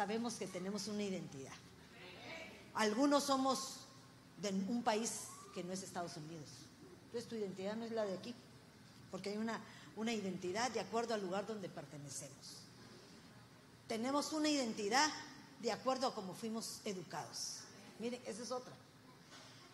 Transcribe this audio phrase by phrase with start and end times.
[0.00, 1.52] sabemos que tenemos una identidad.
[2.72, 3.80] Algunos somos
[4.40, 6.48] de un país que no es Estados Unidos.
[7.04, 8.34] Entonces tu identidad no es la de aquí,
[9.10, 9.60] porque hay una,
[9.96, 12.62] una identidad de acuerdo al lugar donde pertenecemos.
[13.88, 15.06] Tenemos una identidad
[15.60, 17.58] de acuerdo a cómo fuimos educados.
[17.98, 18.72] Miren, esa es otra.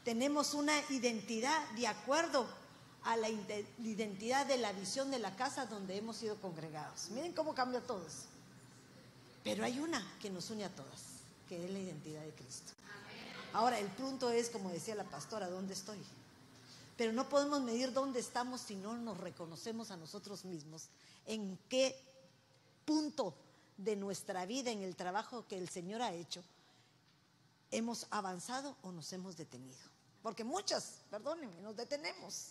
[0.05, 2.49] Tenemos una identidad de acuerdo
[3.05, 7.11] a la identidad de la visión de la casa donde hemos sido congregados.
[7.11, 8.36] Miren cómo cambia todo eso.
[9.47, 12.73] Pero hay una que nos une a todas, que es la identidad de Cristo.
[13.53, 15.99] Ahora, el punto es, como decía la pastora, ¿dónde estoy?
[16.97, 20.89] Pero no podemos medir dónde estamos si no nos reconocemos a nosotros mismos,
[21.27, 21.97] en qué
[22.85, 23.35] punto
[23.77, 26.43] de nuestra vida, en el trabajo que el Señor ha hecho,
[27.71, 29.79] hemos avanzado o nos hemos detenido.
[30.25, 32.49] Porque muchas, perdónenme, nos detenemos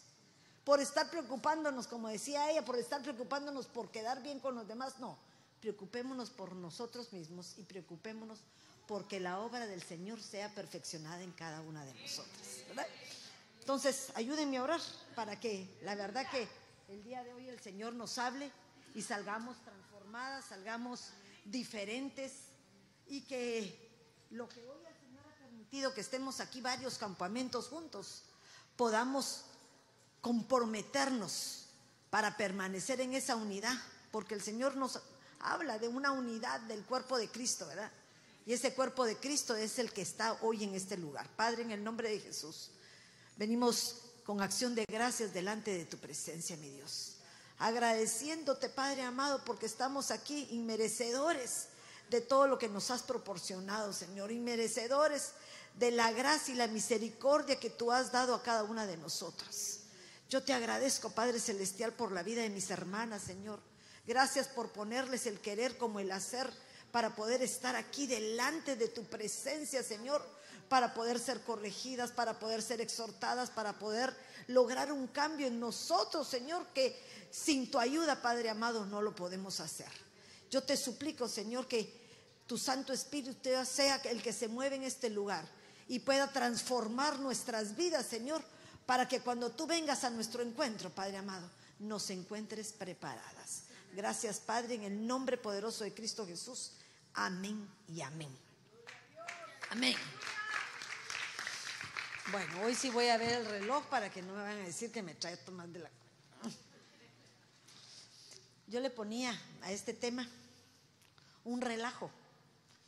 [0.64, 4.98] por estar preocupándonos, como decía ella, por estar preocupándonos por quedar bien con los demás.
[4.98, 5.18] No,
[5.62, 8.40] preocupémonos por nosotros mismos y preocupémonos
[8.88, 12.88] porque la obra del Señor sea perfeccionada en cada una de nosotras.
[13.60, 14.82] Entonces, ayúdenme a orar
[15.16, 16.48] para que la verdad que
[16.90, 18.52] el día de hoy el Señor nos hable
[18.94, 21.10] y salgamos transformadas, salgamos
[21.46, 22.32] diferentes
[23.08, 23.86] y que
[24.30, 28.24] lo que hoy el Señor ha permitido que estemos aquí varios campamentos juntos,
[28.76, 29.46] podamos
[30.22, 31.66] comprometernos
[32.10, 33.76] para permanecer en esa unidad,
[34.12, 35.02] porque el Señor nos
[35.40, 37.92] habla de una unidad del cuerpo de Cristo, ¿verdad?
[38.46, 41.28] Y ese cuerpo de Cristo es el que está hoy en este lugar.
[41.36, 42.70] Padre, en el nombre de Jesús,
[43.38, 47.18] venimos con acción de gracias delante de tu presencia, mi Dios.
[47.58, 51.68] Agradeciéndote, Padre amado, porque estamos aquí inmerecedores
[52.10, 55.32] de todo lo que nos has proporcionado, Señor, inmerecedores
[55.80, 59.80] de la gracia y la misericordia que tú has dado a cada una de nosotras.
[60.30, 63.60] Yo te agradezco, Padre Celestial, por la vida de mis hermanas, Señor.
[64.08, 66.52] Gracias por ponerles el querer como el hacer
[66.92, 70.26] para poder estar aquí delante de tu presencia, Señor,
[70.70, 74.16] para poder ser corregidas, para poder ser exhortadas, para poder
[74.48, 76.98] lograr un cambio en nosotros, Señor, que
[77.32, 79.90] sin tu ayuda, Padre amado, no lo podemos hacer.
[80.50, 82.06] Yo te suplico, Señor, que
[82.48, 85.46] tu Santo Espíritu sea el que se mueve en este lugar
[85.88, 88.44] y pueda transformar nuestras vidas, Señor,
[88.86, 91.50] para que cuando tú vengas a nuestro encuentro, Padre amado,
[91.80, 93.65] nos encuentres preparadas.
[93.96, 96.74] Gracias, Padre, en el nombre poderoso de Cristo Jesús.
[97.14, 98.30] Amén y amén.
[99.70, 99.96] Amén.
[102.30, 104.92] Bueno, hoy sí voy a ver el reloj para que no me vayan a decir
[104.92, 105.90] que me trae tomar de la...
[108.68, 110.28] Yo le ponía a este tema
[111.46, 112.12] un relajo,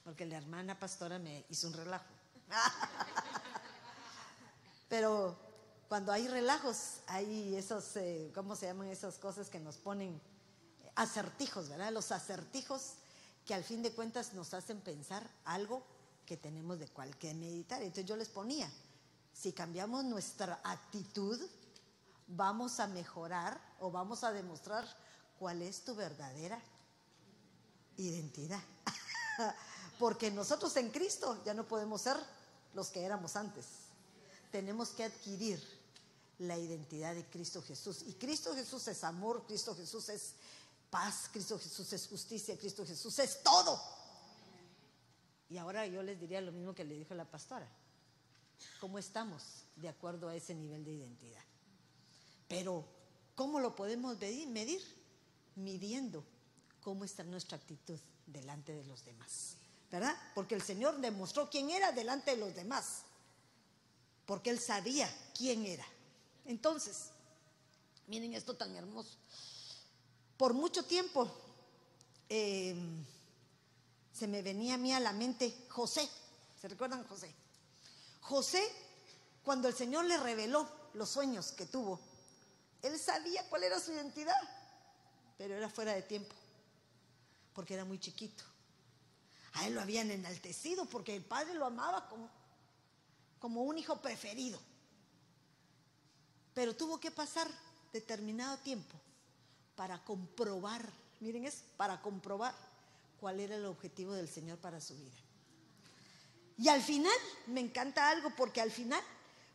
[0.04, 2.04] porque la hermana pastora me hizo un relajo.
[4.90, 5.40] Pero
[5.88, 10.20] cuando hay relajos, hay esos, eh, ¿cómo se llaman esas cosas que nos ponen
[10.98, 11.92] acertijos, ¿verdad?
[11.94, 12.94] Los acertijos
[13.46, 15.82] que al fin de cuentas nos hacen pensar algo
[16.26, 17.82] que tenemos de cual que meditar.
[17.82, 18.70] Entonces yo les ponía,
[19.34, 21.40] si cambiamos nuestra actitud,
[22.28, 24.86] vamos a mejorar o vamos a demostrar
[25.40, 26.60] cuál es tu verdadera
[27.96, 28.62] identidad.
[30.00, 32.18] Porque nosotros en Cristo ya no podemos ser
[32.74, 33.66] los que éramos antes.
[34.52, 35.64] Tenemos que adquirir
[36.40, 38.04] la identidad de Cristo Jesús.
[38.08, 40.34] Y Cristo Jesús es amor, Cristo Jesús es
[40.90, 43.80] paz, Cristo Jesús es justicia, Cristo Jesús es todo.
[45.50, 47.68] Y ahora yo les diría lo mismo que le dijo la pastora.
[48.80, 51.44] ¿Cómo estamos de acuerdo a ese nivel de identidad?
[52.48, 52.86] Pero,
[53.36, 54.82] ¿cómo lo podemos medir?
[55.56, 56.24] Midiendo
[56.82, 59.56] cómo está nuestra actitud delante de los demás.
[59.92, 60.16] ¿Verdad?
[60.36, 63.04] Porque el Señor demostró quién era delante de los demás.
[64.26, 65.86] Porque Él sabía quién era.
[66.46, 67.10] Entonces,
[68.08, 69.18] miren esto tan hermoso.
[70.38, 71.28] Por mucho tiempo
[72.30, 73.04] em,
[74.14, 76.08] se me venía a mí a la mente José.
[76.62, 77.34] ¿Se recuerdan José?
[78.22, 78.64] José,
[79.44, 82.00] cuando el Señor le reveló los sueños que tuvo,
[82.84, 84.36] él sabía cuál era su identidad,
[85.38, 86.36] pero era fuera de tiempo,
[87.54, 88.44] porque era muy chiquito.
[89.54, 92.30] A él lo habían enaltecido porque el padre lo amaba como,
[93.40, 94.60] como un hijo preferido.
[96.54, 97.48] Pero tuvo que pasar
[97.92, 99.00] determinado tiempo
[99.78, 100.86] para comprobar,
[101.22, 102.54] miren es, para comprobar
[103.22, 105.16] cuál era el objetivo del Señor para su vida.
[106.58, 107.16] Y al final,
[107.46, 109.02] me encanta algo porque al final,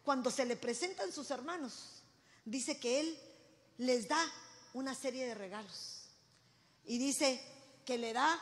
[0.02, 2.02] cuando se le presentan sus hermanos,
[2.46, 3.18] dice que Él
[3.76, 4.24] les da
[4.72, 6.04] una serie de regalos.
[6.86, 7.38] Y dice
[7.84, 8.40] que le da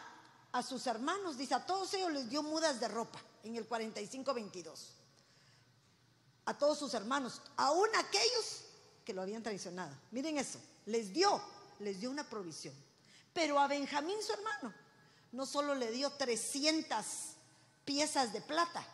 [0.52, 5.00] a sus hermanos, dice, a todos ellos les dio mudas de ropa en el 45-22
[6.50, 8.64] a todos sus hermanos, aún aquellos
[9.04, 9.94] que lo habían traicionado.
[10.10, 11.40] Miren eso, les dio,
[11.80, 12.74] les dio una provisión.
[13.32, 14.74] Pero a Benjamín, su hermano,
[15.32, 17.04] no solo le dio 300
[17.84, 18.86] piezas de plata,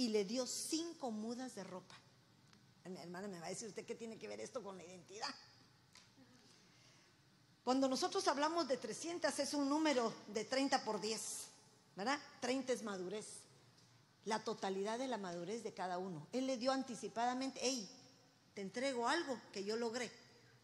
[0.00, 1.94] y le dio cinco mudas de ropa.
[2.86, 5.28] Mi hermana me va a decir, ¿usted qué tiene que ver esto con la identidad?
[7.62, 11.20] Cuando nosotros hablamos de 300 es un número de 30 por 10,
[11.96, 12.18] ¿verdad?
[12.40, 13.26] 30 es madurez,
[14.24, 16.26] la totalidad de la madurez de cada uno.
[16.32, 17.86] Él le dio anticipadamente, hey,
[18.54, 20.10] te entrego algo que yo logré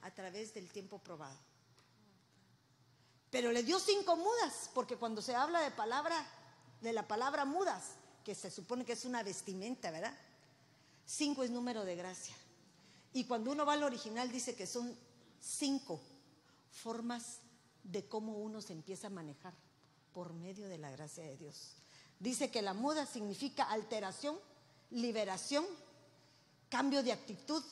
[0.06, 1.37] a través del tiempo probado.
[3.31, 6.17] Pero le dio cinco mudas, porque cuando se habla de palabra,
[6.81, 7.94] de la palabra mudas,
[8.25, 10.17] que se supone que es una vestimenta, ¿verdad?
[11.05, 12.37] Cinco es número de gracia.
[13.12, 14.97] Y cuando uno va al original dice que son
[15.41, 16.00] cinco
[16.70, 17.41] formas
[17.82, 19.55] de cómo uno se empieza a manejar
[20.12, 21.76] por medio de la gracia de Dios.
[22.20, 24.38] Dice que la muda significa alteración,
[24.91, 25.64] liberación,
[26.69, 27.62] cambio de actitud,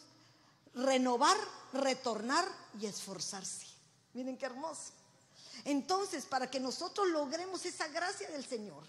[0.75, 1.37] renovar,
[1.73, 2.47] retornar
[2.81, 3.67] y esforzarse.
[4.13, 4.93] Miren qué hermoso.
[5.65, 8.85] Entonces, para que nosotros logremos esa gracia del Señor,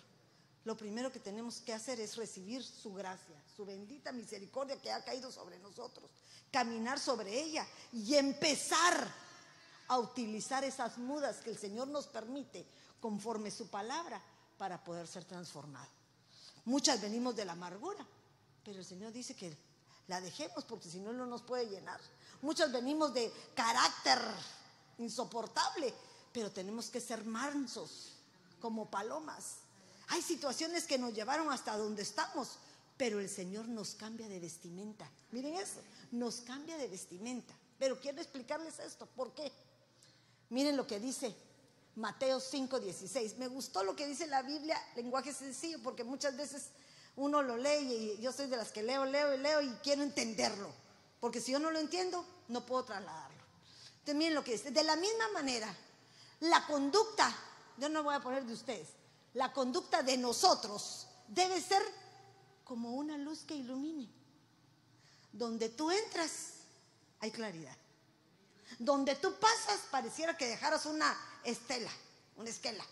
[0.63, 5.03] lo primero que tenemos que hacer es recibir su gracia, su bendita misericordia que ha
[5.03, 6.09] caído sobre nosotros,
[6.51, 9.13] caminar sobre ella y empezar
[9.87, 12.65] a utilizar esas mudas que el Señor nos permite
[12.99, 14.21] conforme su palabra
[14.57, 15.93] para poder ser transformados.
[16.65, 18.05] Muchas venimos de la amargura,
[18.63, 19.55] pero el Señor dice que
[20.07, 21.99] la dejemos porque si no, no nos puede llenar.
[22.41, 24.19] Muchas venimos de carácter
[24.97, 25.93] insoportable,
[26.31, 28.13] pero tenemos que ser mansos
[28.59, 29.65] como palomas
[30.07, 32.57] hay situaciones que nos llevaron hasta donde estamos,
[32.97, 35.09] pero el Señor nos cambia de vestimenta.
[35.31, 35.81] Miren eso,
[36.11, 37.53] nos cambia de vestimenta.
[37.79, 39.51] Pero quiero explicarles esto, ¿por qué?
[40.49, 41.35] Miren lo que dice
[41.95, 43.37] Mateo 5:16.
[43.37, 46.67] Me gustó lo que dice la Biblia, lenguaje sencillo, porque muchas veces
[47.17, 50.03] uno lo lee y yo soy de las que leo, leo y leo y quiero
[50.03, 50.71] entenderlo.
[51.19, 53.43] Porque si yo no lo entiendo, no puedo trasladarlo.
[53.99, 54.71] Entonces miren lo que dice.
[54.71, 55.73] De la misma manera,
[56.41, 57.33] la conducta,
[57.77, 58.89] yo no voy a poner de ustedes,
[59.33, 61.81] la conducta de nosotros debe ser
[62.63, 64.09] como una luz que ilumine.
[65.31, 66.49] Donde tú entras,
[67.19, 67.75] hay claridad.
[68.79, 71.91] Donde tú pasas, pareciera que dejaras una estela,
[72.35, 72.85] una esquela.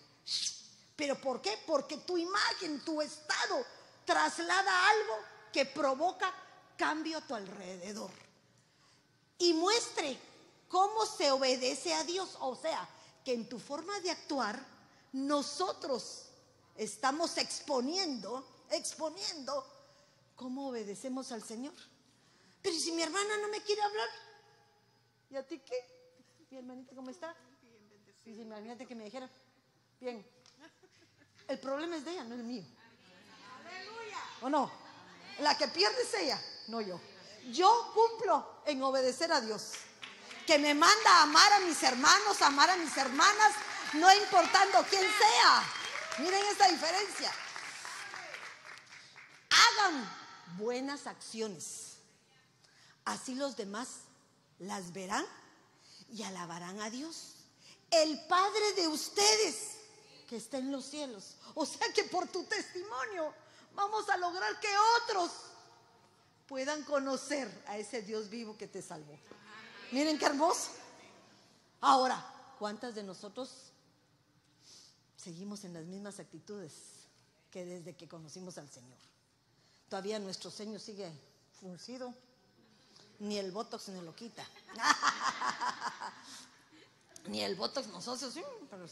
[0.95, 1.57] ¿Pero por qué?
[1.65, 3.65] Porque tu imagen, tu estado,
[4.05, 5.15] traslada algo
[5.51, 6.33] que provoca
[6.77, 8.11] cambio a tu alrededor.
[9.37, 10.17] Y muestre
[10.67, 12.37] cómo se obedece a Dios.
[12.39, 12.87] O sea,
[13.23, 14.59] que en tu forma de actuar,
[15.13, 16.25] nosotros
[16.75, 19.65] estamos exponiendo, exponiendo
[20.35, 21.73] cómo obedecemos al Señor.
[22.61, 24.09] Pero si mi hermana no me quiere hablar,
[25.29, 25.75] ¿y a ti qué?
[26.49, 27.35] ¿Mi hermanita cómo está?
[28.25, 29.29] Bien, imagínate que me dijera,
[29.99, 30.25] bien.
[31.47, 32.63] El problema es de ella, no es mío.
[34.41, 34.71] ¿O no?
[35.39, 36.99] La que pierde es ella, no yo.
[37.51, 39.71] Yo cumplo en obedecer a Dios,
[40.45, 43.53] que me manda a amar a mis hermanos, a amar a mis hermanas,
[43.93, 45.63] no importando quién sea.
[46.19, 47.31] Miren esta diferencia.
[49.49, 50.09] Hagan
[50.57, 51.97] buenas acciones.
[53.05, 53.89] Así los demás
[54.59, 55.25] las verán
[56.11, 57.35] y alabarán a Dios.
[57.89, 59.73] El Padre de ustedes
[60.27, 61.35] que está en los cielos.
[61.55, 63.33] O sea que por tu testimonio
[63.75, 64.69] vamos a lograr que
[65.01, 65.31] otros
[66.47, 69.17] puedan conocer a ese Dios vivo que te salvó.
[69.91, 70.71] Miren qué hermoso.
[71.81, 72.23] Ahora,
[72.59, 73.73] ¿cuántas de nosotros
[75.23, 76.73] seguimos en las mismas actitudes
[77.49, 78.97] que desde que conocimos al Señor.
[79.87, 81.09] Todavía nuestro ceño sigue
[81.59, 82.13] fruncido,
[83.19, 84.45] ni el botox nos lo quita.
[87.27, 88.33] ni el botox nosotros,
[88.69, 88.85] pero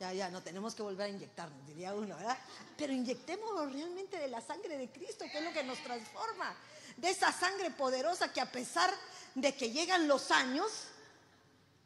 [0.00, 2.38] ya, ya, no tenemos que volver a inyectarnos, diría uno, ¿verdad?
[2.78, 6.56] Pero inyectémoslo realmente de la sangre de Cristo, que es lo que nos transforma.
[6.96, 8.90] De esa sangre poderosa que a pesar
[9.34, 10.72] de que llegan los años,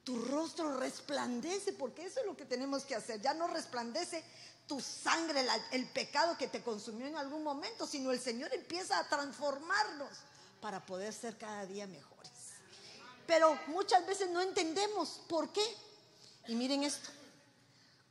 [0.04, 3.20] tu rostro resplandece, porque eso es lo que tenemos que hacer.
[3.20, 4.22] Ya no resplandece
[4.68, 9.08] tu sangre, el pecado que te consumió en algún momento, sino el Señor empieza a
[9.08, 10.10] transformarnos
[10.60, 12.30] para poder ser cada día mejores.
[13.26, 15.64] Pero muchas veces no entendemos por qué.
[16.46, 17.10] Y miren esto.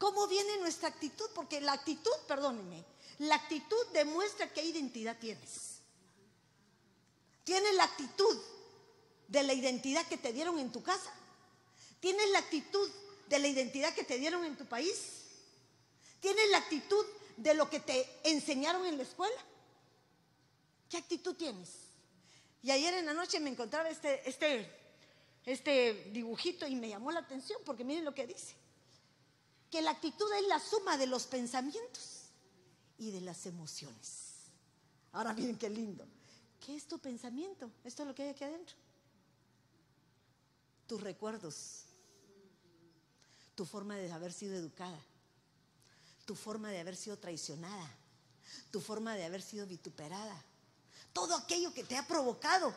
[0.04, 1.30] ¿Cómo viene nuestra actitud?
[1.34, 2.84] Porque la actitud, perdónenme,
[3.20, 5.80] la actitud demuestra qué identidad tienes.
[7.46, 8.38] Tienes la actitud
[9.30, 11.10] de la identidad que te dieron en tu casa
[12.04, 12.92] ¿Tienes la actitud
[13.30, 15.22] de la identidad que te dieron en tu país?
[16.20, 17.06] ¿Tienes la actitud
[17.38, 19.42] de lo que te enseñaron en la escuela?
[20.90, 21.70] ¿Qué actitud tienes?
[22.62, 24.70] Y ayer en la noche me encontraba este, este,
[25.46, 28.63] este dibujito y me llamó la atención porque miren lo que dice.
[29.74, 32.26] Que la actitud es la suma de los pensamientos
[33.00, 34.52] y de las emociones.
[35.14, 36.06] Ahora miren qué lindo.
[36.64, 37.72] ¿Qué es tu pensamiento?
[37.84, 38.76] Esto es lo que hay aquí adentro.
[40.86, 41.86] Tus recuerdos,
[43.56, 45.00] tu forma de haber sido educada,
[46.26, 47.92] tu forma de haber sido traicionada,
[48.70, 50.40] tu forma de haber sido vituperada,
[51.14, 52.72] todo aquello que te ha provocado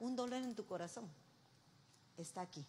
[0.00, 1.06] un dolor en tu corazón,
[2.16, 2.64] está aquí.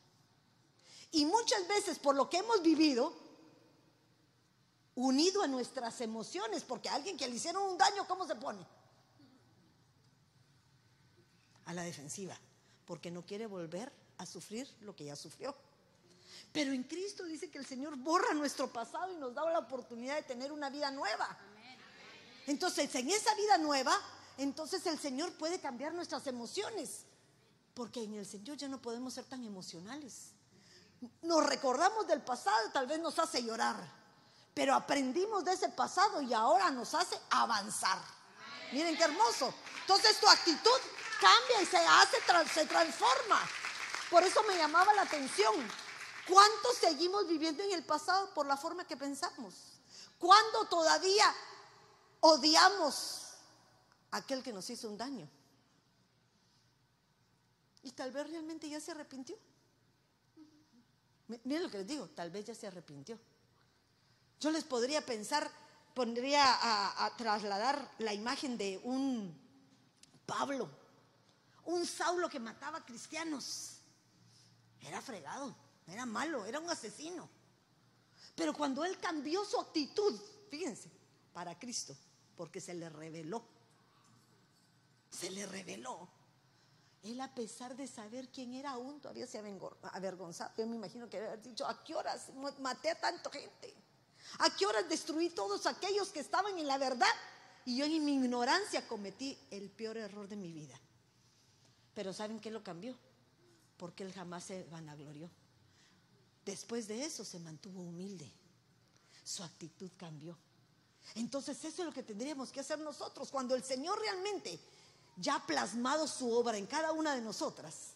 [1.14, 3.29] Y muchas veces por lo que hemos vivido,
[5.00, 8.60] unido a nuestras emociones, porque a alguien que le hicieron un daño, ¿cómo se pone?
[11.66, 12.38] A la defensiva,
[12.86, 15.56] porque no quiere volver a sufrir lo que ya sufrió.
[16.52, 20.16] Pero en Cristo dice que el Señor borra nuestro pasado y nos da la oportunidad
[20.16, 21.38] de tener una vida nueva.
[22.48, 23.94] Entonces, en esa vida nueva,
[24.38, 27.06] entonces el Señor puede cambiar nuestras emociones.
[27.74, 30.32] Porque en el Señor ya no podemos ser tan emocionales.
[31.22, 33.99] Nos recordamos del pasado, tal vez nos hace llorar.
[34.60, 37.98] Pero aprendimos de ese pasado y ahora nos hace avanzar.
[38.74, 39.54] Miren qué hermoso.
[39.80, 40.80] Entonces tu actitud
[41.22, 42.18] cambia y se hace,
[42.54, 43.40] se transforma.
[44.12, 45.56] Por eso me llamaba la atención
[46.28, 49.80] ¿Cuánto seguimos viviendo en el pasado por la forma que pensamos?
[50.20, 51.24] ¿Cuándo todavía
[52.20, 53.36] odiamos
[54.12, 55.28] a aquel que nos hizo un daño?
[57.82, 59.38] Y tal vez realmente ya se arrepintió.
[61.46, 63.18] Miren lo que les digo, tal vez ya se arrepintió.
[64.40, 65.50] Yo les podría pensar,
[65.94, 66.44] pondría
[67.06, 69.38] a, trasladar la imagen de un
[70.26, 70.70] Pablo,
[71.66, 73.78] un Saulo que mataba cristianos.
[74.82, 75.56] Era fregado
[75.92, 77.30] era malo, era un asesino.
[78.36, 80.20] Pero cuando él cambió su actitud,
[80.50, 80.90] fíjense,
[81.34, 81.96] para Cristo,
[82.36, 83.44] porque se le reveló,
[85.10, 86.08] se le reveló.
[87.02, 90.52] Él a pesar de saber quién era aún, todavía se avergonzado.
[90.58, 92.30] Yo me imagino que había dicho, ¿a qué horas
[92.60, 93.74] maté a tanta gente?
[94.38, 97.08] ¿A qué horas destruí todos aquellos que estaban en la verdad?
[97.66, 100.80] Y yo en mi ignorancia cometí el peor error de mi vida.
[101.94, 102.96] Pero ¿saben qué lo cambió?
[103.78, 105.30] Porque él jamás se vanaglorió.
[106.46, 108.32] Después de eso se mantuvo humilde.
[109.24, 110.38] Su actitud cambió.
[111.16, 113.30] Entonces eso es lo que tendríamos que hacer nosotros.
[113.30, 114.60] Cuando el Señor realmente
[115.18, 117.94] ya ha plasmado su obra en cada una de nosotras,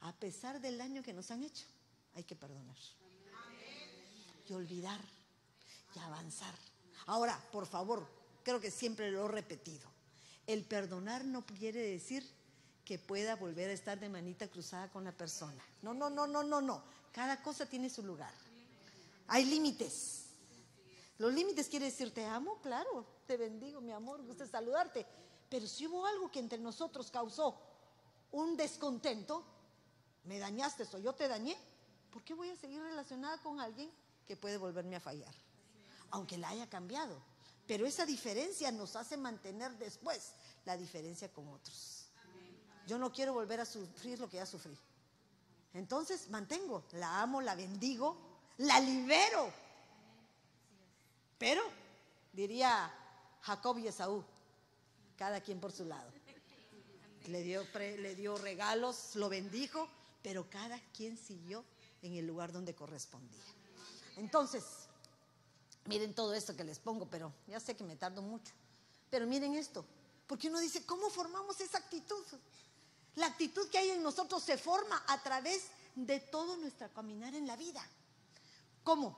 [0.00, 1.66] a pesar del daño que nos han hecho,
[2.14, 2.76] hay que perdonar.
[4.48, 5.00] Y olvidar
[5.94, 6.54] y avanzar.
[7.06, 8.06] Ahora, por favor,
[8.42, 9.88] creo que siempre lo he repetido.
[10.46, 12.28] El perdonar no quiere decir
[12.84, 15.62] que pueda volver a estar de manita cruzada con la persona.
[15.82, 16.82] No, no, no, no, no, no.
[17.12, 18.32] Cada cosa tiene su lugar.
[19.28, 20.26] Hay límites.
[21.18, 25.06] Los límites quiere decir te amo, claro, te bendigo, mi amor, gusta saludarte.
[25.48, 27.58] Pero si hubo algo que entre nosotros causó
[28.32, 29.44] un descontento,
[30.24, 31.56] me dañaste o yo te dañé,
[32.10, 33.90] ¿por qué voy a seguir relacionada con alguien
[34.26, 35.34] que puede volverme a fallar?
[36.10, 37.20] Aunque la haya cambiado.
[37.66, 40.32] Pero esa diferencia nos hace mantener después
[40.64, 42.06] la diferencia con otros.
[42.86, 44.76] Yo no quiero volver a sufrir lo que ya sufrí.
[45.72, 48.16] Entonces mantengo, la amo, la bendigo,
[48.58, 49.50] la libero.
[51.38, 51.62] Pero,
[52.32, 52.92] diría
[53.40, 54.24] Jacob y Esaú,
[55.16, 56.10] cada quien por su lado.
[57.26, 59.88] Le dio, le dio regalos, lo bendijo,
[60.22, 61.64] pero cada quien siguió
[62.02, 63.42] en el lugar donde correspondía.
[64.16, 64.64] Entonces,
[65.86, 68.52] miren todo esto que les pongo, pero ya sé que me tardo mucho.
[69.10, 69.84] Pero miren esto,
[70.26, 72.24] porque uno dice, ¿cómo formamos esa actitud?
[73.16, 75.64] La actitud que hay en nosotros se forma a través
[75.94, 77.86] de todo nuestro caminar en la vida.
[78.82, 79.16] ¿Cómo?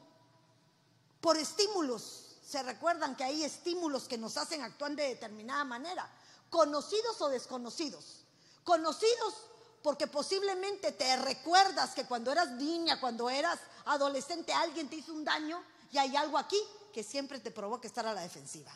[1.20, 2.36] Por estímulos.
[2.46, 6.08] Se recuerdan que hay estímulos que nos hacen actuar de determinada manera,
[6.50, 8.20] conocidos o desconocidos.
[8.62, 9.34] Conocidos
[9.82, 15.24] porque posiblemente te recuerdas que cuando eras niña, cuando eras adolescente, alguien te hizo un
[15.24, 15.62] daño
[15.96, 16.60] y hay algo aquí
[16.92, 18.70] que siempre te provoca estar a la defensiva.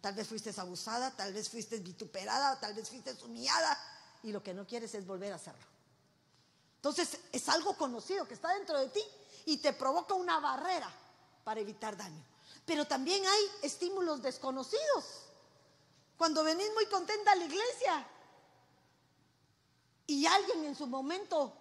[0.00, 3.76] Tal vez fuiste abusada, tal vez fuiste vituperada, tal vez fuiste humillada,
[4.22, 5.66] y lo que no quieres es volver a hacerlo.
[6.76, 9.02] Entonces es algo conocido que está dentro de ti
[9.46, 10.88] y te provoca una barrera
[11.42, 12.24] para evitar daño.
[12.64, 15.04] Pero también hay estímulos desconocidos.
[16.16, 18.06] Cuando venís muy contenta a la iglesia
[20.06, 21.52] y alguien en su momento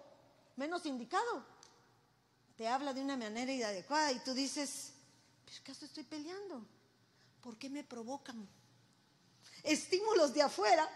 [0.55, 1.43] menos indicado
[2.55, 4.91] te habla de una manera inadecuada y tú dices,
[5.49, 6.65] ¿pero acaso estoy peleando?
[7.41, 8.47] ¿Por qué me provocan?
[9.63, 10.87] Estímulos de afuera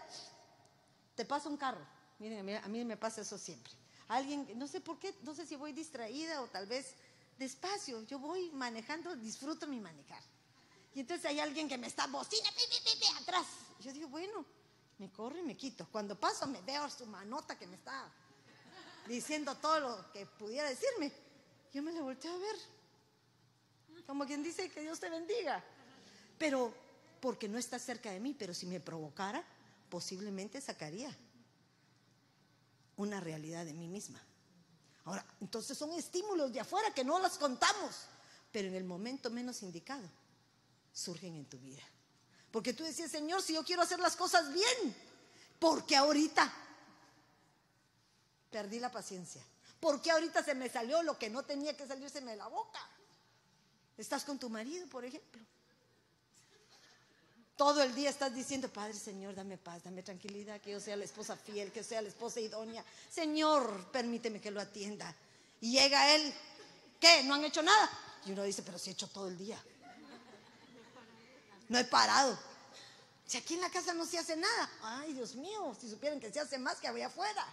[1.14, 1.84] te pasa un carro.
[2.18, 3.72] Miren, a mí, me pasa eso siempre.
[4.08, 6.94] Alguien, no sé por qué, no sé si voy distraída o tal vez
[7.38, 8.02] despacio.
[8.02, 10.22] Yo voy manejando, disfruto mi manejar.
[10.94, 12.48] Y entonces hay alguien que me está bocina,
[13.20, 13.46] atrás.
[13.80, 14.44] Yo digo, bueno,
[14.98, 15.88] me corro y me quito.
[15.90, 18.12] Cuando paso me veo su manota que me está
[19.08, 21.12] diciendo todo lo que pudiera decirme.
[21.72, 22.73] Yo me la volteo a ver.
[24.06, 25.62] Como quien dice que Dios te bendiga.
[26.38, 26.74] Pero
[27.20, 29.42] porque no está cerca de mí, pero si me provocara,
[29.88, 31.14] posiblemente sacaría
[32.96, 34.20] una realidad de mí misma.
[35.04, 38.06] Ahora, entonces son estímulos de afuera que no los contamos,
[38.52, 40.08] pero en el momento menos indicado
[40.92, 41.82] surgen en tu vida.
[42.50, 44.94] Porque tú decías, Señor, si yo quiero hacer las cosas bien,
[45.58, 46.52] porque ahorita
[48.50, 49.42] perdí la paciencia.
[49.80, 52.78] Porque ahorita se me salió lo que no tenía que salirse de la boca.
[53.96, 55.40] Estás con tu marido, por ejemplo.
[57.56, 61.04] Todo el día estás diciendo, Padre Señor, dame paz, dame tranquilidad, que yo sea la
[61.04, 62.84] esposa fiel, que sea la esposa idónea.
[63.08, 65.14] Señor, permíteme que lo atienda.
[65.60, 66.34] Y llega él,
[66.98, 67.22] ¿qué?
[67.22, 67.88] ¿No han hecho nada?
[68.26, 69.62] Y uno dice, pero si he hecho todo el día.
[71.68, 72.36] No he parado.
[73.24, 74.70] Si aquí en la casa no se hace nada.
[74.82, 77.46] Ay, Dios mío, si supieran que se hace más que allá afuera.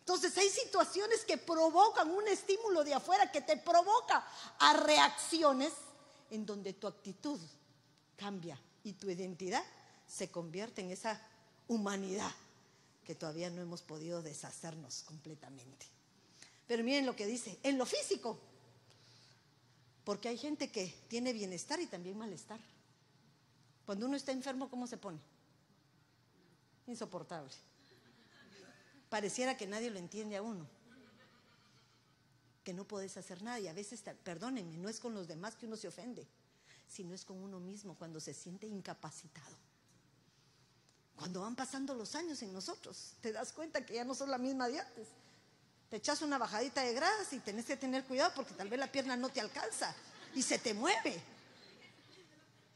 [0.00, 4.26] Entonces hay situaciones que provocan un estímulo de afuera que te provoca
[4.58, 5.72] a reacciones
[6.30, 7.38] en donde tu actitud
[8.16, 9.62] cambia y tu identidad
[10.06, 11.20] se convierte en esa
[11.68, 12.30] humanidad
[13.04, 15.86] que todavía no hemos podido deshacernos completamente.
[16.66, 18.38] Pero miren lo que dice, en lo físico,
[20.04, 22.60] porque hay gente que tiene bienestar y también malestar.
[23.86, 25.18] Cuando uno está enfermo, ¿cómo se pone?
[26.86, 27.52] Insoportable.
[29.10, 30.66] Pareciera que nadie lo entiende a uno.
[32.64, 35.66] Que no puedes hacer nada y a veces, perdónenme, no es con los demás que
[35.66, 36.26] uno se ofende
[36.90, 39.56] sino es con uno mismo cuando se siente incapacitado.
[41.16, 44.38] Cuando van pasando los años en nosotros, te das cuenta que ya no son la
[44.38, 45.08] misma de antes.
[45.88, 48.90] Te echas una bajadita de gradas y tenés que tener cuidado porque tal vez la
[48.90, 49.94] pierna no te alcanza
[50.34, 51.22] y se te mueve.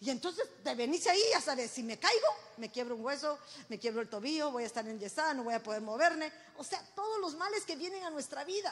[0.04, 2.26] Y entonces te venís ahí, ya sabes, si me caigo,
[2.58, 3.38] me quiebro un hueso,
[3.70, 6.30] me quiebro el tobillo, voy a estar enyesada, no voy a poder moverme.
[6.58, 8.70] O sea, todos los males que vienen a nuestra vida.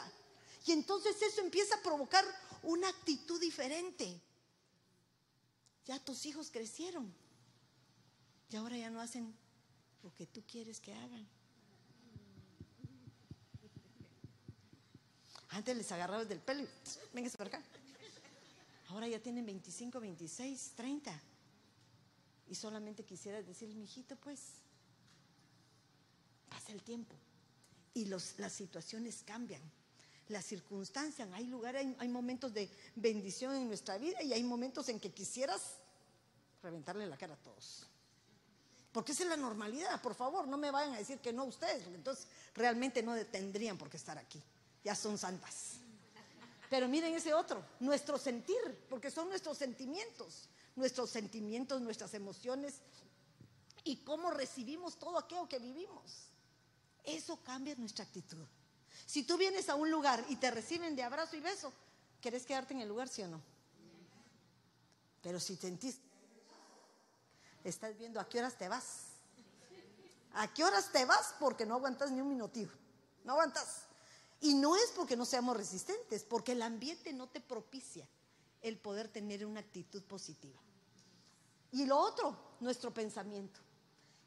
[0.67, 2.23] Y entonces eso empieza a provocar
[2.61, 4.21] una actitud diferente.
[5.85, 7.11] Ya tus hijos crecieron.
[8.51, 9.35] Y ahora ya no hacen
[10.03, 11.27] lo que tú quieres que hagan.
[15.49, 16.67] Antes les agarrabas del pelo y
[17.11, 17.63] véngase para acá.
[18.93, 21.21] Ahora ya tienen 25, 26, 30.
[22.47, 24.39] Y solamente quisieras decirle, mijito, pues,
[26.47, 27.15] pasa el tiempo.
[27.95, 29.61] Y los, las situaciones cambian
[30.29, 34.99] las circunstancias, hay lugares, hay, momentos de bendición en nuestra vida y hay momentos en
[34.99, 35.61] que quisieras
[36.61, 37.85] reventarle la cara a todos.
[38.93, 41.83] Porque esa es la normalidad, por favor, no me vayan a decir que no ustedes,
[41.83, 44.41] porque entonces realmente no tendrían por qué estar aquí,
[44.83, 45.82] ya son santas.
[46.73, 48.57] Pero miren ese otro, nuestro sentir,
[48.89, 52.79] porque son nuestros sentimientos, nuestros sentimientos, nuestras emociones
[53.83, 56.29] y cómo recibimos todo aquello que vivimos.
[57.03, 58.43] Eso cambia nuestra actitud.
[59.05, 61.71] Si tú vienes a un lugar y te reciben de abrazo y beso,
[62.19, 63.39] ¿querés quedarte en el lugar, sí o no?
[65.21, 65.99] Pero si sentís,
[67.63, 69.09] estás viendo a qué horas te vas.
[70.33, 71.35] ¿A qué horas te vas?
[71.39, 72.71] Porque no aguantas ni un minutivo.
[73.25, 73.83] No aguantas.
[74.43, 78.07] Y no es porque no seamos resistentes, porque el ambiente no te propicia
[78.61, 80.59] el poder tener una actitud positiva.
[81.71, 83.59] Y lo otro, nuestro pensamiento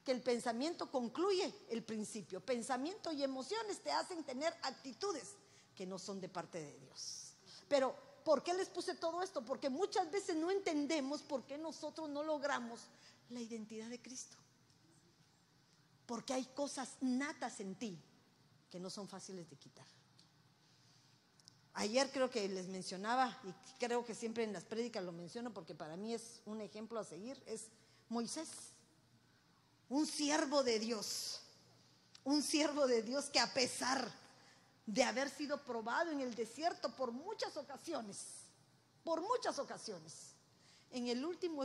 [0.07, 2.41] que el pensamiento concluye el principio.
[2.41, 5.35] Pensamiento y emociones te hacen tener actitudes
[5.75, 7.35] que no son de parte de Dios.
[7.69, 7.93] Pero,
[8.25, 9.45] ¿por qué les puse todo esto?
[9.45, 12.83] Porque muchas veces no entendemos por qué nosotros no logramos
[13.31, 14.37] la identidad de Cristo.
[16.07, 17.99] Porque hay cosas natas en ti
[18.71, 19.96] que no son fáciles de quitar.
[21.77, 25.75] Ayer creo que les mencionaba, y creo que siempre en las prédicas lo menciono porque
[25.75, 27.67] para mí es un ejemplo a seguir, es
[28.09, 28.49] Moisés
[29.89, 31.41] un siervo de Dios,
[32.25, 34.11] un siervo de Dios que a pesar
[34.85, 38.19] de haber sido probado en el desierto por muchas ocasiones,
[39.05, 40.33] por muchas ocasiones,
[40.91, 41.65] en el último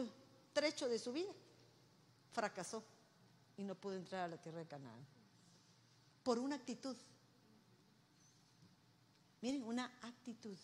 [0.53, 1.31] trecho de su vida,
[2.33, 2.83] fracasó
[3.57, 5.05] y no pudo entrar a la tierra de Canaán.
[6.23, 6.95] Por una actitud.
[9.41, 10.57] Miren, una actitud.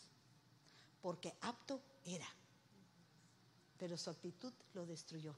[1.01, 2.27] Porque apto era.
[3.77, 5.35] Pero su actitud lo destruyó.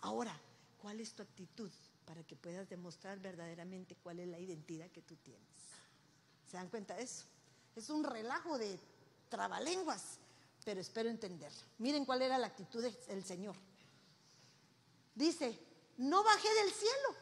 [0.00, 0.38] Ahora,
[0.82, 1.70] ¿Cuál es tu actitud
[2.04, 5.46] para que puedas demostrar verdaderamente cuál es la identidad que tú tienes?
[6.50, 7.24] ¿Se dan cuenta de eso?
[7.76, 8.80] Es un relajo de
[9.28, 10.18] trabalenguas,
[10.64, 11.60] pero espero entenderlo.
[11.78, 13.54] Miren cuál era la actitud del Señor.
[15.14, 15.56] Dice,
[15.98, 17.14] no bajé del cielo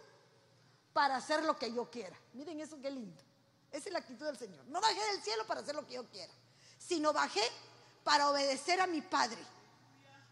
[0.95, 2.19] para hacer lo que yo quiera.
[2.33, 3.23] Miren eso qué lindo.
[3.73, 4.65] Esa es la actitud del Señor.
[4.67, 6.33] No bajé del cielo para hacer lo que yo quiera,
[6.79, 7.43] sino bajé
[8.05, 9.39] para obedecer a mi Padre,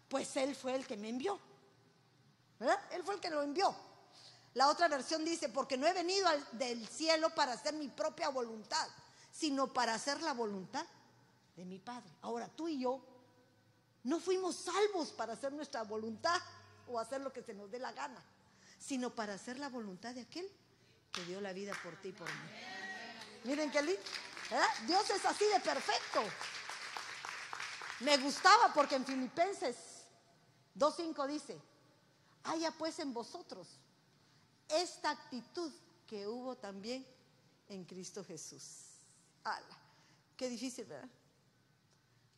[0.08, 1.38] pues Él fue el que me envió.
[2.90, 3.74] Él fue el que lo envió.
[4.54, 8.88] La otra versión dice, porque no he venido del cielo para hacer mi propia voluntad,
[9.30, 10.84] sino para hacer la voluntad
[11.56, 12.10] de mi Padre.
[12.22, 13.00] Ahora, tú y yo
[14.04, 16.40] no fuimos salvos para hacer nuestra voluntad
[16.88, 18.24] o hacer lo que se nos dé la gana,
[18.78, 20.50] sino para hacer la voluntad de aquel
[21.12, 22.77] que dio la vida por ti y por mí.
[23.44, 24.02] Miren qué lindo.
[24.86, 26.22] Dios es así de perfecto.
[28.00, 29.76] Me gustaba porque en Filipenses
[30.76, 31.60] 2.5 dice,
[32.44, 33.66] haya pues en vosotros
[34.68, 35.72] esta actitud
[36.06, 37.04] que hubo también
[37.68, 38.62] en Cristo Jesús.
[39.44, 39.78] ¡Hala!
[40.36, 41.08] Qué difícil, ¿verdad?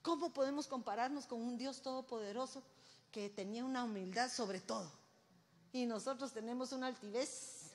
[0.02, 2.62] ¿Cómo podemos compararnos con un Dios todopoderoso
[3.12, 4.90] que tenía una humildad sobre todo?
[5.72, 7.72] Y nosotros tenemos una altivez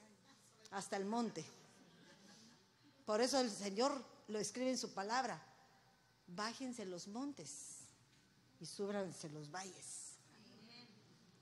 [0.71, 1.45] hasta el monte.
[3.05, 5.41] Por eso el Señor lo escribe en su palabra.
[6.27, 7.77] Bájense los montes
[8.59, 10.15] y súbranse los valles.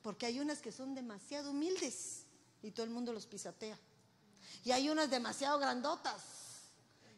[0.02, 2.26] Porque hay unas que son demasiado humildes
[2.62, 3.80] y todo el mundo los pisatea.
[4.66, 6.22] Y hay unas demasiado grandotas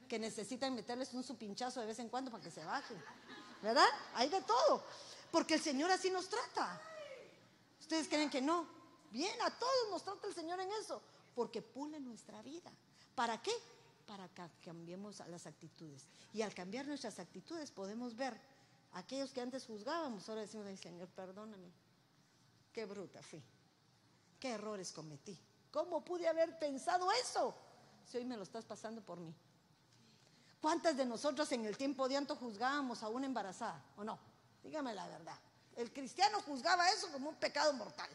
[0.08, 3.04] que necesitan meterles un supinchazo de vez en cuando para que se bajen.
[3.64, 3.88] ¿Verdad?
[4.14, 4.84] Hay de todo.
[5.32, 6.80] Porque el Señor así nos trata.
[7.80, 8.68] Ustedes creen que no.
[9.12, 11.02] Bien, a todos nos trata el Señor en eso.
[11.34, 12.72] Porque pule nuestra vida.
[13.16, 13.52] ¿Para qué?
[14.06, 16.08] Para que cambiemos las actitudes.
[16.34, 18.40] Y al cambiar nuestras actitudes podemos ver
[18.94, 20.28] aquellos que antes juzgábamos.
[20.30, 21.72] Ahora decimos, Señor, perdóname.
[22.72, 23.42] Qué bruta fui.
[24.40, 25.38] Qué errores cometí.
[25.72, 27.56] ¿Cómo pude haber pensado eso?
[28.06, 29.34] Si hoy me lo estás pasando por mí.
[30.62, 34.18] ¿Cuántas de nosotros en el tiempo de antes juzgábamos a una embarazada o no?
[34.64, 35.38] Dígame la verdad.
[35.76, 38.10] El cristiano juzgaba eso como un pecado mortal.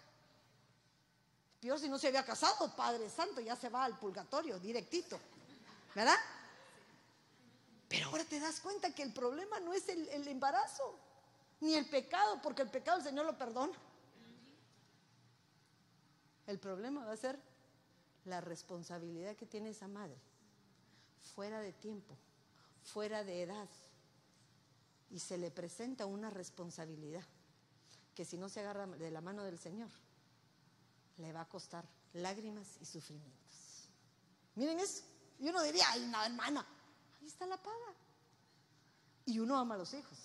[1.61, 5.21] Peor si no se había casado, Padre Santo, ya se va al purgatorio directito.
[5.95, 6.17] ¿Verdad?
[7.89, 10.97] Pero ahora te das cuenta que el problema no es el, embarazo,
[11.61, 13.77] ni el pecado, porque el pecado el Señor lo perdona.
[16.47, 17.39] El problema va a ser
[18.25, 20.17] la responsabilidad que tiene esa madre,
[21.35, 22.17] fuera de tiempo,
[22.85, 23.69] fuera de edad
[25.11, 27.25] y se le presenta una responsabilidad
[28.15, 29.91] que si no se agarra de la mano del Señor,
[31.19, 33.89] le va a costar lágrimas y sufrimientos.
[34.55, 35.03] Miren eso.
[35.41, 36.65] Y uno diría, ay, no, hermana,
[37.21, 37.95] ahí está la paga.
[39.25, 40.19] Y uno ama a los hijos.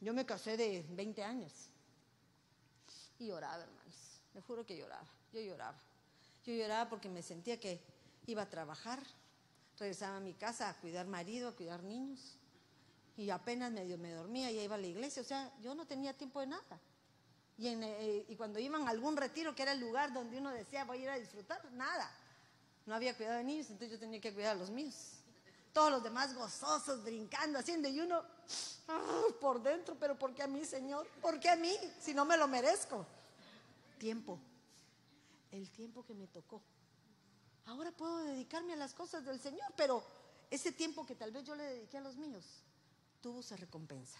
[0.00, 1.52] Yo me casé de 20 años
[3.18, 4.20] y lloraba, hermanos.
[4.34, 5.06] Me juro que lloraba.
[5.32, 5.78] Yo lloraba.
[6.44, 7.80] Yo lloraba porque me sentía que
[8.26, 9.00] iba a trabajar,
[9.78, 12.38] regresaba a mi casa a cuidar marido, a cuidar niños.
[13.16, 15.22] Y apenas medio me dormía, y iba a la iglesia.
[15.22, 16.80] O sea, yo no tenía tiempo de nada.
[17.58, 20.84] Y, eh, y cuando iban a algún retiro, que era el lugar donde uno decía,
[20.84, 22.10] voy a ir a disfrutar, nada.
[22.86, 24.94] No había cuidado de niños, entonces yo tenía que cuidar a los míos.
[25.72, 28.22] Todos los demás gozosos, brincando, haciendo, y uno
[28.88, 31.06] ah, por dentro, pero ¿por qué a mí, Señor?
[31.20, 31.74] ¿Por qué a mí?
[32.00, 33.06] Si no me lo merezco.
[33.98, 34.38] Tiempo.
[35.50, 36.62] El tiempo que me tocó
[37.66, 40.02] Ahora puedo dedicarme a las cosas del Señor, pero
[40.50, 42.44] ese tiempo que tal vez yo le dediqué a los míos
[43.20, 44.18] tuvo su recompensa.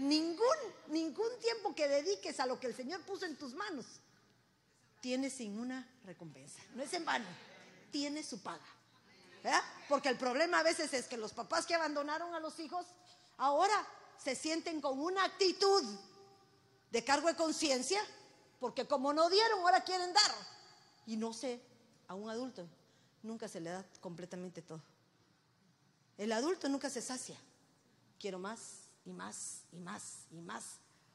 [0.00, 0.56] Ningún,
[0.88, 3.86] ningún tiempo que dediques a lo que el Señor puso en tus manos
[5.00, 6.60] tiene sin una recompensa.
[6.74, 7.26] No es en vano,
[7.94, 8.66] tiene su paga.
[9.88, 12.84] Porque el problema a veces es que los papás que abandonaron a los hijos
[13.36, 13.86] ahora
[14.18, 15.84] se sienten con una actitud
[16.90, 18.00] de cargo de conciencia,
[18.58, 20.32] porque como no dieron, ahora quieren dar.
[21.06, 21.60] Y no sé
[22.08, 22.66] a un adulto
[23.22, 24.82] nunca se le da completamente todo.
[26.18, 27.38] El adulto nunca se sacia.
[28.18, 30.64] Quiero más y más y más y más,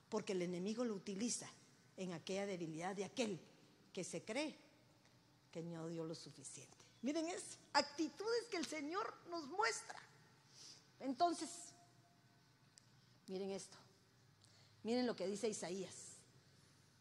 [0.08, 1.50] porque el enemigo lo utiliza
[1.98, 3.38] en aquella debilidad de aquel
[3.92, 4.69] que se cree
[5.52, 6.78] que no dio lo suficiente.
[7.02, 10.00] Miren, es actitudes que el Señor nos muestra.
[11.00, 11.50] Entonces,
[13.28, 13.78] miren esto.
[14.84, 15.96] Miren lo que dice Isaías.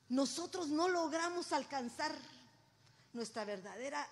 [0.08, 2.16] Nosotros no logramos alcanzar
[3.12, 4.08] nuestra verdadera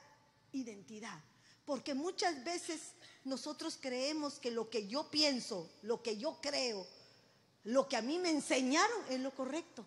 [0.53, 1.18] identidad.
[1.64, 2.92] Porque muchas veces
[3.25, 6.87] nosotros creemos que lo que yo pienso, lo que yo creo,
[7.64, 9.85] lo que a mí me enseñaron es lo correcto.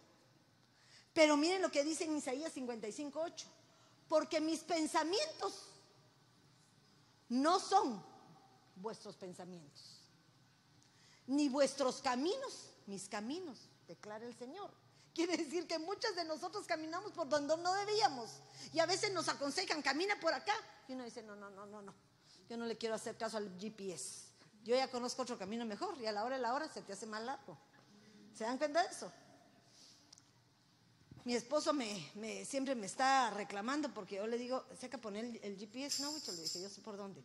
[1.14, 3.46] Pero miren lo que dice en Isaías 55:8.
[4.10, 5.70] Porque mis pensamientos
[7.30, 8.04] no son
[8.76, 10.02] vuestros pensamientos,
[11.28, 14.72] ni vuestros caminos, mis caminos, declara el Señor.
[15.14, 18.30] Quiere decir que muchos de nosotros caminamos por donde no debíamos.
[18.74, 20.54] Y a veces nos aconsejan, camina por acá.
[20.88, 21.94] Y uno dice, no, no, no, no, no.
[22.50, 24.30] Yo no le quiero hacer caso al GPS.
[24.64, 26.94] Yo ya conozco otro camino mejor y a la hora de la hora se te
[26.94, 27.58] hace más largo.
[28.34, 29.12] ¿Se dan cuenta de eso?
[31.26, 36.02] Mi esposo me, siempre me está reclamando porque yo le digo, seca poner el, GPS,
[36.02, 37.22] no, mucho, le dije, yo sé por dónde.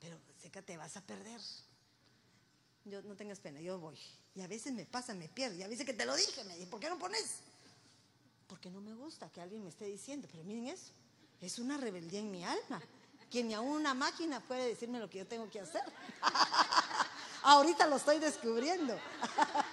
[0.00, 1.40] Pero seca, te vas a perder.
[2.84, 3.98] Yo no tengas pena, yo voy.
[4.34, 5.58] Y a veces me pasa, me pierdo.
[5.58, 7.40] Y a veces que te lo dije, me dije, ¿por qué no pones?
[8.46, 10.26] Porque no me gusta que alguien me esté diciendo.
[10.30, 10.92] Pero miren eso,
[11.40, 12.80] es una rebeldía en mi alma.
[13.30, 15.82] Que ni aún una máquina puede decirme lo que yo tengo que hacer.
[17.42, 18.98] Ahorita lo estoy descubriendo.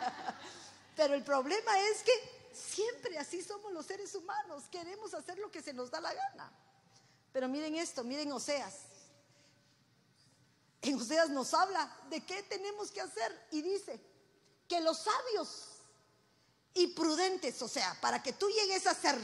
[0.95, 4.63] Pero el problema es que siempre así somos los seres humanos.
[4.71, 6.51] Queremos hacer lo que se nos da la gana.
[7.31, 8.75] Pero miren esto, miren Oseas.
[10.81, 13.99] En Oseas nos habla de qué tenemos que hacer y dice,
[14.67, 15.77] que los sabios
[16.73, 17.61] y prudentes.
[17.61, 19.17] O sea, para que tú llegues a ser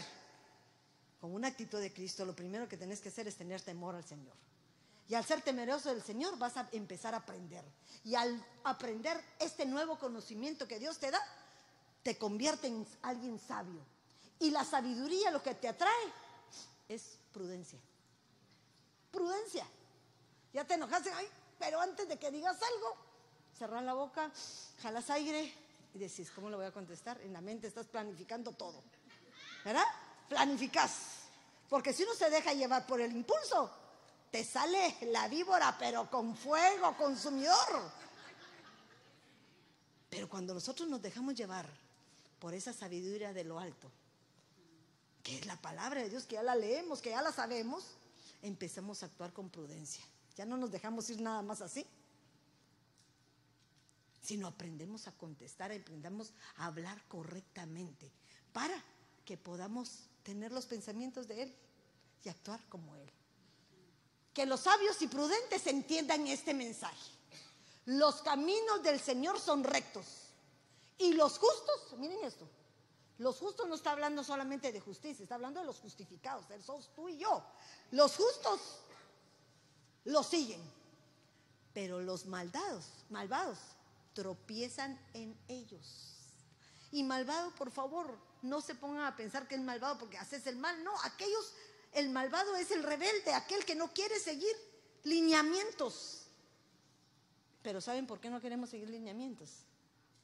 [1.19, 4.05] con una actitud de Cristo, lo primero que tenés que hacer es tener temor al
[4.05, 4.35] Señor.
[5.07, 7.63] Y al ser temeroso del Señor vas a empezar a aprender.
[8.03, 11.21] Y al aprender este nuevo conocimiento que Dios te da,
[12.03, 13.81] te convierte en alguien sabio.
[14.39, 16.13] Y la sabiduría lo que te atrae
[16.89, 17.79] es prudencia.
[19.11, 19.65] Prudencia.
[20.51, 22.97] Ya te enojaste, ay, pero antes de que digas algo,
[23.57, 24.31] cerrar la boca,
[24.81, 25.51] jalas aire
[25.93, 27.19] y decís, ¿cómo lo voy a contestar?
[27.21, 28.83] En la mente estás planificando todo.
[29.63, 29.85] ¿Verdad?
[30.27, 30.91] Planificas.
[31.69, 33.71] Porque si uno se deja llevar por el impulso,
[34.29, 37.91] te sale la víbora, pero con fuego consumidor.
[40.09, 41.82] Pero cuando nosotros nos dejamos llevar
[42.43, 43.89] por esa sabiduría de lo alto,
[45.23, 47.85] que es la palabra de Dios, que ya la leemos, que ya la sabemos,
[48.41, 50.03] empezamos a actuar con prudencia.
[50.35, 51.85] Ya no nos dejamos ir nada más así,
[54.21, 58.11] sino aprendemos a contestar, aprendamos a hablar correctamente
[58.51, 58.75] para
[59.23, 61.55] que podamos tener los pensamientos de Él
[62.25, 63.09] y actuar como Él
[64.33, 67.11] que los sabios y prudentes entiendan este mensaje.
[67.85, 70.22] Los caminos del Señor son rectos.
[70.97, 72.47] Y los justos, miren esto,
[73.17, 77.09] los justos no está hablando solamente de justicia, está hablando de los justificados, sos tú
[77.09, 77.43] y yo.
[77.91, 78.59] Los justos
[80.05, 80.61] lo siguen,
[81.73, 83.59] pero los maldados, malvados,
[84.13, 86.15] tropiezan en ellos.
[86.91, 90.57] Y malvado, por favor, no se pongan a pensar que es malvado porque haces el
[90.57, 91.53] mal, no, aquellos
[91.93, 94.55] el malvado es el rebelde, aquel que no quiere seguir
[95.03, 96.23] lineamientos.
[97.61, 99.49] Pero ¿saben por qué no queremos seguir lineamientos?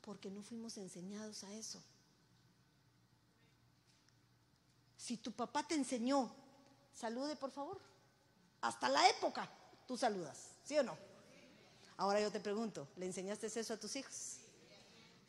[0.10, 1.80] Porque no fuimos enseñados a eso.
[4.98, 6.34] Si tu papá te enseñó,
[6.96, 7.80] salude por favor.
[8.60, 9.48] Hasta la época
[9.88, 10.98] tú saludas, ¿sí o no?
[11.98, 14.38] Ahora yo te pregunto, ¿le enseñaste eso a tus hijos?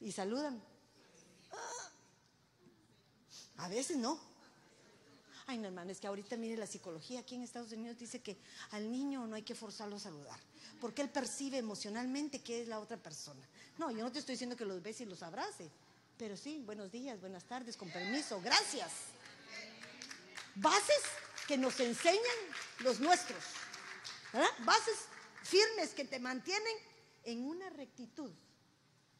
[0.01, 0.59] ¿Y saludan?
[1.53, 1.90] Ah.
[3.59, 4.19] A veces no.
[5.47, 8.38] Ay, no, hermano, es que ahorita mire la psicología aquí en Estados Unidos dice que
[8.71, 10.40] al niño no hay que forzarlo a saludar,
[10.81, 13.47] porque él percibe emocionalmente que es la otra persona.
[13.78, 15.70] No, yo no te estoy diciendo que los bese y los abrace,
[16.18, 18.90] pero sí, buenos días, buenas tardes, con permiso, gracias.
[20.54, 21.02] Bases
[21.46, 22.20] que nos enseñan
[22.80, 23.42] los nuestros,
[24.33, 24.50] ¿verdad?
[24.64, 24.96] Bases
[25.42, 26.76] firmes que te mantienen
[27.24, 28.30] en una rectitud,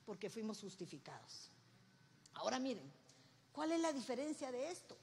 [0.05, 1.51] porque fuimos justificados.
[2.35, 2.91] Ahora miren,
[3.53, 4.97] ¿cuál es la diferencia de esto?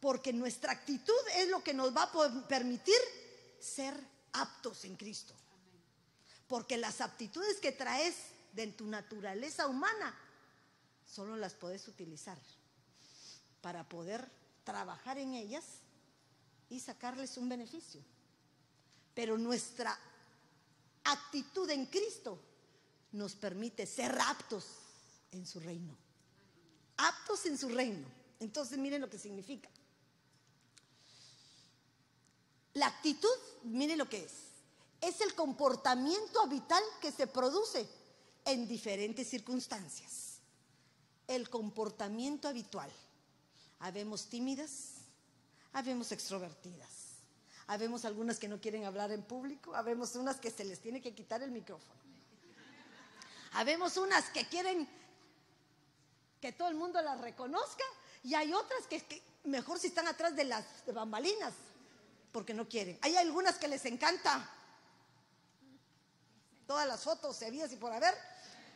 [0.00, 2.96] porque nuestra actitud es lo que nos va a permitir
[3.60, 3.94] ser
[4.32, 5.34] aptos en Cristo.
[6.48, 8.16] Porque las aptitudes que traes
[8.52, 10.14] de tu naturaleza humana,
[11.06, 12.38] solo las puedes utilizar
[13.60, 14.28] para poder
[14.64, 15.64] trabajar en ellas
[16.68, 18.00] y sacarles un beneficio.
[19.14, 19.98] Pero nuestra
[21.04, 22.40] actitud en Cristo
[23.12, 24.64] nos permite ser aptos
[25.32, 25.96] en su reino.
[26.96, 28.06] Aptos en su reino.
[28.38, 29.68] Entonces miren lo que significa.
[32.74, 33.28] La actitud,
[33.64, 34.32] mire lo que es,
[35.00, 37.88] es el comportamiento habitual que se produce
[38.44, 40.38] en diferentes circunstancias.
[41.26, 42.90] El comportamiento habitual.
[43.78, 44.96] Habemos tímidas,
[45.72, 46.90] habemos extrovertidas,
[47.66, 51.14] habemos algunas que no quieren hablar en público, habemos unas que se les tiene que
[51.14, 52.00] quitar el micrófono.
[53.52, 54.88] Habemos unas que quieren
[56.40, 57.84] que todo el mundo las reconozca
[58.22, 61.54] y hay otras que, mejor si están atrás de las bambalinas
[62.32, 62.98] porque no quieren.
[63.02, 64.48] Hay algunas que les encanta
[66.66, 68.14] todas las fotos, se y por haber,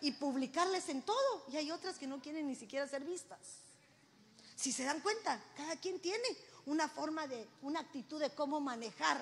[0.04, 1.46] y publicarles en todo.
[1.50, 3.38] Y hay otras que no quieren ni siquiera ser vistas.
[4.54, 6.28] Si se dan cuenta, cada quien tiene
[6.66, 9.18] una forma de, una actitud de cómo manejar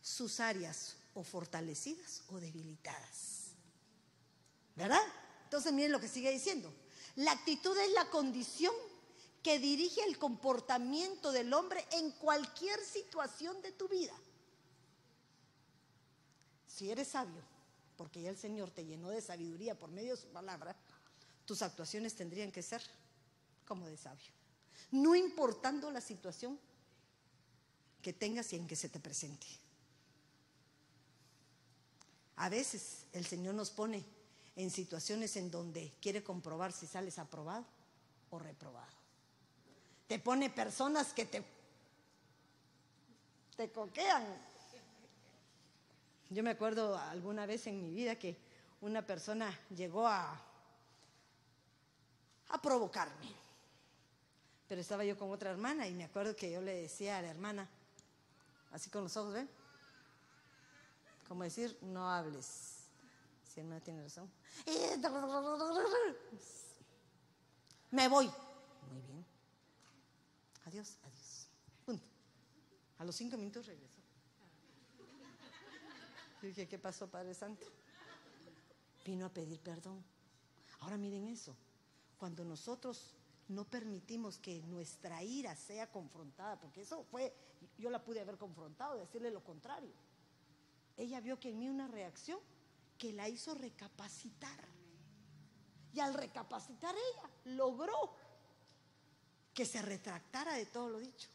[0.00, 3.50] sus áreas o fortalecidas o debilitadas.
[4.74, 5.02] ¿Verdad?
[5.44, 6.72] Entonces miren lo que sigue diciendo.
[7.16, 8.74] La actitud es la condición
[9.42, 14.14] que dirige el comportamiento del hombre en cualquier situación de tu vida.
[16.66, 17.53] Si eres sabio,
[17.96, 20.76] porque ya el Señor te llenó de sabiduría por medio de su palabra,
[21.44, 22.82] tus actuaciones tendrían que ser
[23.66, 24.32] como de sabio.
[24.90, 26.58] No importando la situación
[28.02, 29.46] que tengas y en que se te presente.
[32.36, 34.04] A veces el Señor nos pone
[34.56, 37.64] en situaciones en donde quiere comprobar si sales aprobado
[38.30, 39.04] o reprobado
[40.06, 41.42] te pone personas que te,
[43.56, 44.24] te coquean.
[46.30, 48.36] Yo me acuerdo alguna vez en mi vida que
[48.80, 50.40] una persona llegó a,
[52.48, 53.44] a provocarme.
[54.68, 57.30] Pero estaba yo con otra hermana y me acuerdo que yo le decía a la
[57.30, 57.68] hermana,
[58.72, 59.48] así con los ojos, ¿ven?
[61.28, 62.74] Como decir, no hables.
[63.52, 64.30] Si hermana tiene razón.
[67.90, 68.26] me voy.
[68.90, 69.24] Muy bien.
[70.66, 71.46] Adiós, adiós.
[71.84, 72.04] Punto.
[72.98, 73.93] A los cinco minutos regresó.
[76.48, 77.66] Dije, ¿qué pasó, Padre Santo?
[79.04, 80.02] Vino a pedir perdón.
[80.80, 81.54] Ahora miren eso.
[82.18, 83.14] Cuando nosotros
[83.48, 87.34] no permitimos que nuestra ira sea confrontada, porque eso fue,
[87.78, 89.92] yo la pude haber confrontado, decirle lo contrario.
[90.96, 92.38] Ella vio que en mí una reacción
[92.98, 94.68] que la hizo recapacitar.
[95.92, 98.14] Y al recapacitar ella, logró
[99.52, 101.28] que se retractara de todo lo dicho.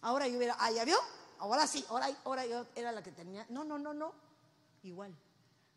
[0.00, 0.96] Ahora yo hubiera, ah, ya vio,
[1.42, 3.44] ahora sí, ahora, ahora yo era la que tenía.
[3.48, 4.14] No, no, no, no.
[4.84, 5.12] Igual,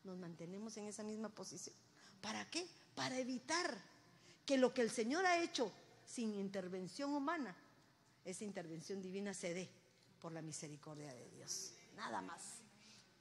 [0.04, 1.76] nos mantenemos en esa misma posición.
[2.22, 2.68] ¿Para qué?
[2.94, 3.76] Para evitar
[4.46, 5.72] que lo que el Señor ha hecho
[6.06, 7.56] sin intervención humana,
[8.24, 9.70] esa intervención divina se dé
[10.22, 11.74] por la misericordia de Dios.
[11.96, 12.42] Nada más.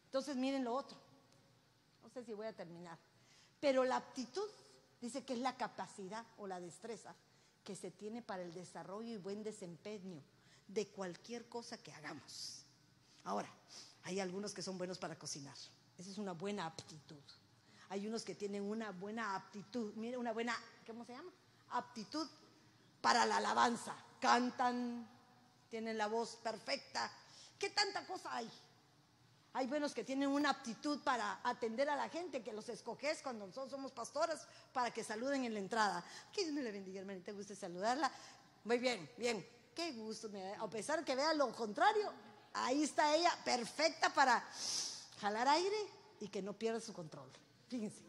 [0.06, 0.98] Entonces miren lo otro.
[2.02, 2.98] No sé si voy a terminar.
[3.58, 4.48] Pero la aptitud
[5.00, 7.14] dice que es la capacidad o la destreza
[7.64, 10.22] que se tiene para el desarrollo y buen desempeño
[10.68, 12.64] de cualquier cosa que hagamos.
[13.24, 13.48] Ahora,
[14.02, 15.56] hay algunos que son buenos para cocinar.
[15.96, 17.22] Esa es una buena aptitud.
[17.88, 21.30] Hay unos que tienen una buena aptitud, mire, una buena, ¿cómo se llama?
[21.70, 22.28] Aptitud
[23.00, 23.94] para la alabanza.
[24.20, 25.08] Cantan,
[25.70, 27.10] tienen la voz perfecta.
[27.58, 28.50] ¿Qué tanta cosa hay?
[29.56, 33.46] Hay buenos que tienen una aptitud para atender a la gente, que los escoges cuando
[33.46, 36.04] nosotros somos pastoras para que saluden en la entrada.
[36.32, 38.10] Que Dios me le bendiga, hermanita, saludarla.
[38.64, 39.46] Muy bien, bien.
[39.74, 40.30] Qué gusto.
[40.60, 42.12] A pesar que vea lo contrario,
[42.52, 44.46] ahí está ella, perfecta para
[45.20, 45.76] jalar aire
[46.20, 47.30] y que no pierda su control.
[47.68, 48.02] Fíjense.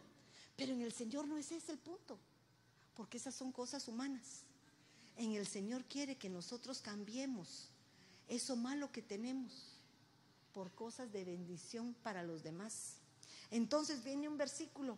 [0.56, 2.18] Pero en el Señor no es ese el punto,
[2.96, 4.44] porque esas son cosas humanas.
[5.18, 7.70] En el Señor quiere que nosotros cambiemos
[8.28, 9.76] eso malo que tenemos
[10.54, 12.96] por cosas de bendición para los demás.
[13.52, 14.98] Entonces viene un versículo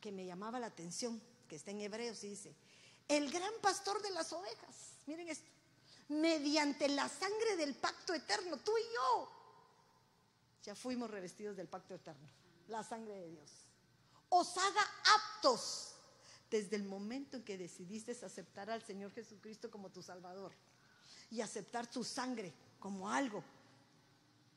[0.00, 2.54] que me llamaba la atención, que está en Hebreos y dice,
[3.08, 5.50] el gran pastor de las ovejas, miren esto,
[6.08, 9.32] mediante la sangre del pacto eterno, tú y yo,
[10.64, 13.50] ya fuimos revestidos del pacto eterno la sangre de Dios.
[14.28, 14.82] Os haga
[15.16, 15.94] aptos
[16.50, 20.52] desde el momento en que decidiste aceptar al Señor Jesucristo como tu Salvador
[21.30, 23.42] y aceptar tu sangre como algo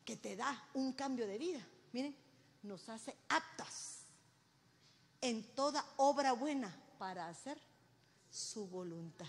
[0.03, 1.65] que te da un cambio de vida.
[1.93, 2.15] Miren,
[2.63, 4.05] nos hace aptas
[5.21, 7.59] en toda obra buena para hacer
[8.35, 9.25] su voluntad.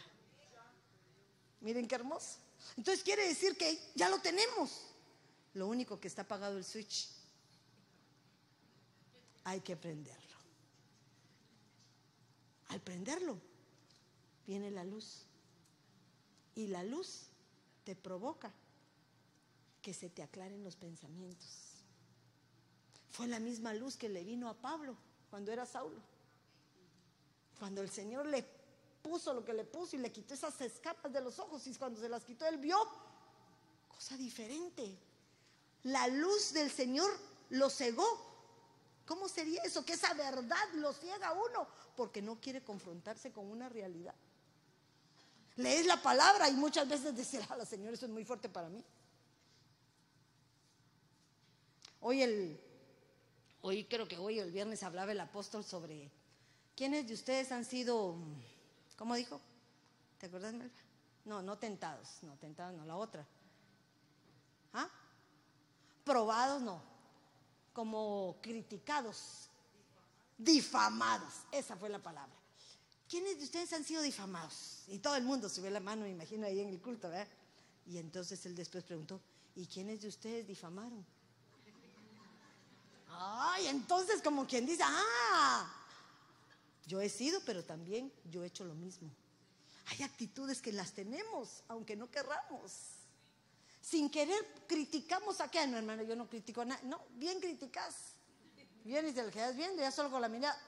[1.60, 2.38] Miren qué hermoso.
[2.76, 4.88] Entonces quiere decir que ya lo tenemos.
[5.54, 7.08] Lo único que está apagado el switch
[9.44, 10.36] hay que prenderlo.
[12.68, 13.38] Al prenderlo,
[14.44, 15.22] viene la luz.
[16.56, 17.26] Y la luz
[17.84, 18.52] te provoca
[19.82, 21.76] que se te aclaren los pensamientos.
[23.10, 24.96] Fue la misma luz que le vino a Pablo
[25.30, 26.00] cuando era Saulo.
[27.58, 28.55] Cuando el Señor le
[29.06, 32.00] puso lo que le puso y le quitó esas escapas de los ojos y cuando
[32.00, 32.76] se las quitó él vio
[33.88, 34.98] cosa diferente.
[35.84, 37.10] La luz del Señor
[37.50, 38.26] lo cegó
[39.06, 39.84] ¿Cómo sería eso?
[39.84, 44.14] Que esa verdad lo ciega a uno porque no quiere confrontarse con una realidad.
[45.54, 48.84] Lees la palabra y muchas veces dices, la Señor, eso es muy fuerte para mí.
[52.00, 52.60] Hoy el,
[53.62, 56.10] hoy creo que hoy el viernes hablaba el apóstol sobre
[56.74, 58.16] quiénes de ustedes han sido,
[58.96, 59.40] ¿cómo dijo?
[60.18, 60.74] ¿Te acuerdas, Melba?
[61.24, 63.26] No, no tentados, no tentados, no la otra.
[64.72, 64.88] ¿Ah?
[66.04, 66.96] Probados, no
[67.76, 69.50] como criticados,
[70.38, 71.34] difamados.
[71.52, 72.34] Esa fue la palabra.
[73.06, 74.84] ¿Quiénes de ustedes han sido difamados?
[74.88, 77.28] Y todo el mundo subió la mano, me imagino, ahí en el culto, ¿verdad?
[77.86, 79.20] Y entonces él después preguntó,
[79.54, 81.04] ¿y quiénes de ustedes difamaron?
[83.10, 85.75] Ay, entonces como quien dice, ah,
[86.86, 89.10] yo he sido, pero también yo he hecho lo mismo.
[89.86, 92.72] Hay actitudes que las tenemos, aunque no querramos.
[93.80, 97.94] Sin querer criticamos a qué, no hermano, yo no critico a nadie, no, bien criticas,
[98.84, 100.58] bien y te lo quedas viendo, ya solo con la mirada,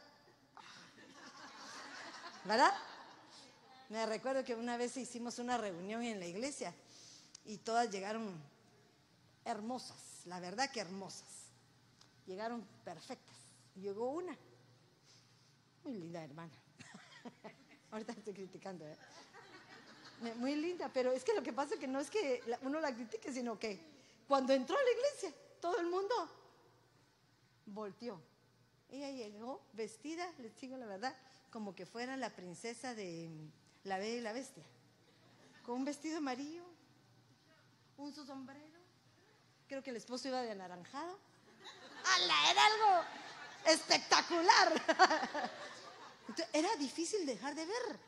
[2.45, 2.73] ¿verdad?
[3.89, 6.73] Me recuerdo que una vez hicimos una reunión en la iglesia
[7.45, 8.41] y todas llegaron
[9.45, 11.49] hermosas, la verdad que hermosas,
[12.27, 13.37] llegaron perfectas,
[13.75, 14.37] llegó una,
[15.89, 16.53] muy linda hermana,
[17.91, 18.97] ahorita estoy criticando, ¿eh?
[20.37, 22.95] Muy linda, pero es que lo que pasa es que no es que uno la
[22.95, 23.81] critique, sino que
[24.27, 26.15] cuando entró a la iglesia, todo el mundo
[27.67, 28.21] volteó.
[28.91, 31.17] Ella llegó vestida, les digo la verdad,
[31.51, 33.31] como que fuera la princesa de
[33.85, 34.65] La Bella y la Bestia.
[35.65, 36.65] Con un vestido amarillo,
[37.97, 38.79] un su sombrero.
[39.69, 41.19] Creo que el esposo iba de anaranjado.
[42.05, 42.51] ¡Hala!
[42.51, 43.09] Era algo
[43.67, 44.73] espectacular.
[46.29, 47.99] Entonces, era difícil dejar de ver.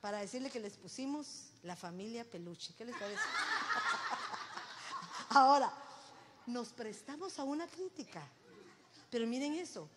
[0.00, 2.74] Para decirle que les pusimos la familia peluche.
[2.76, 3.22] ¿Qué les parece?
[5.30, 5.72] Ahora,
[6.46, 8.22] nos prestamos a una crítica.
[9.10, 9.88] Pero miren eso,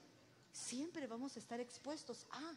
[0.51, 2.53] siempre vamos a estar expuestos a,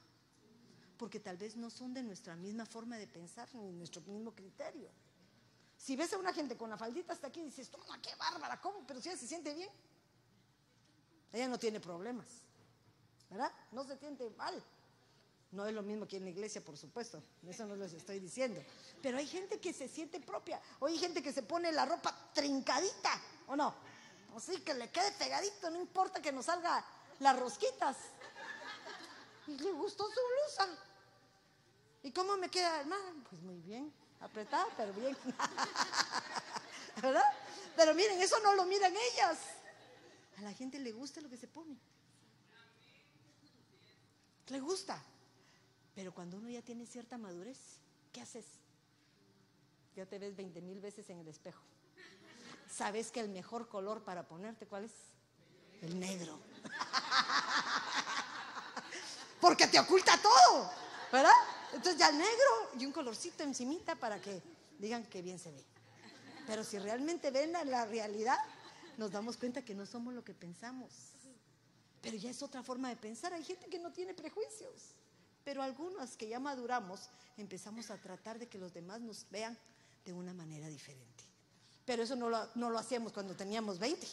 [0.98, 4.90] porque tal vez no son de nuestra misma forma de pensar ni nuestro mismo criterio.
[5.76, 8.84] Si ves a una gente con la faldita hasta aquí, dices, toma, qué bárbara, ¿cómo?
[8.86, 9.70] Pero si ella se siente bien.
[11.32, 12.26] Ella no tiene problemas,
[13.30, 13.52] ¿verdad?
[13.72, 14.62] No se siente mal.
[15.50, 18.62] No es lo mismo que en la iglesia, por supuesto, eso no les estoy diciendo.
[19.00, 22.14] Pero hay gente que se siente propia, o hay gente que se pone la ropa
[22.34, 23.74] trincadita, ¿o no?
[24.36, 26.84] Así que le quede pegadito, no importa que nos salga
[27.20, 27.96] las rosquitas.
[29.46, 30.78] Y le gustó su blusa.
[32.02, 33.24] ¿Y cómo me queda, hermano?
[33.30, 35.16] Pues muy bien, apretada, pero bien.
[37.02, 37.24] ¿Verdad?
[37.74, 39.38] Pero miren, eso no lo miran ellas.
[40.36, 41.76] A la gente le gusta lo que se pone.
[44.48, 45.02] Le gusta.
[45.94, 47.58] Pero cuando uno ya tiene cierta madurez,
[48.12, 48.46] ¿qué haces?
[49.96, 51.62] Ya te ves 20 mil veces en el espejo.
[52.70, 54.92] ¿Sabes que el mejor color para ponerte cuál es?
[55.82, 56.38] El negro.
[59.40, 60.70] Porque te oculta todo,
[61.12, 61.32] ¿verdad?
[61.72, 64.42] Entonces ya el negro y un colorcito encimita para que
[64.78, 65.64] digan que bien se ve.
[66.46, 68.38] Pero si realmente ven la realidad,
[68.96, 71.17] nos damos cuenta que no somos lo que pensamos.
[72.02, 73.32] Pero ya es otra forma de pensar.
[73.32, 74.94] Hay gente que no tiene prejuicios.
[75.44, 79.56] Pero algunos que ya maduramos empezamos a tratar de que los demás nos vean
[80.04, 81.24] de una manera diferente.
[81.84, 84.06] Pero eso no lo, hacíamos cuando teníamos 20.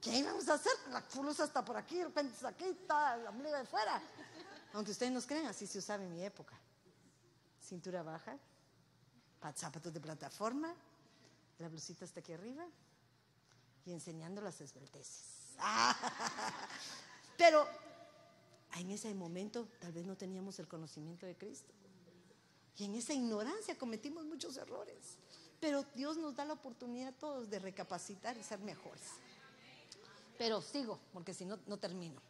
[0.00, 0.72] ¿Qué íbamos a hacer?
[0.90, 4.02] La fulusa está por aquí, de repente aquí, está la ombligo de fuera.
[4.74, 6.54] Aunque ustedes nos crean, así se usaba en mi época.
[7.62, 8.36] Cintura baja,
[9.54, 10.74] zapatos de plataforma,
[11.58, 12.66] la blusita hasta aquí arriba
[13.86, 15.39] y enseñando las esbelteces.
[17.36, 17.66] Pero
[18.76, 21.72] en ese momento tal vez no teníamos el conocimiento de Cristo.
[22.76, 25.18] Y en esa ignorancia cometimos muchos errores.
[25.60, 29.02] Pero Dios nos da la oportunidad a todos de recapacitar y ser mejores.
[30.38, 32.20] Pero sigo, porque si no, no termino.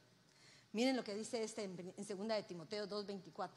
[0.72, 3.50] Miren lo que dice este en, en segunda de Timoteo 2.24.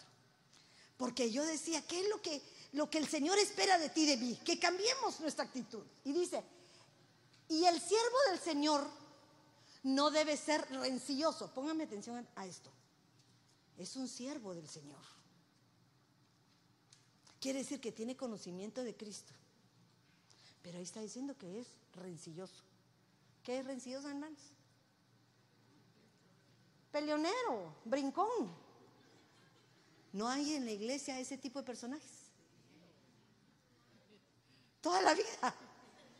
[0.97, 2.41] Porque yo decía, ¿qué es lo que,
[2.73, 4.39] lo que el Señor espera de ti, de mí?
[4.45, 5.83] Que cambiemos nuestra actitud.
[6.03, 6.43] Y dice,
[7.49, 8.87] y el siervo del Señor
[9.83, 11.53] no debe ser rencilloso.
[11.53, 12.71] Pónganme atención a esto.
[13.77, 15.01] Es un siervo del Señor.
[17.39, 19.33] Quiere decir que tiene conocimiento de Cristo.
[20.61, 22.63] Pero ahí está diciendo que es rencilloso.
[23.43, 24.39] ¿Qué es rencilloso, hermanos?
[26.91, 28.63] Peleonero, brincón.
[30.13, 32.23] No hay en la iglesia ese tipo de personajes.
[34.79, 35.55] Toda la vida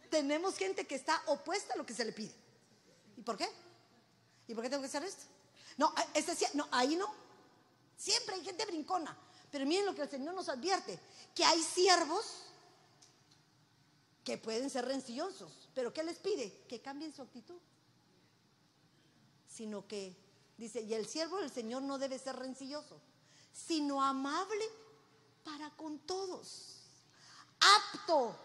[0.09, 2.42] tenemos gente que está opuesta a lo que se le pide.
[3.18, 3.49] ¿Y por qué?
[4.47, 5.24] ¿Y por qué tengo que hacer esto?
[5.78, 7.07] No, este, no, ahí no.
[7.97, 9.18] Siempre hay gente brincona.
[9.51, 10.99] Pero miren lo que el Señor nos advierte,
[11.36, 12.26] que hay siervos
[14.24, 15.70] que pueden ser rencillosos.
[15.76, 16.66] Pero ¿qué les pide?
[16.68, 17.59] Que cambien su actitud.
[19.47, 20.16] Sino que,
[20.57, 22.99] dice, y el siervo del Señor no debe ser rencilloso,
[23.51, 24.66] sino amable
[25.43, 26.80] para con todos.
[27.59, 28.36] Apto,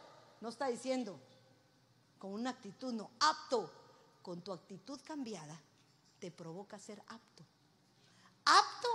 [0.42, 1.18] no está diciendo
[2.18, 3.70] con una actitud, no, apto.
[4.22, 5.60] Con tu actitud cambiada,
[6.18, 7.44] te provoca ser apto.
[8.44, 8.88] Apto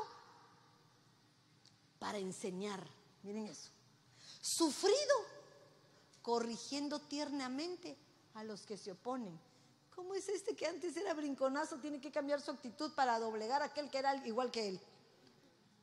[2.00, 2.86] para enseñar.
[3.24, 3.72] Miren eso.
[4.42, 5.16] Sufrido,
[6.22, 7.98] corrigiendo tiernamente
[8.34, 9.40] a los que se oponen.
[9.96, 11.78] ¿Cómo es este que antes era brinconazo?
[11.78, 14.82] Tiene que cambiar su actitud para doblegar a aquel que era igual que él.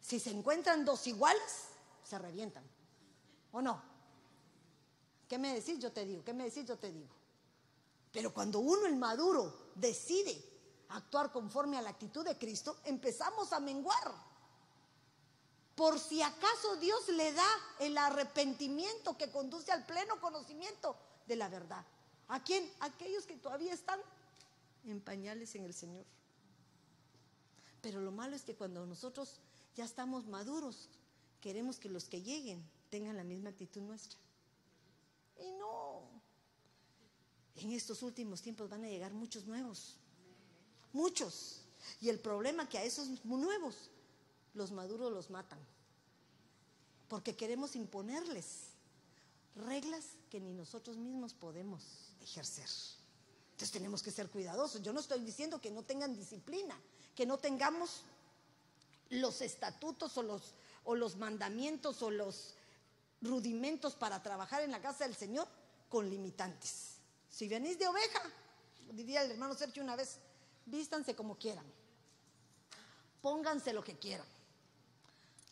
[0.01, 1.68] Si se encuentran dos iguales,
[2.03, 2.64] se revientan.
[3.53, 3.80] ¿O no?
[5.28, 5.78] ¿Qué me decís?
[5.78, 6.24] Yo te digo.
[6.24, 6.66] ¿Qué me decís?
[6.66, 7.19] Yo te digo.
[8.12, 10.42] Pero cuando uno, el maduro, decide
[10.88, 14.30] actuar conforme a la actitud de Cristo, empezamos a menguar
[15.80, 17.48] por si acaso Dios le da
[17.78, 20.94] el arrepentimiento que conduce al pleno conocimiento
[21.26, 21.82] de la verdad.
[22.28, 22.70] ¿A quién?
[22.80, 23.98] aquellos que todavía están
[24.84, 26.04] en pañales en el Señor.
[27.80, 29.40] Pero lo malo es que cuando nosotros
[29.74, 30.90] ya estamos maduros,
[31.40, 34.18] queremos que los que lleguen tengan la misma actitud nuestra.
[35.38, 36.09] Y no.
[37.61, 39.96] En estos últimos tiempos van a llegar muchos nuevos.
[40.92, 41.61] Muchos.
[42.00, 43.90] Y el problema es que a esos nuevos
[44.54, 45.58] los maduros los matan.
[47.08, 48.70] Porque queremos imponerles
[49.56, 51.82] reglas que ni nosotros mismos podemos
[52.22, 52.68] ejercer.
[53.52, 54.80] Entonces tenemos que ser cuidadosos.
[54.80, 56.80] Yo no estoy diciendo que no tengan disciplina,
[57.14, 58.04] que no tengamos
[59.11, 60.54] los estatutos o los,
[60.84, 62.54] o los mandamientos o los
[63.20, 65.46] rudimentos para trabajar en la casa del Señor
[65.90, 66.99] con limitantes.
[67.30, 68.20] Si venís de oveja,
[68.90, 70.18] diría el hermano Sergio una vez,
[70.66, 71.64] vístanse como quieran.
[73.22, 74.26] Pónganse lo que quieran.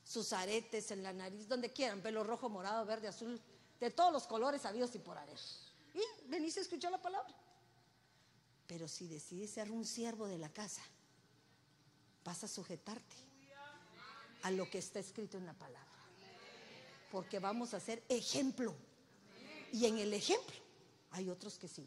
[0.04, 3.40] Sus aretes en la nariz, donde quieran, pelo rojo, morado, verde, azul,
[3.78, 5.38] de todos los colores habidos y por haber.
[5.94, 7.32] Y venís a escuchar la palabra.
[8.66, 10.82] Pero si decides ser un siervo de la casa,
[12.24, 13.16] vas a sujetarte
[14.42, 15.86] a lo que está escrito en la palabra.
[17.12, 18.74] Porque vamos a ser ejemplo.
[19.72, 20.67] Y en el ejemplo
[21.11, 21.86] hay otros que sí.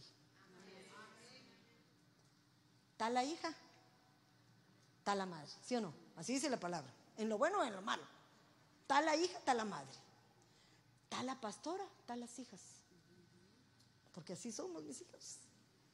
[2.93, 3.53] Está la hija,
[4.99, 5.93] está la madre, ¿sí o no?
[6.15, 6.93] Así dice la palabra.
[7.17, 8.03] En lo bueno o en lo malo.
[8.81, 9.91] Está la hija, está la madre.
[11.03, 12.61] Está la pastora, está las hijas.
[14.13, 15.37] Porque así somos mis hijos.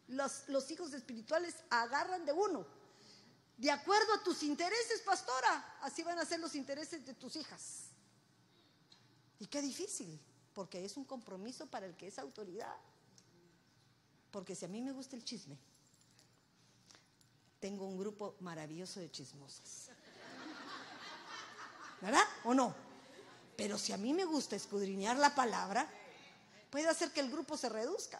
[0.07, 2.65] Los, los hijos espirituales agarran de uno.
[3.57, 7.85] De acuerdo a tus intereses, pastora, así van a ser los intereses de tus hijas.
[9.39, 10.19] Y qué difícil,
[10.53, 12.75] porque es un compromiso para el que es autoridad.
[14.31, 15.57] Porque si a mí me gusta el chisme,
[17.59, 19.89] tengo un grupo maravilloso de chismosas.
[22.01, 22.23] ¿Verdad?
[22.43, 22.75] ¿O no?
[23.55, 25.89] Pero si a mí me gusta escudriñar la palabra,
[26.69, 28.19] puede hacer que el grupo se reduzca.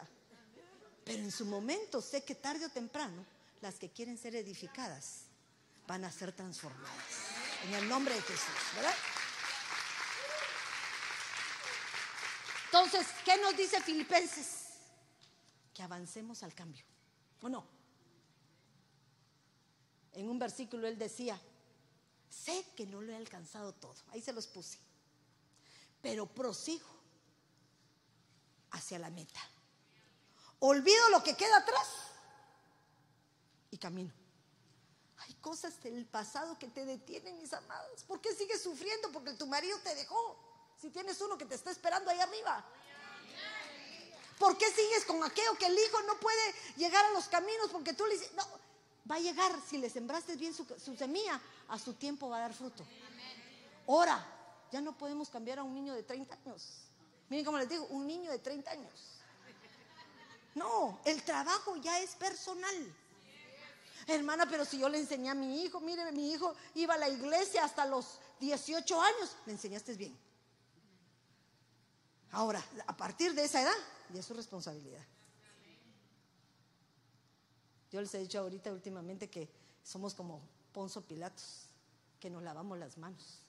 [1.05, 3.23] Pero en su momento sé que tarde o temprano
[3.61, 5.21] las que quieren ser edificadas
[5.87, 6.97] van a ser transformadas.
[7.63, 8.95] En el nombre de Jesús, ¿verdad?
[12.65, 14.56] Entonces, ¿qué nos dice Filipenses?
[15.77, 16.83] Que avancemos al cambio.
[17.43, 17.63] ¿O no?
[20.13, 21.39] En un versículo él decía,
[22.27, 23.93] sé que no lo he alcanzado todo.
[24.07, 24.79] Ahí se los puse.
[26.01, 26.87] Pero prosigo
[28.71, 29.39] hacia la meta.
[30.61, 31.87] Olvido lo que queda atrás
[33.69, 34.11] y camino.
[35.17, 38.03] Hay cosas del pasado que te detienen, mis amados.
[38.05, 39.11] ¿Por qué sigues sufriendo?
[39.11, 40.39] Porque tu marido te dejó.
[40.81, 42.65] Si tienes uno que te está esperando ahí arriba.
[44.37, 47.69] ¿Por qué sigues con aquello que el hijo no puede llegar a los caminos?
[47.71, 48.43] Porque tú le dices, no,
[49.09, 49.51] va a llegar.
[49.67, 52.85] Si le sembraste bien su, su semilla, a su tiempo va a dar fruto.
[53.87, 54.25] Ahora,
[54.71, 56.87] ya no podemos cambiar a un niño de 30 años.
[57.29, 59.17] Miren cómo les digo, un niño de 30 años.
[60.55, 62.95] No, el trabajo ya es personal.
[64.07, 67.09] Hermana, pero si yo le enseñé a mi hijo, mire, mi hijo iba a la
[67.09, 70.17] iglesia hasta los 18 años, le enseñaste bien.
[72.31, 73.77] Ahora, a partir de esa edad,
[74.13, 75.03] ya es su responsabilidad.
[77.91, 79.49] Yo les he dicho ahorita últimamente que
[79.83, 80.41] somos como
[80.73, 81.67] Ponzo Pilatos,
[82.19, 83.39] que nos lavamos las manos.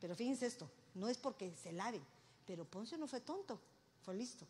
[0.00, 2.00] Pero fíjense esto, no es porque se lave,
[2.46, 3.60] pero Poncio no fue tonto,
[4.02, 4.46] fue listo.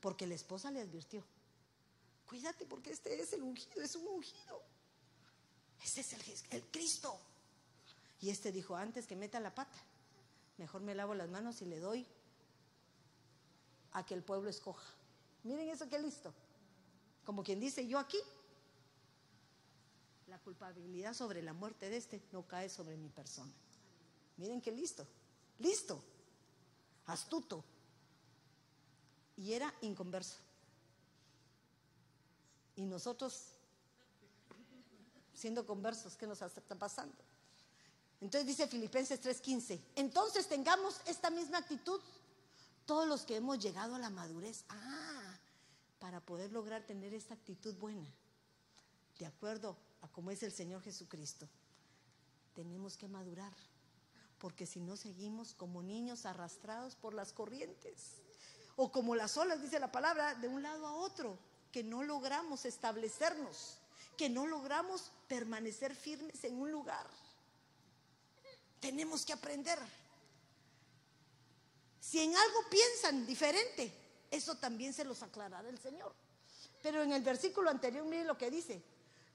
[0.00, 1.24] Porque la esposa le advirtió,
[2.26, 4.62] cuídate porque este es el ungido, es un ungido.
[5.82, 7.18] Este es el Cristo.
[8.20, 9.78] Y este dijo, antes que meta la pata,
[10.58, 12.06] mejor me lavo las manos y le doy
[13.96, 14.86] a que el pueblo escoja.
[15.42, 16.32] Miren eso que listo.
[17.24, 18.18] Como quien dice, yo aquí,
[20.26, 23.50] la culpabilidad sobre la muerte de este no cae sobre mi persona.
[24.36, 25.06] Miren qué listo,
[25.58, 26.04] listo,
[27.06, 27.64] astuto.
[29.38, 30.40] Y era inconverso.
[32.74, 33.46] Y nosotros,
[35.32, 37.16] siendo conversos, ¿qué nos está pasando?
[38.20, 41.98] Entonces dice Filipenses 3:15, entonces tengamos esta misma actitud
[42.86, 44.64] todos los que hemos llegado a la madurez.
[44.68, 45.38] Ah,
[45.98, 48.08] para poder lograr tener esta actitud buena,
[49.18, 51.48] de acuerdo a cómo es el Señor Jesucristo,
[52.54, 53.52] tenemos que madurar,
[54.38, 58.22] porque si no seguimos como niños arrastrados por las corrientes,
[58.76, 61.38] o como las olas, dice la palabra, de un lado a otro,
[61.72, 63.78] que no logramos establecernos,
[64.16, 67.06] que no logramos permanecer firmes en un lugar.
[68.80, 69.78] Tenemos que aprender.
[72.06, 73.92] Si en algo piensan diferente,
[74.30, 76.14] eso también se los aclarará el Señor.
[76.80, 78.80] Pero en el versículo anterior, miren lo que dice.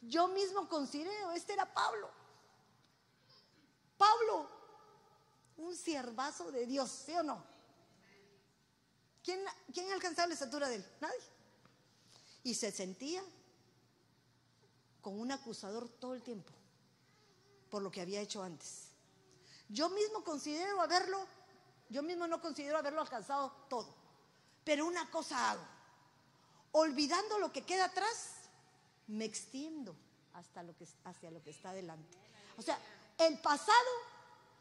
[0.01, 2.09] Yo mismo considero, este era Pablo.
[3.97, 4.49] Pablo,
[5.57, 7.43] un siervazo de Dios, ¿sí o no?
[9.21, 9.43] ¿Quién,
[9.73, 10.85] ¿Quién la estatura de él?
[11.01, 11.19] Nadie.
[12.43, 13.21] Y se sentía
[15.01, 16.53] con un acusador todo el tiempo
[17.69, 18.91] por lo que había hecho antes.
[19.67, 21.27] Yo mismo considero haberlo,
[21.91, 23.93] yo mismo no considero haberlo alcanzado todo,
[24.63, 25.63] pero una cosa hago,
[26.71, 28.35] olvidando lo que queda atrás,
[29.07, 29.93] me extiendo
[30.33, 32.17] hasta lo que, hacia lo que está adelante.
[32.57, 32.79] O sea,
[33.17, 33.89] el pasado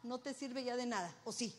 [0.03, 1.55] no te sirve ya de nada, ¿o sí?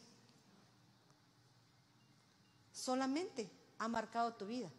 [2.73, 4.69] Solamente ha marcado tu vida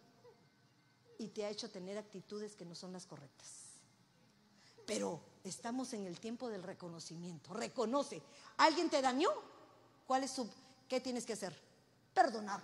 [1.16, 3.48] y te ha hecho tener actitudes que no son las correctas.
[4.86, 7.54] Pero estamos en el tiempo del reconocimiento.
[7.54, 8.20] Reconoce.
[8.58, 9.30] ¿Alguien te dañó?
[10.06, 10.50] ¿Cuál es su
[10.92, 11.58] qué tienes que hacer?
[12.12, 12.60] Perdonar.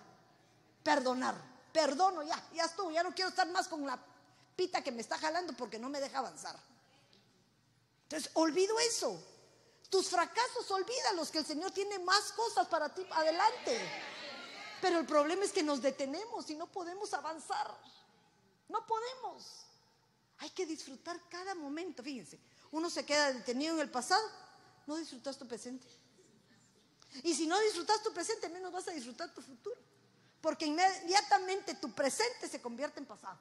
[0.82, 1.34] Perdonar.
[1.72, 3.98] Perdono ya, ya estuvo, ya no quiero estar más con la
[4.54, 6.54] pita que me está jalando porque no me deja avanzar.
[8.02, 9.18] Entonces, olvido eso.
[9.88, 13.80] Tus fracasos, olvídalos, que el Señor tiene más cosas para ti adelante.
[14.82, 17.74] Pero el problema es que nos detenemos y no podemos avanzar.
[18.68, 19.64] No podemos.
[20.40, 22.02] Hay que disfrutar cada momento.
[22.02, 22.38] Fíjense,
[22.72, 24.28] uno se queda detenido en el pasado,
[24.86, 25.86] no disfrutas tu presente.
[27.22, 29.76] Y si no disfrutas tu presente, menos vas a disfrutar tu futuro.
[30.40, 33.38] Porque inmediatamente tu presente se convierte en pasado.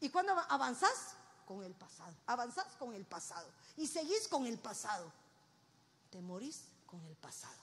[0.00, 1.16] ¿Y cuando avanzas?
[1.46, 2.14] Con el pasado.
[2.26, 3.48] Avanzás con el pasado.
[3.76, 5.12] Y seguís con el pasado.
[6.10, 7.60] Te morís con el pasado.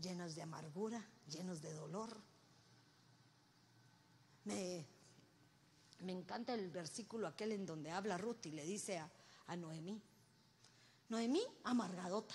[0.00, 2.14] Llenos de amargura, llenos de dolor.
[4.44, 4.86] Me,
[6.00, 9.10] me encanta el versículo aquel en donde habla Ruth y le dice a,
[9.46, 10.00] a Noemí.
[11.08, 12.34] Noemí, amargadota.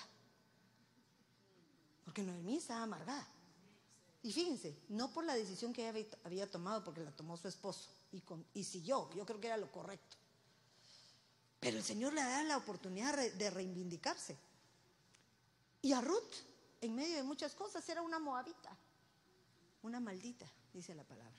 [2.04, 3.26] Porque Noemí estaba amargada.
[4.22, 7.90] Y fíjense, no por la decisión que ella había tomado, porque la tomó su esposo
[8.12, 10.16] y, con, siguió, yo creo que era lo correcto.
[11.58, 14.36] Pero el Señor le da la oportunidad de reivindicarse.
[15.80, 16.32] Y a Ruth,
[16.80, 18.76] en medio de muchas cosas, era una moabita,
[19.82, 21.32] una maldita, dice la palabra.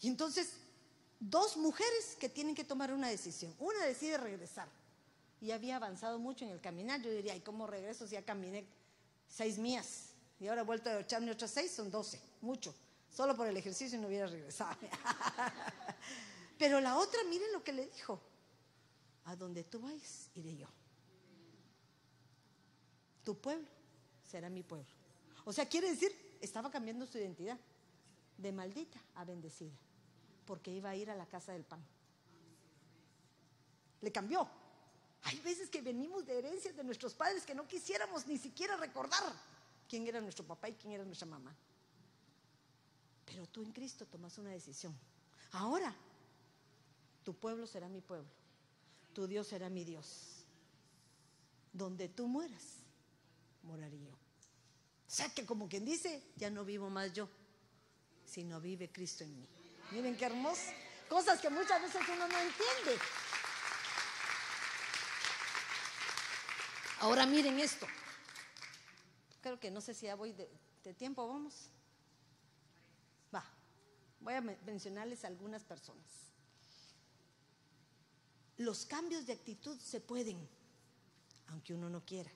[0.00, 0.52] Y entonces,
[1.18, 3.54] dos mujeres que tienen que tomar una decisión.
[3.58, 4.68] Una decide regresar.
[5.42, 7.02] Y había avanzado mucho en el caminar.
[7.02, 8.64] Yo diría, ¿y cómo regreso si ya caminé
[9.26, 10.10] seis mías?
[10.38, 12.72] Y ahora he vuelto a echarme otras seis, son doce, mucho.
[13.10, 14.76] Solo por el ejercicio no hubiera regresado.
[16.58, 18.22] Pero la otra, miren lo que le dijo.
[19.24, 20.68] A donde tú vayas, iré yo.
[23.24, 23.68] Tu pueblo
[24.22, 24.86] será mi pueblo.
[25.44, 27.58] O sea, quiere decir, estaba cambiando su identidad
[28.38, 29.76] de maldita a bendecida,
[30.46, 31.84] porque iba a ir a la casa del pan.
[34.00, 34.61] Le cambió.
[35.24, 39.22] Hay veces que venimos de herencias de nuestros padres que no quisiéramos ni siquiera recordar
[39.88, 41.54] quién era nuestro papá y quién era nuestra mamá.
[43.24, 44.94] Pero tú en Cristo tomas una decisión.
[45.52, 45.94] Ahora,
[47.24, 48.28] tu pueblo será mi pueblo,
[49.14, 50.44] tu Dios será mi Dios.
[51.72, 52.62] Donde tú mueras,
[53.62, 54.10] moraré yo.
[54.10, 57.28] O sea que como quien dice, ya no vivo más yo,
[58.26, 59.46] sino vive Cristo en mí.
[59.92, 60.62] Miren qué hermoso.
[61.08, 62.98] Cosas que muchas veces uno no entiende.
[67.02, 67.84] Ahora miren esto.
[69.40, 70.48] Creo que no sé si ya voy de,
[70.94, 71.68] tiempo, vamos.
[73.34, 73.44] Va,
[74.20, 76.06] voy a mencionarles algunas personas.
[78.56, 80.48] Los cambios de actitud se pueden,
[81.48, 82.30] aunque uno no quiera,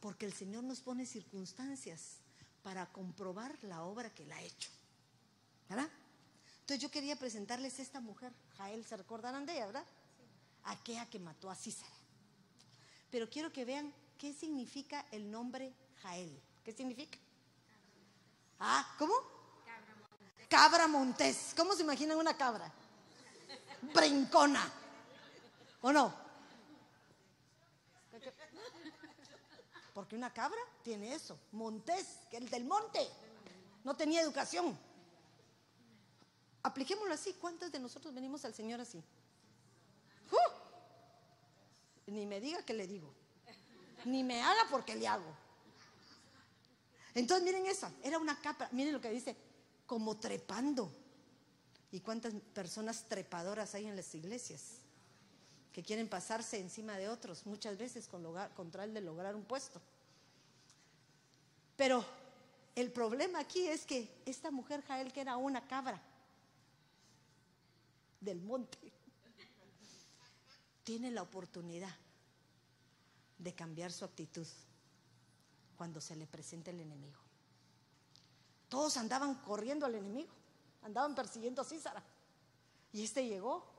[0.00, 2.18] porque el Señor nos pone circunstancias
[2.62, 4.68] para comprobar la obra que Él ha hecho.
[5.70, 5.88] ¿Verdad?
[6.60, 9.86] Entonces yo quería presentarles a esta mujer, Jael, ¿se recordarán de ella, verdad?
[10.64, 12.01] Aquella que mató a Císara.
[13.12, 16.42] Pero quiero que vean qué significa el nombre Jael.
[16.64, 17.18] ¿Qué significa?
[18.58, 19.12] Ah, ¿cómo?
[20.48, 21.52] Cabra montés.
[21.54, 22.72] ¿Cómo se imaginan una cabra?
[23.94, 24.66] Brincona.
[25.82, 26.14] ¿O no?
[29.92, 31.38] Porque una cabra tiene eso.
[31.52, 33.06] Montés, el del monte.
[33.84, 34.78] No tenía educación.
[36.62, 37.34] Apliquémoslo así.
[37.34, 39.04] ¿Cuántos de nosotros venimos al Señor así?
[42.06, 43.12] Ni me diga que le digo.
[44.04, 45.34] Ni me haga porque le hago.
[47.14, 49.36] Entonces miren eso, era una capa, miren lo que dice,
[49.86, 50.90] como trepando.
[51.90, 54.78] ¿Y cuántas personas trepadoras hay en las iglesias?
[55.72, 59.80] Que quieren pasarse encima de otros, muchas veces con, con tal de lograr un puesto.
[61.76, 62.04] Pero
[62.74, 66.00] el problema aquí es que esta mujer Jael, que era una cabra
[68.20, 68.78] del monte,
[70.84, 71.94] tiene la oportunidad
[73.38, 74.46] de cambiar su actitud
[75.76, 77.18] cuando se le presenta el enemigo.
[78.68, 80.30] Todos andaban corriendo al enemigo,
[80.82, 82.02] andaban persiguiendo a Císara.
[82.92, 83.70] Y este llegó.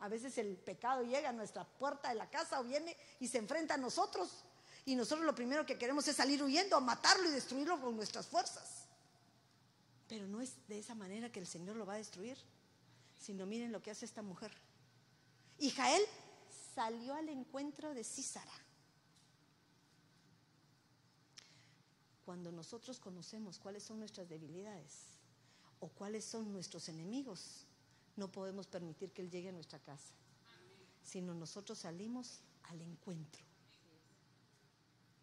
[0.00, 3.38] A veces el pecado llega a nuestra puerta de la casa o viene y se
[3.38, 4.44] enfrenta a nosotros.
[4.86, 8.26] Y nosotros lo primero que queremos es salir huyendo, a matarlo y destruirlo con nuestras
[8.26, 8.86] fuerzas.
[10.06, 12.38] Pero no es de esa manera que el Señor lo va a destruir,
[13.18, 14.52] sino miren lo que hace esta mujer.
[15.58, 15.72] Y
[16.78, 18.52] salió al encuentro de Císara
[22.24, 25.08] cuando nosotros conocemos cuáles son nuestras debilidades
[25.80, 27.66] o cuáles son nuestros enemigos,
[28.14, 30.14] no podemos permitir que Él llegue a nuestra casa,
[31.02, 33.42] sino nosotros salimos al encuentro.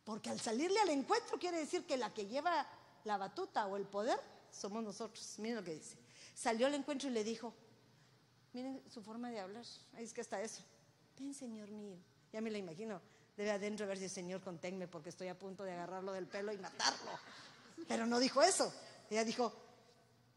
[0.03, 2.67] Porque al salirle al encuentro quiere decir que la que lleva
[3.05, 4.19] la batuta o el poder
[4.51, 5.35] somos nosotros.
[5.39, 5.95] Miren lo que dice.
[6.33, 7.53] Salió al encuentro y le dijo,
[8.51, 9.63] miren su forma de hablar,
[9.97, 10.61] es que está eso.
[11.17, 11.97] Ven, Señor mío.
[12.31, 13.01] Ya me la imagino
[13.35, 16.51] debe adentro ver si el Señor conténme porque estoy a punto de agarrarlo del pelo
[16.53, 17.11] y matarlo.
[17.87, 18.73] Pero no dijo eso.
[19.09, 19.53] Ella dijo,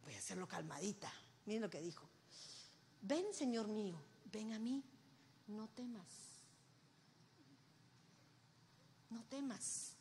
[0.04, 1.12] voy a hacerlo calmadita.
[1.46, 2.08] Miren lo que dijo.
[3.02, 3.96] Ven, Señor mío,
[4.32, 4.82] ven a mí.
[5.46, 6.06] no temas,
[9.08, 9.94] no temas.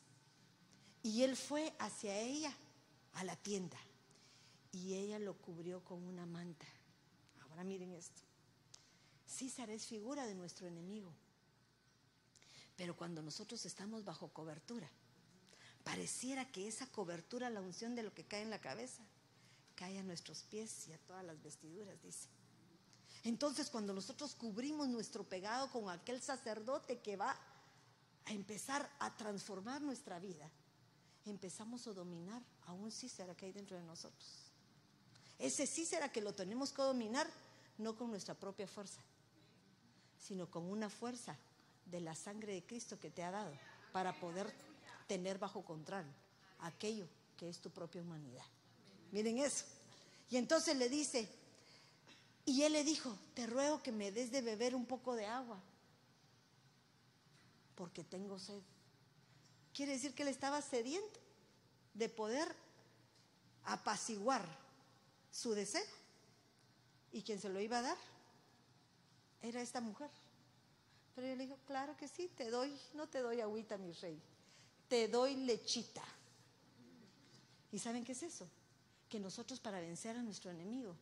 [1.02, 2.52] Y él fue hacia ella
[3.14, 3.78] a la tienda
[4.72, 6.66] y ella lo cubrió con una manta.
[7.40, 8.27] Ahora miren esto.
[9.28, 11.12] César es figura de nuestro enemigo.
[12.76, 14.88] Pero cuando nosotros estamos bajo cobertura,
[15.84, 19.02] pareciera que esa cobertura, la unción de lo que cae en la cabeza,
[19.74, 22.28] cae a nuestros pies y a todas las vestiduras, dice.
[23.24, 27.36] Entonces cuando nosotros cubrimos nuestro pegado con aquel sacerdote que va
[28.24, 30.50] a empezar a transformar nuestra vida,
[31.26, 34.52] empezamos a dominar a un Cícera que hay dentro de nosotros.
[35.38, 37.28] Ese Cícera que lo tenemos que dominar
[37.76, 39.00] no con nuestra propia fuerza,
[40.18, 41.36] sino con una fuerza
[41.86, 43.52] de la sangre de Cristo que te ha dado
[43.92, 44.52] para poder
[45.06, 46.04] tener bajo control
[46.60, 47.06] aquello
[47.36, 48.44] que es tu propia humanidad.
[49.12, 49.64] Miren eso.
[50.30, 51.28] Y entonces le dice,
[52.44, 55.58] y él le dijo, te ruego que me des de beber un poco de agua,
[57.74, 58.60] porque tengo sed.
[59.72, 61.20] Quiere decir que él estaba sediento
[61.94, 62.54] de poder
[63.64, 64.44] apaciguar
[65.30, 65.84] su deseo.
[67.12, 67.96] ¿Y quien se lo iba a dar?
[69.42, 70.10] Era esta mujer.
[71.14, 74.20] Pero yo le dijo, claro que sí, te doy, no te doy agüita, mi rey,
[74.88, 76.04] te doy lechita.
[77.72, 78.48] ¿Y saben qué es eso?
[79.08, 80.94] Que nosotros para vencer a nuestro enemigo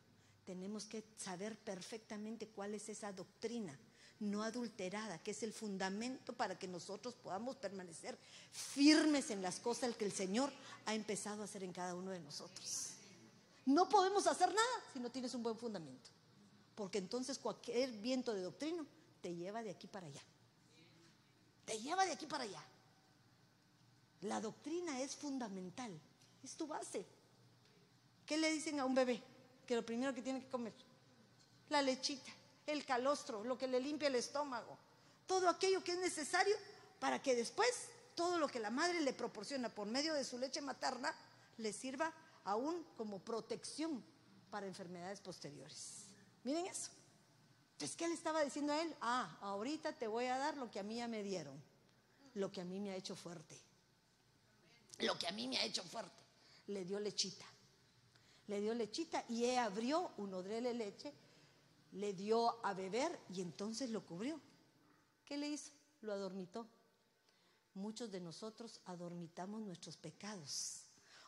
[0.45, 3.77] tenemos que saber perfectamente cuál es esa doctrina
[4.19, 8.17] no adulterada, que es el fundamento para que nosotros podamos permanecer
[8.51, 10.51] firmes en las cosas que el Señor
[10.85, 12.91] ha empezado a hacer en cada uno de nosotros.
[13.65, 16.09] No podemos hacer nada si no tienes un buen fundamento,
[16.77, 18.85] porque entonces cualquier viento de doctrina
[19.19, 20.21] te lleva de aquí para allá.
[21.65, 22.63] Te lleva de aquí para allá.
[24.21, 25.91] La doctrina es fundamental,
[26.43, 27.03] es tu base.
[28.27, 29.23] ¿Qué le dicen a un bebé?
[29.65, 30.73] Que lo primero que tiene que comer,
[31.69, 32.31] la lechita,
[32.67, 34.77] el calostro, lo que le limpia el estómago,
[35.25, 36.55] todo aquello que es necesario
[36.99, 40.61] para que después todo lo que la madre le proporciona por medio de su leche
[40.61, 41.11] materna
[41.57, 42.13] le sirva
[42.43, 44.03] aún como protección
[44.51, 46.06] para enfermedades posteriores.
[46.47, 46.91] Miren eso.
[47.73, 48.95] Entonces, ¿qué le estaba diciendo a él?
[49.01, 51.61] Ah, ahorita te voy a dar lo que a mí ya me dieron,
[52.35, 53.59] lo que a mí me ha hecho fuerte.
[54.99, 56.15] Lo que a mí me ha hecho fuerte.
[56.67, 57.45] Le dio lechita.
[58.47, 61.13] Le dio lechita y él abrió un odrele de leche,
[61.91, 64.39] le dio a beber y entonces lo cubrió.
[65.25, 65.73] ¿Qué le hizo?
[65.99, 66.65] Lo adormitó.
[67.73, 70.83] Muchos de nosotros adormitamos nuestros pecados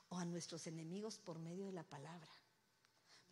[0.08, 2.32] o a nuestros enemigos por medio de la palabra.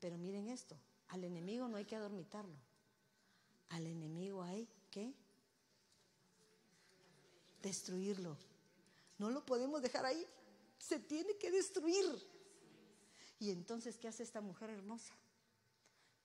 [0.02, 0.78] Pero miren esto,
[1.10, 2.58] al enemigo no hay que adormitarlo
[3.70, 5.14] al enemigo hay que
[7.62, 8.38] destruirlo.
[9.18, 10.26] No lo podemos dejar ahí.
[10.78, 12.06] Se tiene que destruir.
[13.40, 15.14] Y entonces, ¿qué hace esta mujer hermosa?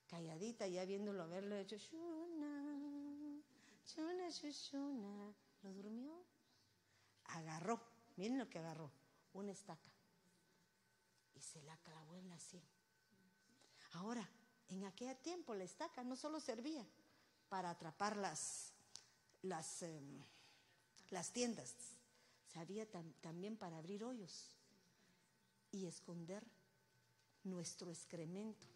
[0.07, 3.41] Calladita, ya viéndolo haberlo hecho, shuna,
[3.85, 6.23] shuna, shuna, lo durmió.
[7.25, 7.81] Agarró,
[8.15, 8.91] miren lo que agarró,
[9.33, 9.91] una estaca.
[11.35, 12.63] Y se la clavó en la sien.
[13.93, 14.29] Ahora,
[14.69, 16.85] en aquel tiempo la estaca no solo servía
[17.49, 18.71] para atrapar las,
[19.41, 20.23] las, em,
[21.09, 21.73] las tiendas.
[22.53, 22.87] Sabía
[23.21, 24.49] también para abrir hoyos
[25.71, 26.43] y esconder
[27.43, 28.67] nuestro excremento,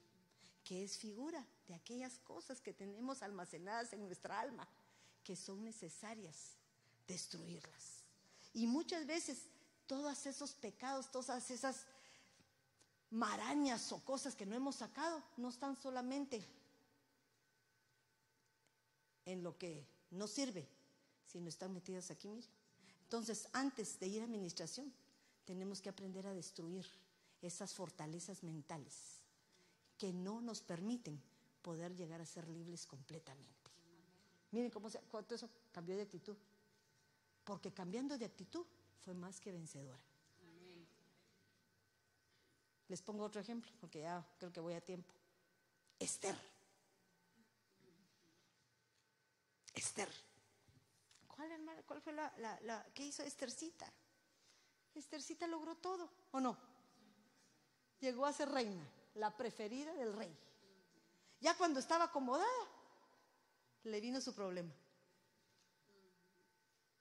[0.63, 4.67] que es figura de aquellas cosas que tenemos almacenadas en nuestra alma,
[5.23, 6.57] que son necesarias
[7.07, 8.03] destruirlas.
[8.53, 9.43] Y muchas veces
[9.85, 11.85] todos esos pecados, todas esas
[13.11, 16.43] marañas o cosas que no hemos sacado, no están solamente
[19.25, 20.67] en lo que no sirve,
[21.25, 22.47] si no están metidas aquí, mire.
[23.03, 24.91] Entonces, antes de ir a administración,
[25.45, 26.85] tenemos que aprender a destruir
[27.41, 29.21] esas fortalezas mentales
[29.97, 31.21] que no nos permiten
[31.61, 33.71] poder llegar a ser libres completamente.
[34.51, 36.35] Miren cómo se, cuánto eso cambió de actitud.
[37.43, 38.65] Porque cambiando de actitud
[38.99, 40.01] fue más que vencedora.
[42.87, 45.13] Les pongo otro ejemplo, porque ya creo que voy a tiempo.
[45.99, 46.35] Esther.
[49.73, 50.09] Esther.
[51.27, 51.81] ¿Cuál, hermano?
[51.85, 53.91] ¿Cuál fue la, la, qué hizo Esthercita?
[54.95, 56.57] Esthercita logró todo, ¿o no?
[57.99, 58.83] Llegó a ser reina,
[59.15, 60.35] la preferida del rey.
[61.39, 62.47] Ya cuando estaba acomodada,
[63.83, 64.73] le vino su problema.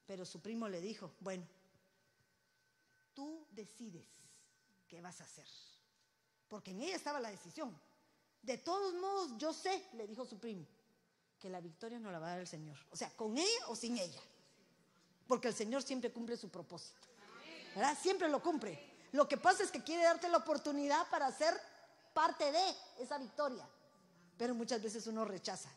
[0.06, 1.46] Pero su primo le dijo, bueno,
[3.14, 4.06] tú decides
[4.86, 5.48] qué vas a hacer.
[6.48, 7.76] Porque en ella estaba la decisión.
[8.42, 10.66] De todos modos, yo sé, le dijo su primo,
[11.38, 12.78] que la victoria no la va a dar el Señor.
[12.90, 14.20] O sea, con ella o sin ella.
[15.26, 17.08] Porque el Señor siempre cumple su propósito.
[17.74, 17.98] ¿Verdad?
[18.00, 18.78] Siempre lo cumple.
[19.12, 21.54] Lo que pasa es que quiere darte la oportunidad para ser
[22.14, 23.68] parte de esa victoria.
[24.38, 25.70] Pero muchas veces uno rechaza.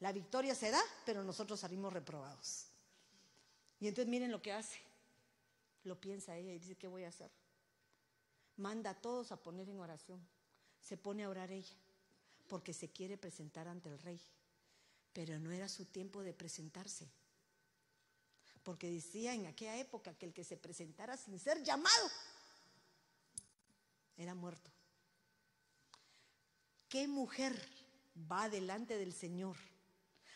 [0.00, 2.66] La victoria se da, pero nosotros salimos reprobados.
[3.80, 4.78] Y entonces miren lo que hace.
[5.84, 7.30] Lo piensa ella y dice, ¿qué voy a hacer?
[8.56, 10.26] Manda a todos a poner en oración.
[10.80, 11.76] Se pone a orar ella,
[12.48, 14.20] porque se quiere presentar ante el rey.
[15.12, 17.08] Pero no era su tiempo de presentarse.
[18.62, 22.10] Porque decía en aquella época que el que se presentara sin ser llamado
[24.16, 24.70] era muerto.
[26.88, 27.54] ¿Qué mujer
[28.30, 29.56] va delante del Señor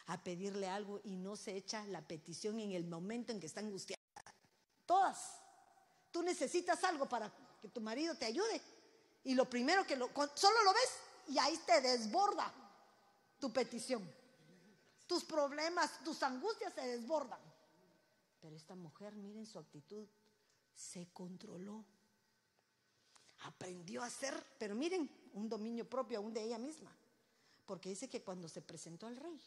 [0.06, 3.60] a pedirle algo y no se echa la petición en el momento en que está
[3.60, 4.02] angustiada?
[4.84, 5.40] Todas.
[6.10, 8.60] Tú necesitas algo para que tu marido te ayude
[9.24, 10.90] y lo primero que lo, solo lo ves
[11.28, 12.52] y ahí te desborda
[13.38, 14.08] tu petición.
[15.06, 17.40] Tus problemas, tus angustias se desbordan.
[18.40, 20.06] Pero esta mujer, miren su actitud,
[20.74, 21.84] se controló
[23.40, 26.94] aprendió a hacer, pero miren, un dominio propio aún de ella misma.
[27.66, 29.40] Porque dice que cuando se presentó al rey,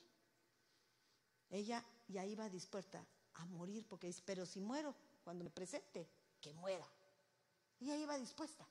[1.49, 3.05] ella ya iba dispuesta
[3.35, 6.07] a morir, porque dice, pero si muero, cuando me presente,
[6.41, 6.87] que muera.
[7.79, 8.67] Ella iba dispuesta.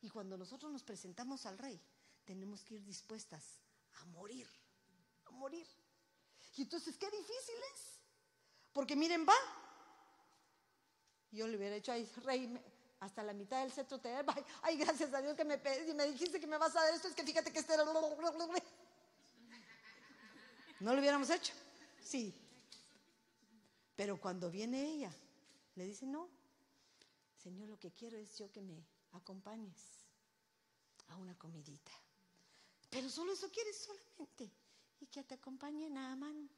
[0.00, 1.80] Y cuando nosotros nos presentamos al rey,
[2.24, 3.60] tenemos que ir dispuestas
[4.00, 4.46] a morir,
[5.26, 5.66] a morir.
[6.56, 8.00] Y entonces, qué difícil es.
[8.72, 9.34] Porque miren, va.
[11.30, 12.60] Yo le hubiera dicho, ay, rey,
[13.00, 15.56] hasta la mitad del cetro te ay, ay, gracias a Dios que me,
[15.94, 17.84] me dijiste que me vas a dar esto, es que fíjate que este era...
[20.80, 21.52] ¿No lo hubiéramos hecho?
[22.02, 22.34] Sí.
[23.96, 25.12] Pero cuando viene ella,
[25.76, 26.28] le dice, no,
[27.44, 29.76] Señor, lo que quiero es yo que me acompañes
[31.08, 31.92] a una comidita.
[32.90, 34.50] Pero solo eso quieres solamente.
[35.00, 36.50] Y que te acompañe Naamán.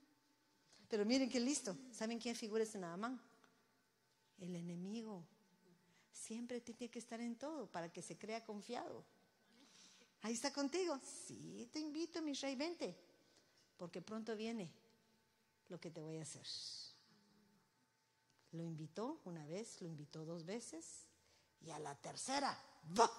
[0.88, 1.76] Pero miren qué listo.
[1.92, 3.20] ¿Saben quién figura ese Naamán?
[4.38, 5.26] El enemigo
[6.16, 9.04] Siempre tiene que estar en todo para que se crea confiado.
[10.22, 10.98] Ahí está contigo.
[11.26, 12.96] Sí, te invito, mi rey, vente.
[13.76, 14.72] Porque pronto viene
[15.68, 16.46] lo que te voy a hacer.
[18.56, 21.06] Lo invitó una vez, lo invitó dos veces
[21.60, 22.58] y a la tercera,
[22.98, 23.10] va.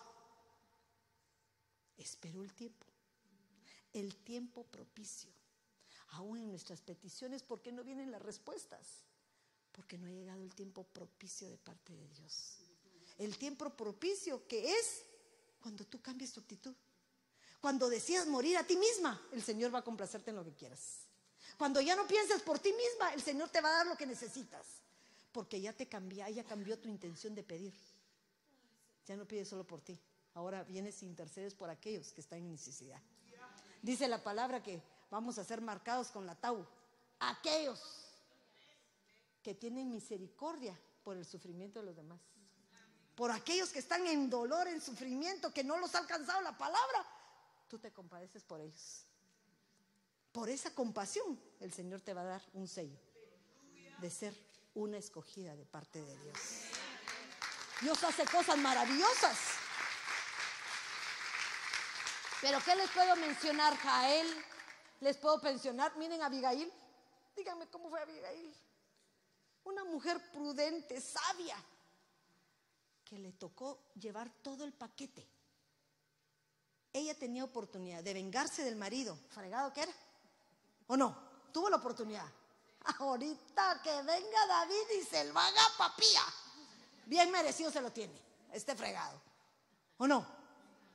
[1.98, 2.86] Esperó el tiempo,
[3.94, 5.32] el tiempo propicio.
[6.12, 9.04] Aún en nuestras peticiones, ¿por qué no vienen las respuestas?
[9.72, 12.60] Porque no ha llegado el tiempo propicio de parte de Dios
[13.18, 15.04] el tiempo propicio que es
[15.62, 16.74] cuando tú cambias tu actitud.
[17.60, 21.00] Cuando decidas morir a ti misma, el Señor va a complacerte en lo que quieras.
[21.58, 24.06] Cuando ya no pienses por ti misma, el Señor te va a dar lo que
[24.06, 24.66] necesitas.
[25.38, 27.72] Porque ya te cambia, ya cambió tu intención de pedir.
[29.06, 29.96] Ya no pides solo por ti.
[30.34, 33.00] Ahora vienes e intercedes por aquellos que están en necesidad.
[33.84, 34.82] Dice la palabra que
[35.12, 36.66] vamos a ser marcados con la tau.
[37.20, 37.80] Aquellos
[39.44, 42.20] que tienen misericordia por el sufrimiento de los demás
[43.14, 47.06] por aquellos que están en dolor, en sufrimiento, que no los ha alcanzado la palabra,
[47.68, 49.06] tú te compadeces por ellos.
[50.32, 52.98] Por esa compasión el Señor te va a dar un sello
[54.00, 54.47] de ser
[54.78, 56.38] una escogida de parte de Dios.
[57.82, 59.38] Dios hace cosas maravillosas.
[62.42, 64.28] Pero ¿qué les puedo mencionar, Jael?
[65.02, 66.72] Les puedo mencionar, miren a Abigail.
[67.36, 68.56] Díganme cómo fue Abigail.
[69.64, 71.58] Una mujer prudente, sabia
[73.04, 75.28] que le tocó llevar todo el paquete.
[76.94, 79.94] Ella tenía oportunidad de vengarse del marido, fregado que era,
[80.88, 81.18] ¿o no?
[81.52, 82.32] Tuvo la oportunidad.
[83.00, 86.22] Ahorita que venga David y se lo haga papía,
[87.06, 88.20] bien merecido se lo tiene,
[88.54, 89.22] este fregado,
[89.98, 90.26] ¿o no?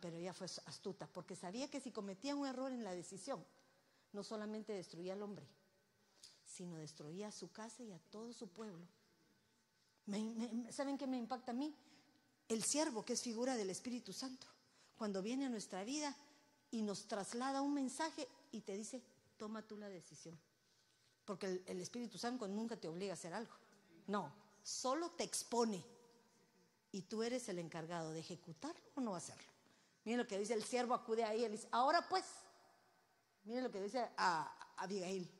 [0.00, 3.44] Pero ella fue astuta porque sabía que si cometía un error en la decisión,
[4.12, 5.46] no solamente destruía al hombre,
[6.44, 8.86] sino destruía a su casa y a todo su pueblo.
[10.70, 11.74] ¿Saben qué me impacta a mí?
[12.52, 14.46] el siervo, que es figura del Espíritu Santo,
[14.96, 16.14] cuando viene a nuestra vida
[16.70, 19.02] y nos traslada un mensaje y te dice,
[19.36, 20.38] toma tú la decisión.
[21.24, 23.54] Porque el, Espíritu Santo nunca te obliga a hacer algo.
[24.06, 25.84] No, solo te expone.
[26.90, 29.50] Y tú eres el encargado de ejecutarlo o no hacerlo.
[30.04, 32.24] Miren lo que dice el siervo, acude ahí, él dice, ahora pues,
[33.44, 35.30] miren lo que dice a, a Abigail,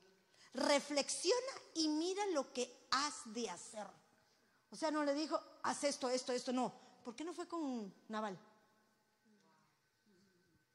[0.54, 3.86] reflexiona y mira lo que has de hacer.
[4.70, 6.72] O sea, no le dijo, haz esto, esto, esto, no.
[7.02, 8.38] ¿por qué no fue con Naval?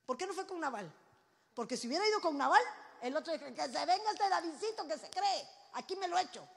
[0.06, 0.92] ¿Por qué no fue con Naval?
[1.54, 2.62] Porque si hubiera ido con Naval,
[3.02, 6.24] el otro dice, que se venga este Davidcito que se cree, aquí me lo he
[6.24, 6.48] hecho.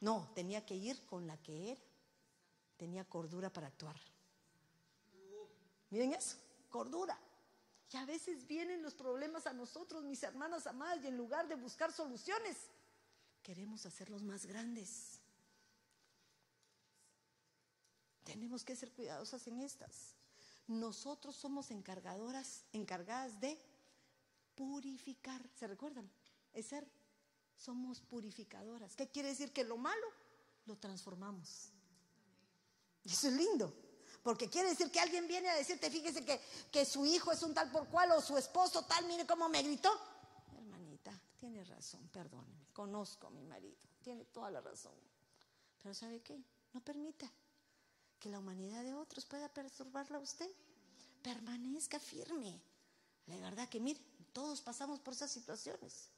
[0.00, 1.80] No, tenía que ir con la que era.
[2.76, 3.96] Tenía cordura para actuar.
[5.90, 6.36] Miren eso,
[6.68, 7.18] cordura.
[7.90, 11.54] Y a veces vienen los problemas a nosotros, mis hermanas amadas, y en lugar de
[11.54, 12.56] buscar soluciones,
[13.40, 15.20] queremos hacerlos más grandes.
[18.24, 20.16] Tenemos que ser cuidadosas en estas.
[20.66, 23.56] Nosotros somos encargadoras, encargadas de
[24.54, 25.40] purificar.
[25.54, 26.10] ¿Se recuerdan?
[26.52, 26.86] Es ser.
[27.56, 28.96] Somos purificadoras.
[28.96, 29.52] ¿Qué quiere decir?
[29.52, 30.06] Que lo malo
[30.66, 31.70] lo transformamos.
[33.04, 33.74] Eso es lindo.
[34.22, 36.40] Porque quiere decir que alguien viene a decirte, fíjese que,
[36.72, 39.62] que su hijo es un tal por cual o su esposo tal, mire cómo me
[39.62, 39.90] gritó.
[40.56, 42.66] Hermanita, tiene razón, perdóneme.
[42.72, 44.94] Conozco a mi marido, tiene toda la razón.
[45.82, 46.42] Pero ¿sabe qué?
[46.72, 47.30] No permita
[48.18, 50.50] que la humanidad de otros pueda perturbarla a usted.
[51.22, 52.58] Permanezca firme.
[53.26, 54.00] La verdad que, mire,
[54.32, 56.08] todos pasamos por esas situaciones.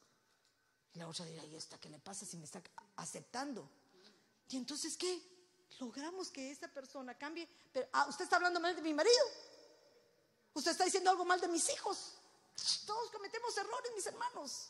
[0.93, 2.61] Y la otra dirá, ¿y esta qué le pasa si me está
[2.95, 3.69] aceptando?
[4.49, 5.21] ¿Y entonces qué?
[5.79, 7.47] Logramos que esta persona cambie.
[7.71, 9.23] Pero, ah, usted está hablando mal de mi marido.
[10.53, 12.13] Usted está diciendo algo mal de mis hijos.
[12.85, 14.69] Todos cometemos errores, mis hermanos.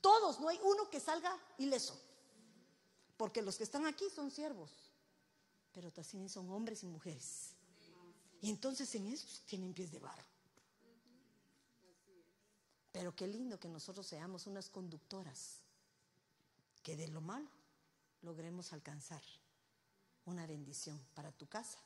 [0.00, 2.00] Todos, no hay uno que salga ileso.
[3.16, 4.70] Porque los que están aquí son siervos
[5.72, 7.54] pero también son hombres y mujeres.
[8.40, 10.24] Y entonces en eso tienen pies de barro.
[12.92, 15.60] Pero qué lindo que nosotros seamos unas conductoras
[16.82, 17.48] que de lo malo
[18.22, 19.22] logremos alcanzar
[20.26, 21.78] una bendición para tu casa,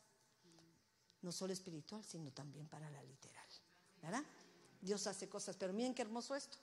[1.22, 3.46] no solo espiritual, sino también para la literal.
[4.02, 4.24] ¿Verdad?
[4.82, 6.58] Dios hace cosas, pero miren qué hermoso esto,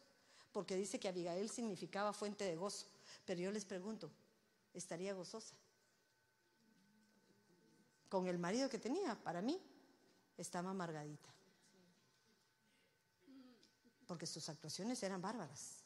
[0.51, 2.85] porque dice que Abigail significaba fuente de gozo,
[3.25, 4.11] pero yo les pregunto,
[4.73, 5.55] ¿estaría gozosa?
[8.13, 9.59] con el marido que tenía, para mí,
[10.37, 11.33] estaba amargadita.
[14.13, 15.79] Porque sus actuaciones eran bárbaras.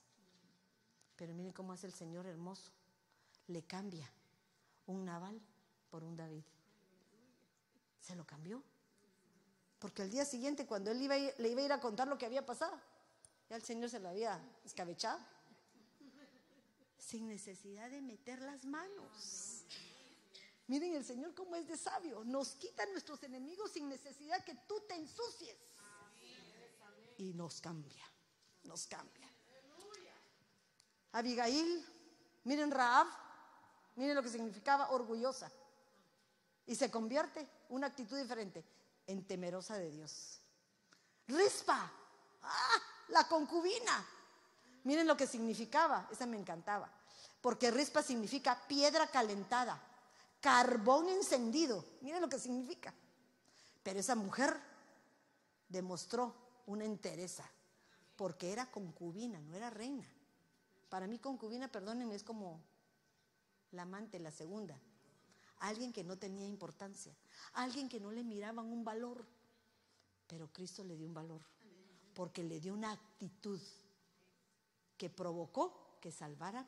[1.15, 2.73] Pero miren cómo hace el Señor hermoso.
[3.47, 4.11] Le cambia
[4.85, 5.39] un Naval
[5.89, 6.43] por un David.
[8.01, 8.61] Se lo cambió.
[9.79, 12.25] Porque el día siguiente, cuando él iba le iba a ir a contar lo que
[12.25, 12.77] había pasado,
[13.49, 15.21] ya el Señor se lo había escabechado.
[16.97, 19.63] Sin necesidad de meter las manos.
[20.67, 22.25] Miren el Señor cómo es de sabio.
[22.25, 25.55] Nos quita nuestros enemigos sin necesidad que tú te ensucies.
[27.19, 28.03] Y nos cambia,
[28.67, 29.27] nos cambia.
[31.13, 31.85] Abigail,
[32.43, 33.07] miren Raab,
[33.95, 35.51] miren lo que significaba orgullosa.
[36.65, 38.63] Y se convierte, una actitud diferente,
[39.07, 40.39] en temerosa de Dios.
[41.27, 41.91] Rispa,
[42.43, 42.81] ¡ah!
[43.09, 44.05] la concubina.
[44.83, 46.91] Miren lo que significaba, esa me encantaba.
[47.41, 49.81] Porque rispa significa piedra calentada
[50.41, 51.83] carbón encendido.
[52.01, 52.93] Miren lo que significa.
[53.83, 54.57] Pero esa mujer
[55.67, 56.33] demostró
[56.67, 57.43] una entereza,
[58.17, 60.05] porque era concubina, no era reina.
[60.89, 62.59] Para mí concubina, perdónenme, es como
[63.71, 64.77] la amante, la segunda.
[65.59, 67.15] Alguien que no tenía importancia,
[67.53, 69.25] alguien que no le miraban un valor.
[70.27, 71.41] Pero Cristo le dio un valor,
[72.13, 73.61] porque le dio una actitud
[74.97, 76.67] que provocó que salvara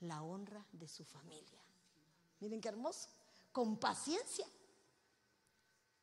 [0.00, 1.60] la honra de su familia.
[2.40, 3.08] Miren qué hermoso.
[3.52, 4.46] Con paciencia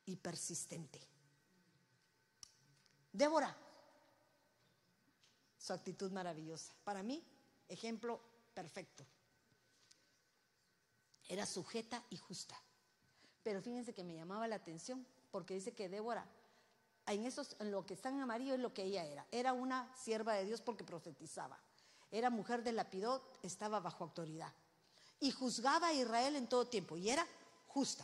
[0.05, 0.99] y persistente.
[3.11, 3.55] Débora,
[5.61, 6.73] su actitud maravillosa.
[6.83, 7.23] Para mí,
[7.69, 8.19] ejemplo
[8.53, 9.05] perfecto.
[11.27, 12.59] Era sujeta y justa.
[13.43, 16.25] Pero fíjense que me llamaba la atención porque dice que Débora,
[17.05, 19.25] en, esos, en lo que está en amarillo es lo que ella era.
[19.31, 21.59] Era una sierva de Dios porque profetizaba.
[22.09, 24.51] Era mujer de lapidot, estaba bajo autoridad
[25.19, 27.25] y juzgaba a Israel en todo tiempo y era
[27.67, 28.03] justa.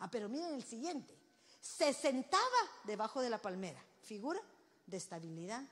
[0.00, 1.16] Ah, pero miren el siguiente.
[1.60, 2.42] Se sentaba
[2.84, 4.40] debajo de la palmera, figura
[4.86, 5.62] de estabilidad,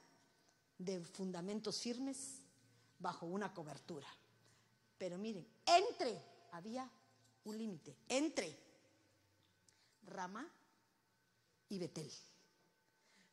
[0.79, 2.41] de fundamentos firmes,
[2.99, 4.07] bajo una cobertura.
[4.97, 6.20] Pero miren, entre,
[6.53, 6.91] había
[7.45, 8.57] un límite, entre
[10.03, 10.49] Ramá
[11.68, 12.11] y Betel.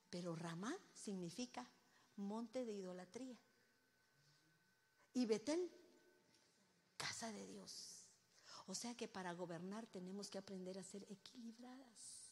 [0.09, 1.67] Pero Ramá significa
[2.17, 3.37] monte de idolatría.
[5.13, 5.71] Y Betel
[6.97, 8.05] casa de Dios.
[8.67, 12.31] O sea que para gobernar tenemos que aprender a ser equilibradas.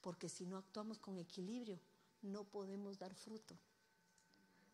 [0.00, 1.78] Porque si no actuamos con equilibrio,
[2.22, 3.58] no podemos dar fruto.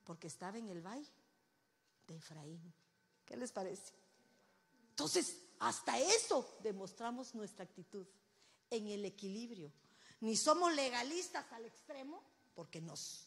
[0.07, 1.13] Porque estaba en el valle
[2.07, 2.73] de Efraín.
[3.27, 3.93] ¿Qué les parece?
[4.91, 8.07] Entonces, hasta eso demostramos nuestra actitud
[8.71, 9.71] en el equilibrio.
[10.21, 12.23] Ni somos legalistas al extremo,
[12.55, 13.27] porque nos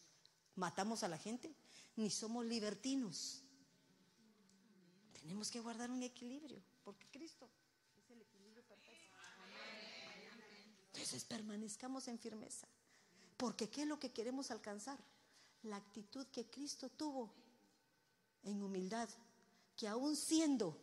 [0.56, 1.54] matamos a la gente,
[1.98, 3.44] ni somos libertinos
[5.30, 7.48] tenemos que guardar un equilibrio, porque Cristo
[7.98, 9.16] es el equilibrio perfecto.
[10.88, 12.68] Entonces permanezcamos en firmeza,
[13.38, 14.98] porque ¿qué es lo que queremos alcanzar?
[15.64, 17.34] La actitud que Cristo tuvo
[18.44, 19.10] en humildad,
[19.76, 20.78] que aún siendo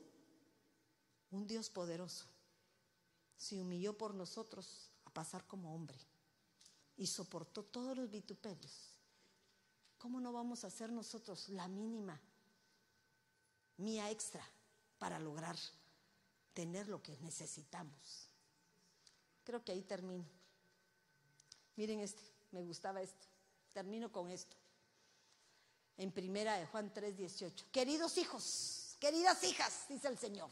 [1.30, 2.26] un Dios poderoso,
[3.36, 5.98] se humilló por nosotros a pasar como hombre
[6.96, 8.90] y soportó todos los vituperios.
[9.98, 12.20] ¿Cómo no vamos a hacer nosotros la mínima
[13.78, 14.44] mía extra
[14.98, 15.56] para lograr
[16.54, 18.30] tener lo que necesitamos.
[19.44, 20.24] Creo que ahí termino.
[21.76, 23.26] Miren este, me gustaba esto.
[23.72, 24.56] Termino con esto.
[25.98, 27.66] En primera de Juan 3, 18.
[27.72, 30.50] Queridos hijos, queridas hijas, dice el Señor,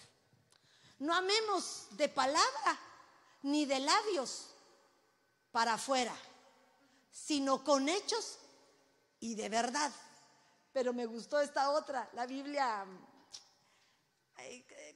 [0.99, 2.78] no amemos de palabra
[3.42, 4.55] ni de labios
[5.53, 6.16] para afuera,
[7.11, 8.38] sino con hechos
[9.20, 9.92] y de verdad.
[10.72, 12.86] Pero me gustó esta otra, la Biblia,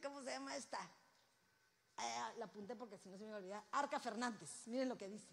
[0.03, 0.79] ¿cómo se llama esta?
[2.37, 3.65] la apunté porque si no se me va a olvidar.
[3.73, 5.29] Arca Fernández, miren lo que dice.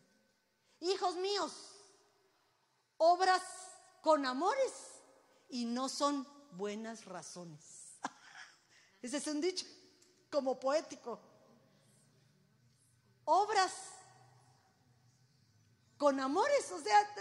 [0.80, 1.54] Hijos míos,
[2.98, 3.44] obras
[4.02, 4.95] con amores
[5.50, 7.98] y no son buenas razones.
[9.02, 9.66] Ese es un dicho
[10.30, 11.20] como poético.
[13.26, 13.72] Obras
[15.98, 17.16] con amores, o sea,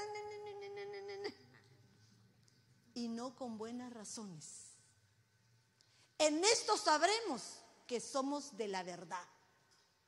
[2.94, 4.74] y no con buenas razones.
[6.18, 9.26] En esto sabremos que somos de la verdad.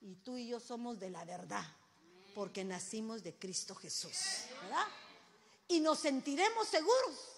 [0.01, 1.65] Y tú y yo somos de la verdad,
[2.35, 4.17] porque nacimos de Cristo Jesús.
[5.69, 7.36] Y nos sentiremos seguros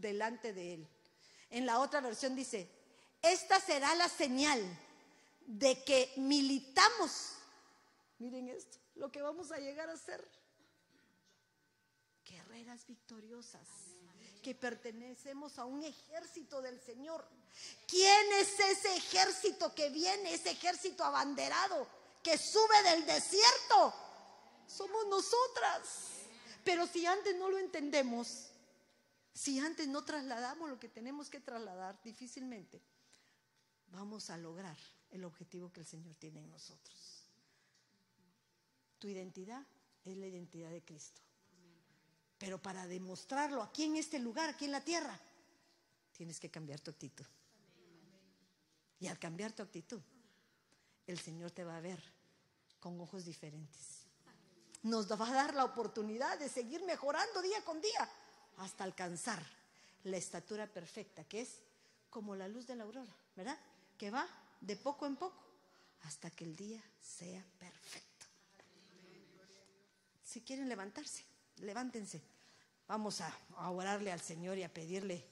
[0.00, 0.88] delante de Él.
[1.50, 2.70] En la otra versión dice,
[3.22, 4.62] esta será la señal
[5.46, 7.32] de que militamos.
[8.18, 10.26] Miren esto, lo que vamos a llegar a ser.
[12.24, 13.66] Guerreras victoriosas,
[14.42, 17.26] que pertenecemos a un ejército del Señor.
[17.86, 21.88] ¿Quién es ese ejército que viene, ese ejército abanderado
[22.22, 23.94] que sube del desierto?
[24.66, 25.88] Somos nosotras.
[26.64, 28.50] Pero si antes no lo entendemos,
[29.38, 32.82] si antes no trasladamos lo que tenemos que trasladar, difícilmente
[33.92, 34.76] vamos a lograr
[35.10, 37.22] el objetivo que el Señor tiene en nosotros.
[38.98, 39.64] Tu identidad
[40.04, 41.20] es la identidad de Cristo.
[42.36, 45.16] Pero para demostrarlo aquí en este lugar, aquí en la tierra,
[46.16, 47.26] tienes que cambiar tu actitud.
[48.98, 50.02] Y al cambiar tu actitud,
[51.06, 52.02] el Señor te va a ver
[52.80, 54.02] con ojos diferentes.
[54.82, 58.10] Nos va a dar la oportunidad de seguir mejorando día con día
[58.58, 59.42] hasta alcanzar
[60.04, 61.60] la estatura perfecta, que es
[62.10, 63.58] como la luz de la aurora, ¿verdad?
[63.96, 64.26] Que va
[64.60, 65.42] de poco en poco
[66.02, 68.26] hasta que el día sea perfecto.
[70.24, 71.24] Si quieren levantarse,
[71.58, 72.22] levántense.
[72.86, 73.32] Vamos a,
[73.70, 75.24] orarle al Señor y a pedirle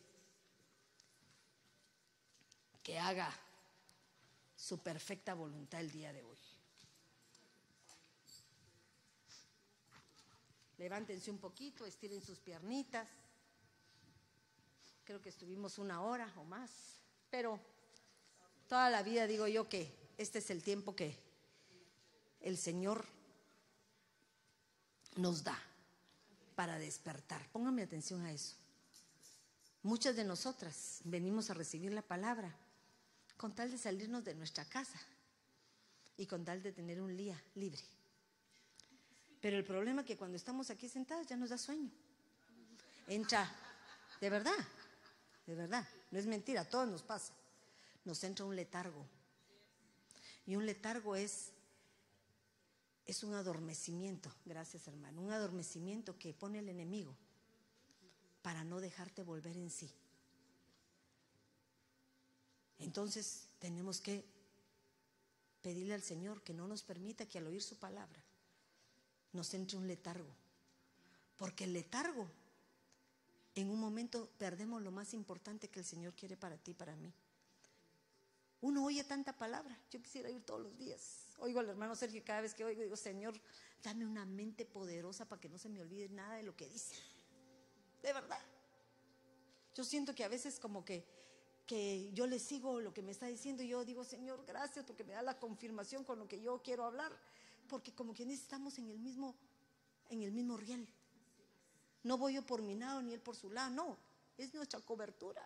[2.83, 3.33] que haga
[4.57, 6.39] su perfecta voluntad el día de hoy.
[10.79, 13.09] Levántense un poquito, estiren sus piernitas.
[15.05, 16.71] Creo que estuvimos una hora o más,
[17.31, 17.59] pero
[18.69, 21.17] toda la vida digo yo que este es el tiempo que
[22.41, 23.07] el Señor
[25.17, 25.59] nos da
[26.55, 27.47] para despertar.
[27.53, 28.57] Póngame atención a eso.
[29.83, 32.55] Muchas de nosotras venimos a recibir la palabra
[33.37, 34.99] con tal de salirnos de nuestra casa
[36.17, 37.83] y con tal de tener un día libre.
[39.41, 41.91] Pero el problema es que cuando estamos aquí sentadas ya nos da sueño.
[43.07, 43.49] Entra,
[44.21, 44.67] de verdad,
[45.47, 47.33] de verdad, no es mentira, a todos nos pasa.
[48.05, 49.07] Nos entra un letargo.
[50.47, 51.53] Y un letargo es
[53.07, 57.17] es un adormecimiento, gracias hermano, un adormecimiento que pone el enemigo
[58.43, 59.89] para no dejarte volver en sí.
[62.79, 64.25] Entonces tenemos que
[65.63, 68.26] pedirle al Señor que no nos permita que al oír su palabra
[69.37, 70.29] nos entre un letargo.
[71.37, 72.27] Porque el letargo,
[73.55, 76.97] en un momento perdemos lo más importante que el Señor quiere para ti y para
[76.97, 77.13] mí.
[78.63, 81.29] Uno oye tanta palabra, yo quisiera ir todos los días.
[81.39, 83.39] Oigo al hermano Sergio cada vez que oigo, digo, Señor,
[83.83, 86.97] dame una mente poderosa para que no se me olvide nada de lo que dice.
[88.03, 88.41] De verdad.
[89.75, 91.05] Yo siento que a veces como que
[91.67, 95.05] que yo le sigo lo que me está diciendo y yo digo, Señor, gracias porque
[95.05, 97.13] me da la confirmación con lo que yo quiero hablar,
[97.67, 99.35] porque como quien estamos en el mismo,
[100.09, 100.89] en el mismo riel.
[102.03, 103.97] No voy yo por mi lado ni él por su lado, no,
[104.39, 105.43] es nuestra cobertura.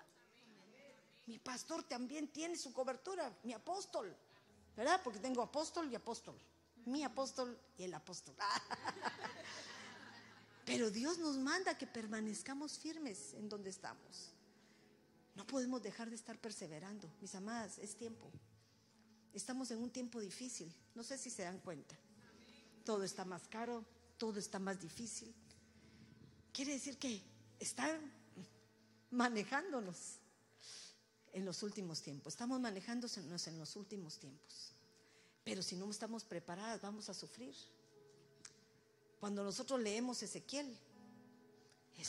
[1.26, 4.14] Mi pastor también tiene su cobertura, mi apóstol,
[4.76, 5.00] ¿verdad?
[5.02, 6.36] Porque tengo apóstol y apóstol,
[6.86, 8.34] mi apóstol y el apóstol.
[10.64, 14.32] Pero Dios nos manda que permanezcamos firmes en donde estamos.
[15.34, 17.10] No podemos dejar de estar perseverando.
[17.20, 18.30] Mis amadas, es tiempo.
[19.32, 20.72] Estamos en un tiempo difícil.
[20.94, 21.96] No sé si se dan cuenta.
[22.84, 23.84] Todo está más caro,
[24.18, 25.34] todo está más difícil.
[26.52, 27.22] Quiere decir que
[27.58, 28.12] están
[29.10, 30.18] manejándonos
[31.32, 32.34] en los últimos tiempos.
[32.34, 34.72] Estamos manejándonos en los últimos tiempos.
[35.44, 37.54] Pero si no estamos preparadas, vamos a sufrir.
[39.18, 40.76] Cuando nosotros leemos Ezequiel,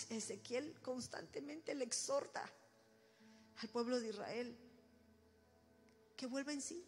[0.09, 2.49] Ezequiel constantemente le exhorta
[3.57, 4.57] al pueblo de Israel
[6.15, 6.85] que vuelva en sí.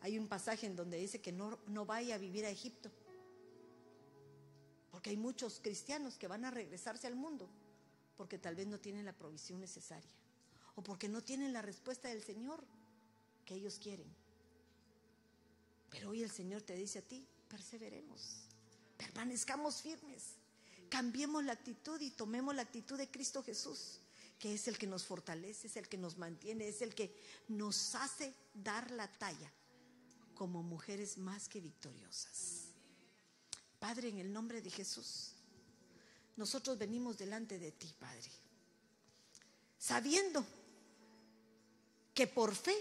[0.00, 2.90] Hay un pasaje en donde dice que no, no vaya a vivir a Egipto,
[4.90, 7.48] Porque hay muchos cristianos que van a regresarse al mundo
[8.18, 10.10] porque tal vez no tienen la provisión necesaria
[10.74, 12.62] o porque no tienen la respuesta del Señor
[13.46, 14.12] que ellos quieren.
[15.88, 18.42] Pero hoy el Señor te dice a ti, perseveremos,
[18.96, 20.34] permanezcamos firmes,
[20.88, 24.00] cambiemos la actitud y tomemos la actitud de Cristo Jesús,
[24.38, 27.14] que es el que nos fortalece, es el que nos mantiene, es el que
[27.46, 29.52] nos hace dar la talla
[30.38, 32.68] como mujeres más que victoriosas.
[33.80, 35.32] Padre, en el nombre de Jesús,
[36.36, 38.30] nosotros venimos delante de ti, Padre,
[39.76, 40.46] sabiendo
[42.14, 42.76] que por fe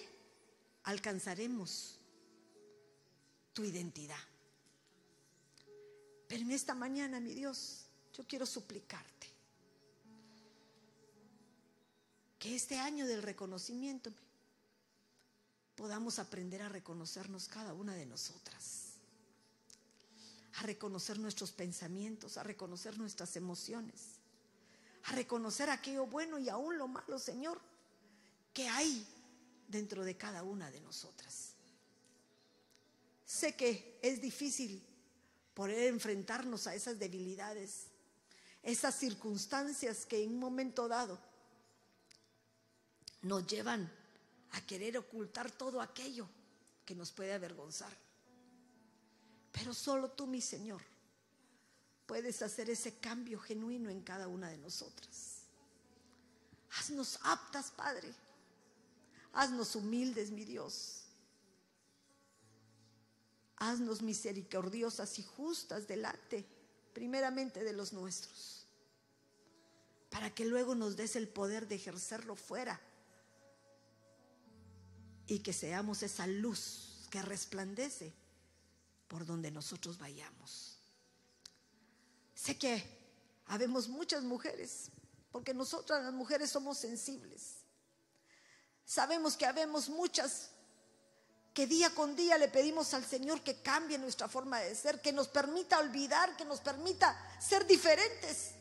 [0.84, 1.98] alcanzaremos
[3.54, 4.22] tu identidad.
[6.28, 9.28] Pero en esta mañana, mi Dios, yo quiero suplicarte
[12.38, 14.12] que este año del reconocimiento
[15.78, 18.96] podamos aprender a reconocernos cada una de nosotras,
[20.56, 24.16] a reconocer nuestros pensamientos, a reconocer nuestras emociones,
[25.04, 27.62] a reconocer aquello bueno y aún lo malo, Señor,
[28.56, 29.06] que hay
[29.68, 31.52] dentro de cada una de nosotras.
[33.24, 34.84] Sé que es difícil
[35.54, 37.86] poder enfrentarnos a esas debilidades,
[38.64, 41.20] esas circunstancias que en un momento dado
[43.22, 43.92] nos llevan
[44.52, 46.28] a querer ocultar todo aquello
[46.86, 47.92] que nos puede avergonzar.
[49.52, 50.82] Pero solo tú, mi Señor,
[52.06, 55.42] puedes hacer ese cambio genuino en cada una de nosotras.
[56.80, 58.14] Haznos aptas, Padre.
[59.34, 61.04] Haznos humildes, mi Dios.
[63.58, 66.46] Haznos misericordiosas y justas delante,
[66.94, 68.68] primeramente de los nuestros,
[70.12, 72.80] para que luego nos des el poder de ejercerlo fuera
[75.28, 78.14] y que seamos esa luz que resplandece
[79.08, 80.80] por donde nosotros vayamos.
[82.34, 82.84] Sé que
[83.48, 84.90] habemos muchas mujeres,
[85.32, 87.58] porque nosotras las mujeres somos sensibles.
[88.86, 90.52] Sabemos que habemos muchas
[91.54, 95.12] que día con día le pedimos al Señor que cambie nuestra forma de ser, que
[95.12, 98.52] nos permita olvidar, que nos permita ser diferentes.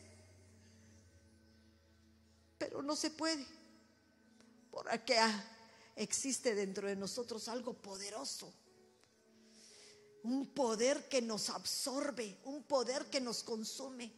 [2.57, 3.45] Pero no se puede,
[4.71, 5.19] porque
[5.97, 8.53] existe dentro de nosotros algo poderoso,
[10.23, 14.13] un poder que nos absorbe, un poder que nos consume.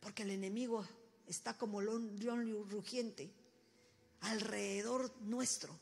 [0.00, 0.86] Porque el enemigo
[1.26, 2.16] está como león
[2.70, 3.30] rugiente
[4.20, 5.76] alrededor nuestro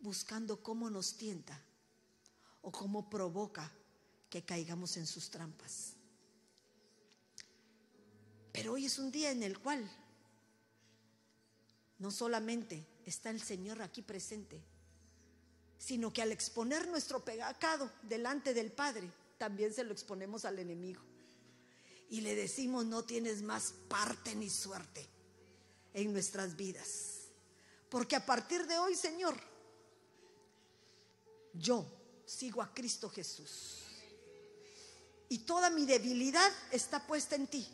[0.00, 1.60] buscando cómo nos tienta
[2.60, 3.70] o cómo provoca
[4.30, 5.94] que caigamos en sus trampas.
[8.52, 9.88] Pero hoy es un día en el cual
[12.02, 14.60] no solamente está el Señor aquí presente,
[15.78, 19.08] sino que al exponer nuestro pecado delante del Padre,
[19.38, 21.00] también se lo exponemos al enemigo.
[22.10, 25.08] Y le decimos, no tienes más parte ni suerte
[25.94, 27.28] en nuestras vidas.
[27.88, 29.36] Porque a partir de hoy, Señor,
[31.54, 31.86] yo
[32.26, 33.78] sigo a Cristo Jesús.
[35.28, 37.64] Y toda mi debilidad está puesta en ti.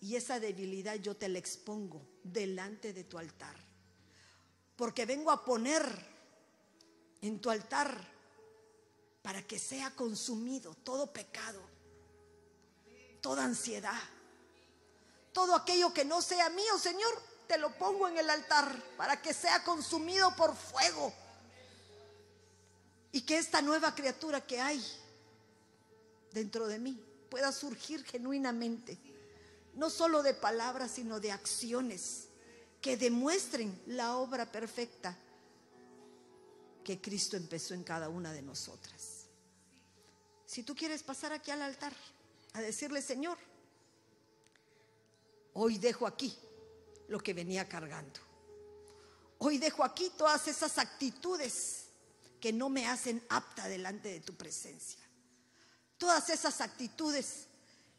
[0.00, 3.56] Y esa debilidad yo te la expongo delante de tu altar.
[4.76, 5.82] Porque vengo a poner
[7.20, 7.98] en tu altar
[9.22, 11.60] para que sea consumido todo pecado,
[13.20, 14.00] toda ansiedad,
[15.32, 17.12] todo aquello que no sea mío, Señor,
[17.46, 21.12] te lo pongo en el altar para que sea consumido por fuego
[23.10, 24.82] y que esta nueva criatura que hay
[26.32, 28.98] dentro de mí pueda surgir genuinamente,
[29.78, 32.26] no solo de palabras, sino de acciones
[32.82, 35.16] que demuestren la obra perfecta
[36.82, 39.26] que Cristo empezó en cada una de nosotras.
[40.46, 41.92] Si tú quieres pasar aquí al altar
[42.54, 43.38] a decirle, Señor,
[45.52, 46.36] hoy dejo aquí
[47.06, 48.18] lo que venía cargando.
[49.38, 51.84] Hoy dejo aquí todas esas actitudes
[52.40, 54.98] que no me hacen apta delante de tu presencia.
[55.98, 57.47] Todas esas actitudes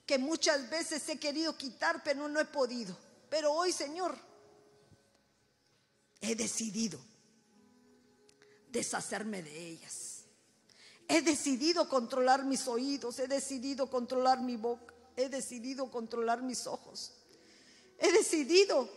[0.10, 2.98] que muchas veces he querido quitar, pero no he podido.
[3.30, 4.18] Pero hoy, Señor,
[6.20, 7.00] he decidido
[8.72, 10.24] deshacerme de ellas.
[11.08, 17.14] He decidido controlar mis oídos, he decidido controlar mi boca, he decidido controlar mis ojos.
[18.00, 18.90] He decidido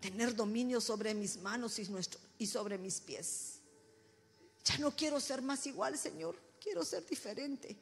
[0.00, 3.60] tener dominio sobre mis manos y, sobre mis pies.
[4.66, 6.36] Ya no quiero ser más igual, Señor.
[6.60, 7.74] Quiero ser diferente.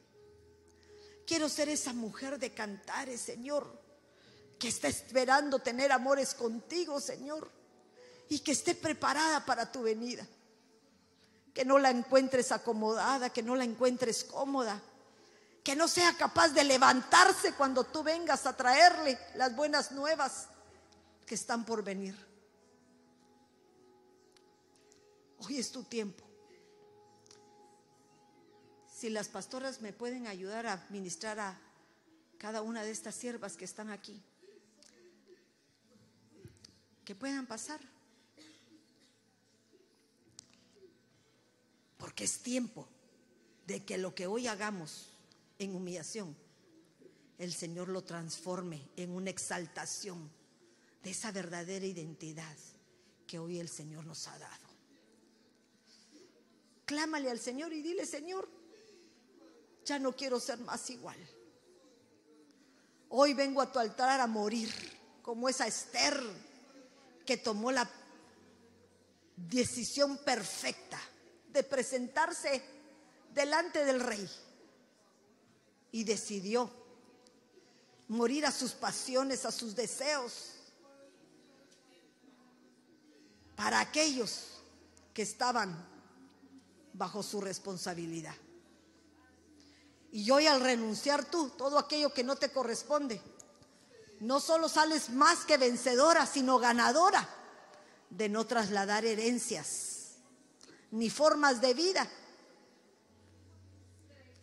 [1.31, 3.65] Quiero ser esa mujer de cantares, Señor,
[4.59, 7.49] que está esperando tener amores contigo, Señor,
[8.27, 10.27] y que esté preparada para tu venida.
[11.53, 14.81] que no la encuentres acomodada, que no la encuentres cómoda,
[15.63, 20.49] que no sea capaz de levantarse cuando tú vengas a traerle las buenas nuevas
[21.25, 22.13] que están por venir.
[25.37, 26.30] Hoy es tu tiempo.
[29.01, 31.59] Si las pastoras me pueden ayudar a ministrar a
[32.37, 34.21] cada una de estas siervas que están aquí,
[37.03, 37.81] que puedan pasar.
[41.97, 42.87] Porque es tiempo
[43.65, 45.07] de que lo que hoy hagamos
[45.57, 46.37] en humillación,
[47.39, 50.29] el Señor lo transforme en una exaltación
[51.01, 52.55] de esa verdadera identidad
[53.25, 54.67] que hoy el Señor nos ha dado.
[56.85, 58.60] Clámale al Señor y dile, Señor,
[59.91, 61.17] ya no quiero ser más igual.
[63.09, 64.71] Hoy vengo a tu altar a morir
[65.21, 66.17] como esa Esther
[67.25, 67.89] que tomó la
[69.35, 70.97] decisión perfecta
[71.51, 72.63] de presentarse
[73.33, 74.29] delante del rey
[75.91, 76.71] y decidió
[78.07, 80.53] morir a sus pasiones, a sus deseos,
[83.57, 84.61] para aquellos
[85.13, 85.85] que estaban
[86.93, 88.35] bajo su responsabilidad.
[90.11, 93.21] Y hoy al renunciar tú todo aquello que no te corresponde,
[94.19, 97.27] no solo sales más que vencedora, sino ganadora
[98.09, 99.91] de no trasladar herencias
[100.91, 102.07] ni formas de vida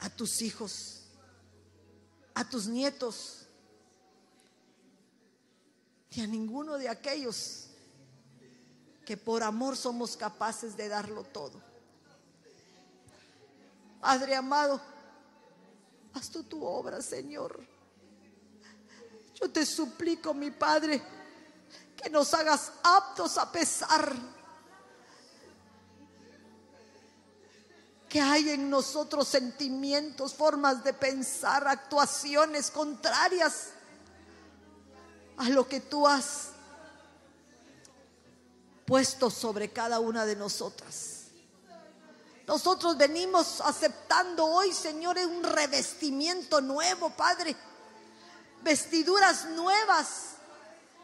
[0.01, 1.03] a tus hijos,
[2.35, 3.47] a tus nietos,
[6.11, 7.67] ni a ninguno de aquellos
[9.05, 11.61] que por amor somos capaces de darlo todo.
[14.01, 14.81] Padre amado,
[16.19, 17.65] haz tu obra, Señor.
[19.35, 21.01] Yo te suplico, mi Padre,
[21.97, 24.15] que nos hagas aptos a pesar
[28.09, 33.69] que hay en nosotros sentimientos, formas de pensar, actuaciones contrarias
[35.37, 36.49] a lo que tú has
[38.87, 41.18] puesto sobre cada una de nosotras.
[42.49, 47.55] Nosotros venimos aceptando hoy, Señor, un revestimiento nuevo, Padre
[48.63, 50.37] vestiduras nuevas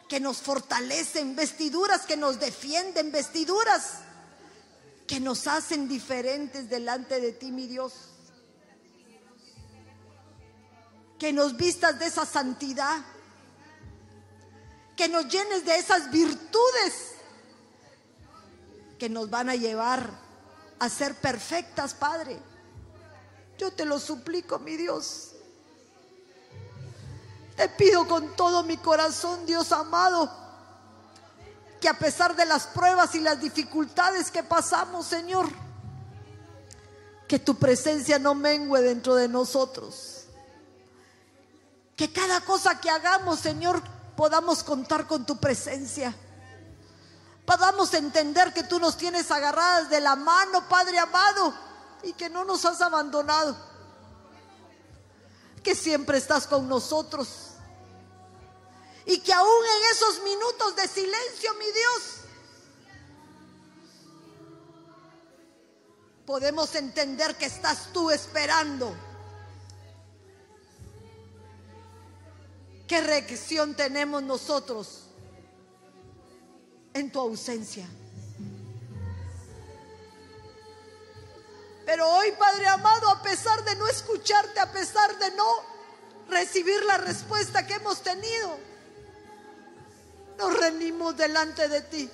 [0.09, 4.01] que nos fortalecen, vestiduras que nos defienden, vestiduras
[5.07, 7.93] que nos hacen diferentes delante de ti, mi Dios.
[11.19, 13.03] Que nos vistas de esa santidad,
[14.97, 17.12] que nos llenes de esas virtudes
[18.99, 20.24] que nos van a llevar
[20.79, 22.39] a ser perfectas, Padre.
[23.59, 25.31] Yo te lo suplico, mi Dios.
[27.57, 30.31] Te pido con todo mi corazón, Dios amado,
[31.81, 35.49] que a pesar de las pruebas y las dificultades que pasamos, Señor,
[37.29, 40.25] que tu presencia no mengue dentro de nosotros.
[41.97, 43.81] Que cada cosa que hagamos, Señor,
[44.17, 46.15] podamos contar con tu presencia.
[47.47, 51.55] Podamos entender que tú nos tienes agarradas de la mano, Padre amado,
[52.03, 53.75] y que no nos has abandonado
[55.65, 57.29] que siempre estás con nosotros.
[59.07, 62.03] Y que aún en esos minutos de silencio, mi Dios,
[66.27, 68.95] podemos entender que estás tú esperando.
[72.87, 75.04] ¿Qué reacción tenemos nosotros
[76.95, 77.87] en tu ausencia?
[81.85, 85.47] Pero hoy, Padre amado, a pesar de no escucharte, a pesar de no
[86.29, 88.59] recibir la respuesta que hemos tenido,
[90.39, 92.11] nos rendimos delante de ti,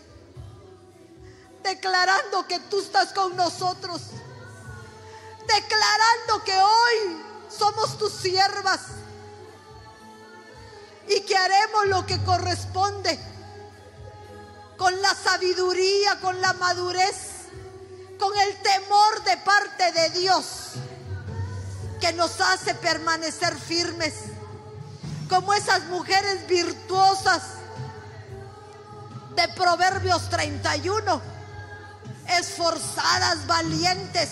[1.63, 4.03] declarando que tú estás con nosotros,
[5.47, 8.81] declarando que hoy somos tus siervas
[11.09, 13.30] y que haremos lo que corresponde
[14.81, 17.31] con la sabiduría, con la madurez
[18.19, 20.47] con el temor de parte de Dios
[22.01, 24.15] que nos hace permanecer firmes,
[25.29, 27.43] como esas mujeres virtuosas
[29.37, 31.21] de Proverbios 31,
[32.39, 34.31] esforzadas, valientes,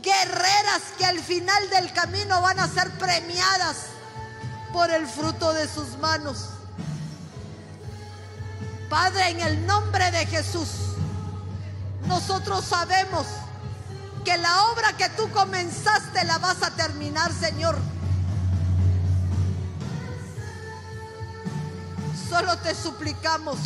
[0.00, 3.78] guerreras que al final del camino van a ser premiadas
[4.72, 6.50] por el fruto de sus manos.
[8.90, 10.68] Padre, en el nombre de Jesús,
[12.08, 13.24] nosotros sabemos
[14.24, 17.78] que la obra que tú comenzaste la vas a terminar, Señor.
[22.28, 23.58] Solo te suplicamos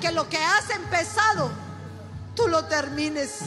[0.00, 1.50] que lo que has empezado
[2.34, 3.40] tú lo termines.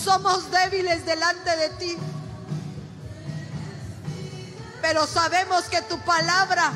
[0.00, 1.96] Somos débiles delante de ti.
[4.86, 6.70] Pero sabemos que tu palabra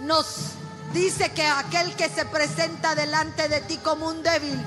[0.00, 0.26] nos
[0.92, 4.60] dice que aquel que se presenta delante de ti como un débil,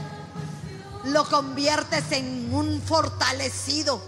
[1.03, 4.01] lo conviertes en un fortalecido,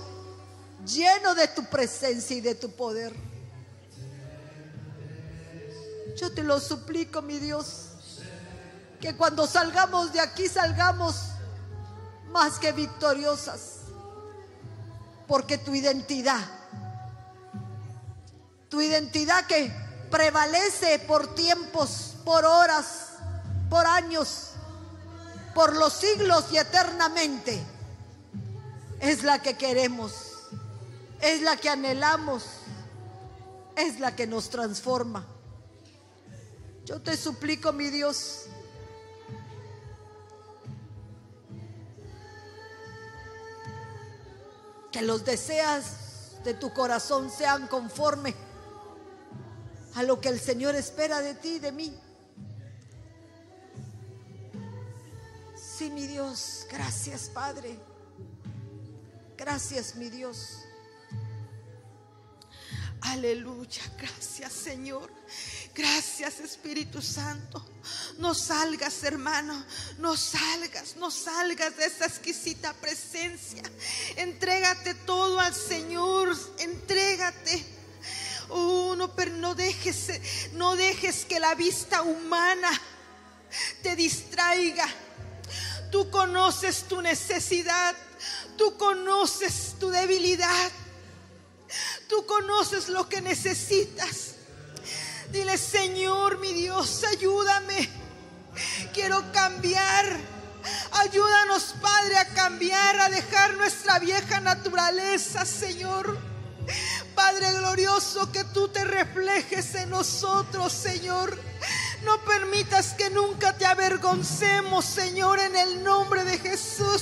[0.85, 3.13] lleno de tu presencia y de tu poder.
[6.15, 7.89] Yo te lo suplico, mi Dios,
[9.01, 11.17] que cuando salgamos de aquí salgamos
[12.29, 13.74] más que victoriosas,
[15.27, 16.41] porque tu identidad,
[18.69, 19.71] tu identidad que
[20.11, 23.09] prevalece por tiempos, por horas,
[23.69, 24.51] por años,
[25.53, 27.61] por los siglos y eternamente,
[28.99, 30.13] es la que queremos,
[31.21, 32.43] es la que anhelamos,
[33.75, 35.25] es la que nos transforma.
[36.85, 38.44] Yo te suplico, mi Dios,
[44.95, 48.33] que los deseas de tu corazón sean conforme
[49.93, 51.99] a lo que el Señor espera de ti y de mí.
[55.53, 57.77] Sí, mi Dios, gracias Padre.
[59.35, 60.64] Gracias, mi Dios.
[63.05, 65.11] Aleluya, gracias Señor.
[65.75, 67.63] Gracias Espíritu Santo.
[68.17, 69.65] No salgas, hermano.
[69.99, 73.61] No salgas, no salgas de esa exquisita presencia.
[74.15, 76.35] Entrégate todo al Señor.
[76.59, 77.63] Entrégate.
[78.49, 82.69] Oh, no, pero no dejes, no dejes que la vista humana
[83.83, 84.87] te distraiga.
[85.91, 87.95] Tú conoces tu necesidad.
[88.57, 90.71] Tú conoces tu debilidad.
[92.07, 94.35] Tú conoces lo que necesitas.
[95.31, 97.89] Dile, Señor, mi Dios, ayúdame.
[98.93, 100.17] Quiero cambiar.
[100.91, 106.17] Ayúdanos, Padre, a cambiar, a dejar nuestra vieja naturaleza, Señor.
[107.13, 111.37] Padre glorioso, que tú te reflejes en nosotros, Señor.
[112.03, 117.01] No permitas que nunca te avergoncemos, Señor, en el nombre de Jesús.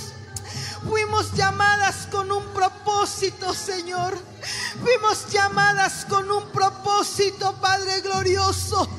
[0.88, 4.18] Fuimos llamadas con un propósito, Señor.
[4.82, 8.90] Fuimos llamadas con un propósito, Padre glorioso.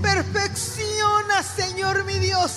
[0.00, 2.52] Perfecciona, Señor mi Dios.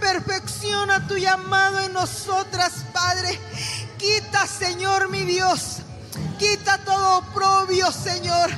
[0.00, 3.38] Perfecciona tu llamado en nosotras, Padre.
[3.98, 5.78] Quita, Señor mi Dios.
[6.38, 8.50] Quita todo oprobio, Señor.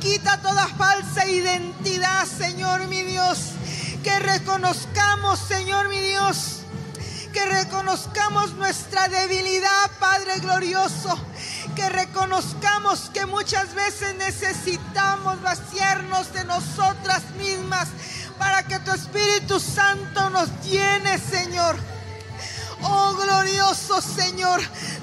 [0.00, 3.38] Quita toda falsa identidad, Señor mi Dios.
[4.02, 6.63] Que reconozcamos, Señor mi Dios
[7.34, 11.18] que reconozcamos nuestra debilidad, Padre glorioso.
[11.74, 17.88] Que reconozcamos que muchas veces necesitamos vaciarnos de nosotras mismas
[18.38, 21.76] para que tu Espíritu Santo nos llene, Señor.
[22.82, 24.60] Oh glorioso Señor,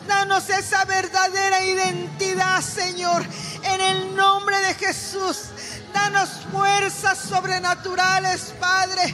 [0.08, 3.26] danos esa verdadera identidad, Señor,
[3.64, 5.50] en el nombre de Jesús.
[5.94, 9.14] Danos fuerzas sobrenaturales, Padre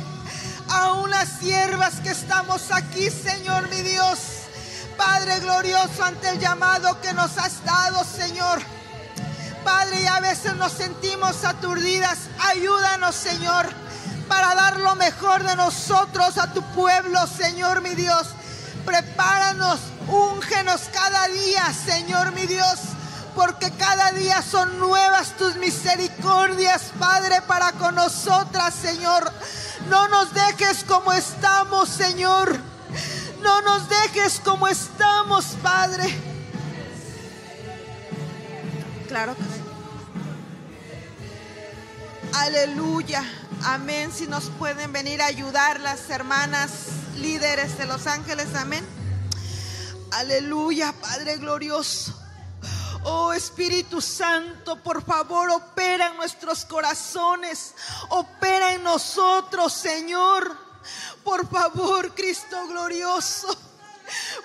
[0.78, 4.20] aún las siervas que estamos aquí, Señor mi Dios.
[4.96, 8.60] Padre glorioso, ante el llamado que nos has dado, Señor.
[9.64, 12.18] Padre, y a veces nos sentimos aturdidas.
[12.40, 13.68] Ayúdanos, Señor,
[14.28, 18.28] para dar lo mejor de nosotros a tu pueblo, Señor mi Dios.
[18.86, 22.80] Prepáranos, úngenos cada día, Señor mi Dios,
[23.38, 29.32] porque cada día son nuevas tus misericordias, Padre, para con nosotras, Señor.
[29.90, 32.58] No nos dejes como estamos, Señor.
[33.44, 36.06] No nos dejes como estamos, Padre.
[39.08, 39.44] Claro que.
[42.40, 43.24] Aleluya.
[43.66, 44.12] Amén.
[44.12, 46.72] Si nos pueden venir a ayudar las hermanas
[47.18, 48.48] líderes de los ángeles.
[48.56, 48.84] Amén.
[50.10, 52.27] Aleluya, Padre glorioso.
[53.10, 57.74] Oh Espíritu Santo, por favor, opera en nuestros corazones,
[58.10, 60.58] opera en nosotros, Señor.
[61.24, 63.48] Por favor, Cristo glorioso.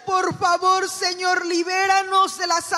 [0.07, 2.73] Por favor, Señor, libéranos de las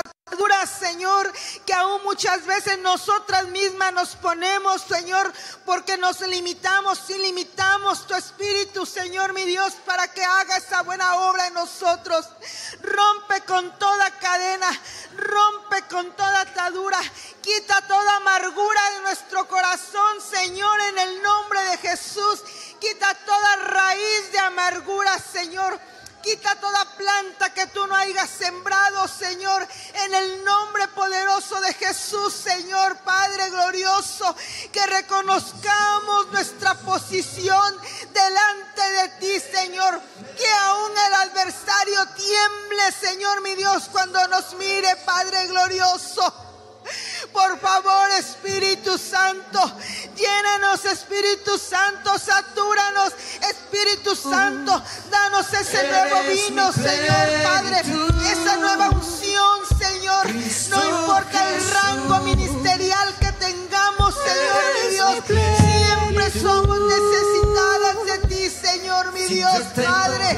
[0.67, 1.33] Señor,
[1.67, 5.33] que aún muchas veces nosotras mismas nos ponemos, Señor,
[5.65, 11.17] porque nos limitamos y limitamos tu Espíritu, Señor, mi Dios, para que haga esa buena
[11.17, 12.29] obra en nosotros.
[12.83, 14.69] Rompe con toda cadena,
[15.17, 16.99] rompe con toda atadura,
[17.43, 22.43] quita toda amargura de nuestro corazón, Señor, en el nombre de Jesús.
[22.81, 25.81] Quita toda raíz de amargura, Señor
[26.25, 32.33] Quita toda planta que tú no hayas sembrado, Señor, en el nombre poderoso de Jesús,
[32.33, 34.35] Señor Padre glorioso,
[34.73, 37.77] que reconozcamos nuestra posición
[38.15, 40.01] delante de ti, Señor.
[40.39, 46.54] Que aún el adversario tiemble, Señor mi Dios, cuando nos mire, Padre glorioso.
[47.33, 49.61] Por favor, Espíritu Santo,
[50.15, 53.13] llénanos, Espíritu Santo, satúranos,
[53.51, 57.81] Espíritu Santo, danos ese nuevo vino, Señor Padre,
[58.31, 60.27] esa nueva unción, Señor.
[60.69, 65.15] No importa el rango ministerial que tengamos, Señor mi Dios,
[65.59, 70.37] siempre somos necesitadas de ti, Señor mi Dios, Padre.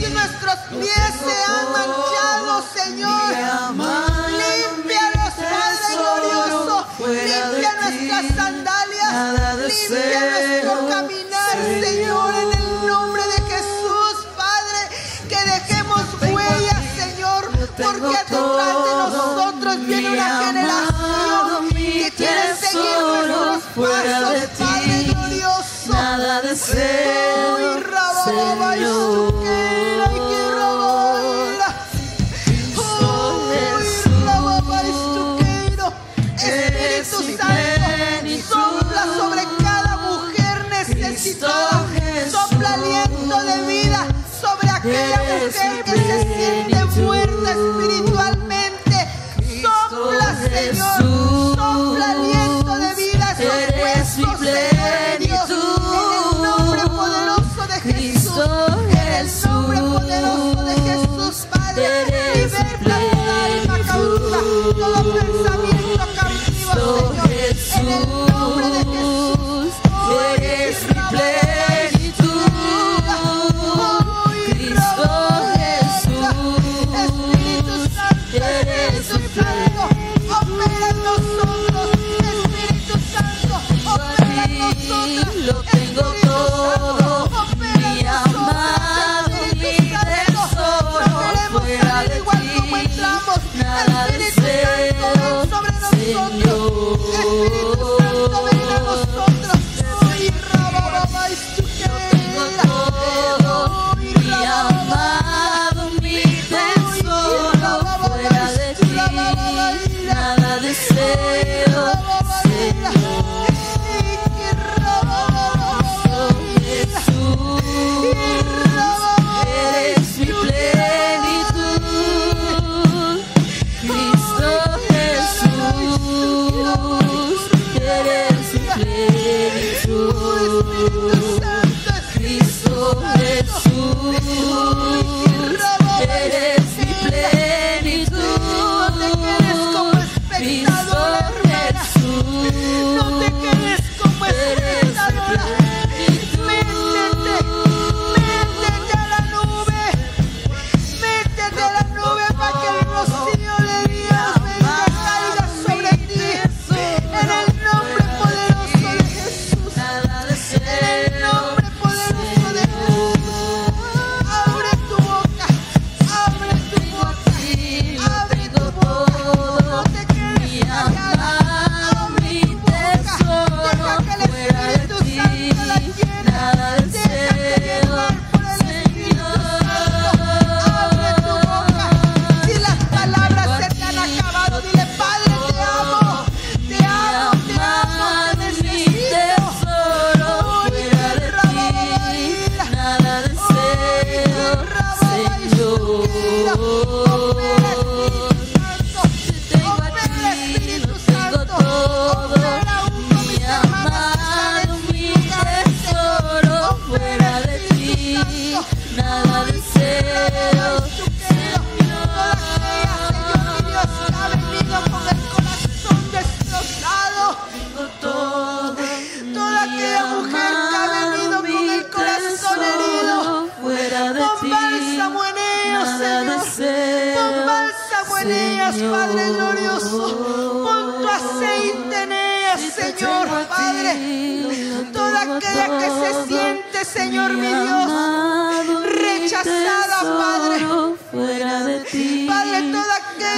[0.00, 4.37] Que nuestros pies sean manchados, Señor
[7.06, 9.12] limpia nuestras sandalias,
[9.90, 12.34] limpia nuestro caminar, Señor.
[12.34, 14.80] En el nombre de Jesús, Padre,
[15.28, 23.62] que dejemos huellas, Señor, porque detrás de nosotros viene una generación que quiere seguir nuestros
[23.74, 25.92] fuera pasos, de ti, Padre glorioso.
[25.92, 27.78] Nada deseo,
[28.24, 29.77] Señor.
[44.88, 45.84] Queremos ser
[46.88, 48.47] fuerza espiritual.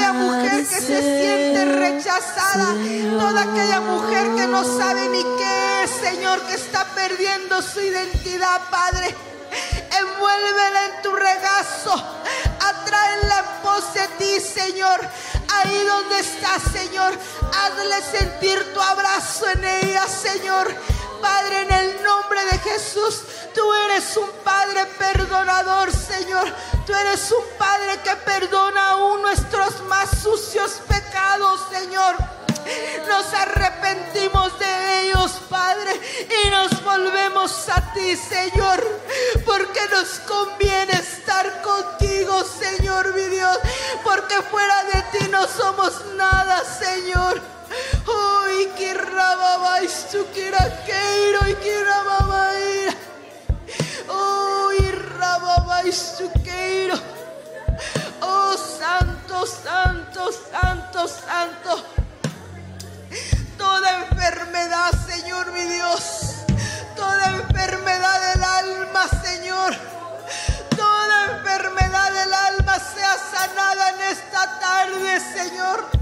[0.01, 2.75] aquella mujer que se siente rechazada,
[3.19, 8.63] toda aquella mujer que no sabe ni qué es, Señor, que está perdiendo su identidad,
[8.71, 9.15] Padre.
[9.99, 11.93] Envuélvela en tu regazo,
[12.61, 15.01] atráela en pos de ti, Señor.
[15.53, 20.75] Ahí donde está, Señor, hazle sentir tu abrazo en ella, Señor.
[21.21, 23.23] Padre, en el nombre de Jesús,
[23.55, 26.47] tú eres un Padre perdonador, Señor.
[26.87, 32.17] Tú eres un Padre que perdona aún nuestros más sucios pecados, Señor.
[33.09, 36.01] Nos arrepentimos de ellos, Padre,
[36.45, 38.81] y nos volvemos a ti, Señor,
[39.45, 43.59] porque nos conviene estar contigo, Señor, mi Dios,
[44.05, 47.60] porque fuera de ti no somos nada, Señor.
[48.07, 52.95] Hoy que rababais tu queiro y que rababaira.
[54.09, 56.97] Hoy rababais tu queiro.
[58.21, 61.85] Oh santo, santo, santo, santo.
[63.57, 66.45] Toda enfermedad, Señor mi Dios.
[66.97, 69.77] Toda enfermedad del alma, Señor.
[70.77, 76.01] Toda enfermedad del alma sea sanada en esta tarde, Señor.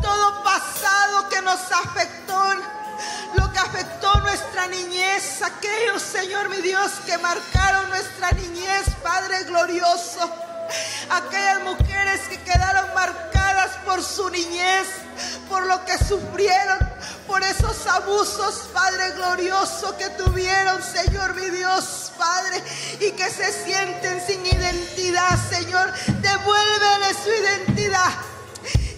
[0.00, 2.54] Todo pasado que nos afectó,
[3.34, 10.30] lo que afectó nuestra niñez, aquellos, Señor mi Dios, que marcaron nuestra niñez, Padre glorioso.
[11.10, 14.86] Aquellas mujeres que quedaron marcadas por su niñez,
[15.48, 16.78] por lo que sufrieron,
[17.26, 22.62] por esos abusos, Padre glorioso, que tuvieron, Señor mi Dios, Padre,
[23.00, 25.92] y que se sienten sin identidad, Señor.
[26.20, 28.12] Devuélvele su identidad.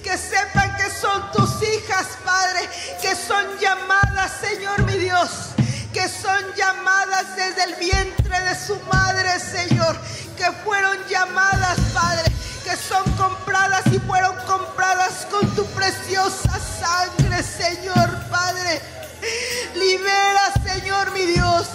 [0.02, 2.68] Que sepan que son tus hijas, Padre,
[3.01, 5.31] que son llamadas, Señor mi Dios,
[5.93, 9.97] que son llamadas desde el vientre de su madre, Señor,
[10.36, 12.32] que fueron llamadas, Padre,
[12.64, 18.81] que son compradas y fueron compradas con tu preciosa sangre, Señor, Padre.
[19.74, 21.68] Libera, Señor mi Dios,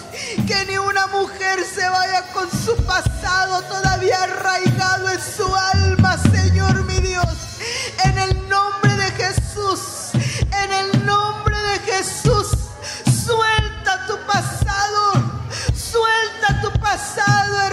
[0.48, 6.84] que ni una mujer se vaya con su pasado todavía arraigado en su alma, Señor
[6.86, 7.55] mi Dios.
[8.04, 10.12] En el nombre de Jesús,
[10.64, 12.48] en el nombre de Jesús,
[13.26, 15.14] suelta tu pasado,
[15.74, 17.70] suelta tu pasado,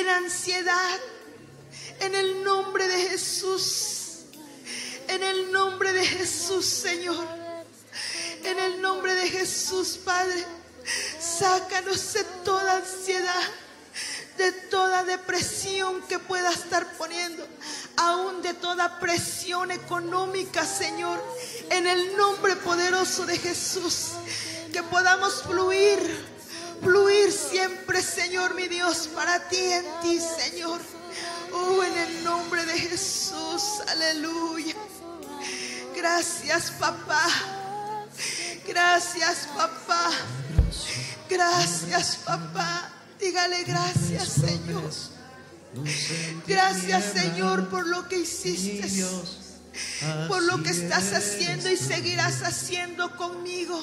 [0.00, 0.98] en ansiedad,
[2.00, 3.90] en el nombre de Jesús.
[5.08, 7.26] En el nombre de Jesús, Señor.
[8.44, 10.44] En el nombre de Jesús, Padre.
[11.20, 13.42] Sácanos de toda ansiedad,
[14.36, 17.46] de toda depresión que pueda estar poniendo,
[17.96, 21.22] aún de toda presión económica, Señor.
[21.70, 24.12] En el nombre poderoso de Jesús.
[24.72, 26.00] Que podamos fluir,
[26.82, 30.80] fluir siempre, Señor, mi Dios, para ti, en ti, Señor.
[31.52, 34.74] Oh, en el nombre de Jesús, aleluya.
[35.94, 37.26] Gracias, papá.
[38.66, 40.10] Gracias, papá.
[41.28, 42.90] Gracias, papá.
[43.20, 44.90] Dígale gracias, Señor.
[46.46, 48.88] Gracias, Señor, por lo que hiciste.
[50.28, 53.80] Por lo que estás haciendo y seguirás haciendo conmigo.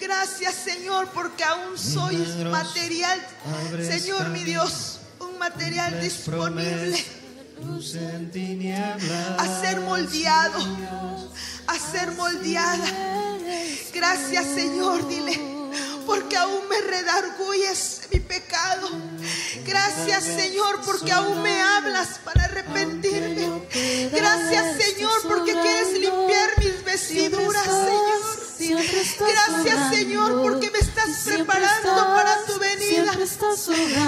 [0.00, 2.16] Gracias, Señor, porque aún soy
[2.50, 3.20] material.
[3.82, 6.98] Señor, mi Dios, un material disponible
[9.38, 10.58] a ser moldeado,
[11.66, 12.86] a ser moldeada.
[13.92, 15.32] Gracias Señor, dile,
[16.08, 18.88] porque aún me redarguyes mi pecado.
[19.66, 23.62] Gracias Señor, porque aún me hablas para arrepentirme.
[24.10, 27.62] Gracias Señor, porque quieres limpiar mis vestiduras,
[28.56, 28.80] Señor.
[29.20, 33.12] Gracias Señor porque me estás preparando para tu venida.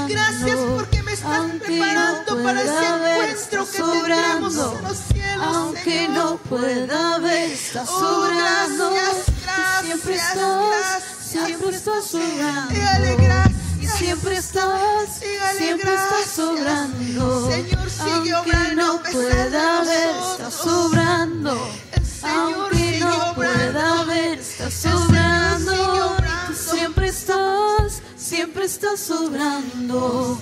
[0.09, 5.57] Gracias porque me estás preparando para ese encuentro que tendremos en los cielos.
[5.57, 8.91] Aunque no pueda ver, estás Oh, sobrando.
[8.91, 12.75] gracias, gracias, siempre estás, siempre estás sobrando.
[12.75, 13.61] Dígale gracias.
[13.99, 17.51] Siempre estás, Dígale siempre estás sobrando.
[17.51, 21.71] Señor, sigue Aunque obrando no pueda ver, estás sobrando.
[21.93, 26.17] El Señor Aunque sigue no pueda ver, estás sobrando.
[26.47, 30.39] Tú siempre estás, siempre estás sobrando.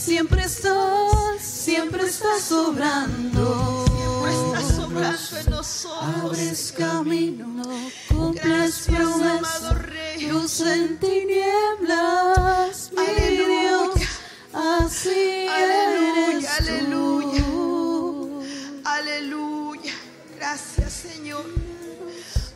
[0.00, 3.84] Siempre estás, siempre estás sobrando.
[3.86, 6.24] Siempre estás sobrando en nosotros.
[6.24, 7.62] Abres camino,
[8.08, 9.74] cumples promesas,
[10.22, 13.92] luz en tinieblas, mi Aleluya.
[13.94, 14.08] Dios,
[14.54, 17.44] así Aleluya, eres aleluya.
[17.44, 18.42] tú.
[18.84, 19.92] Aleluya.
[20.34, 21.44] Gracias, Señor.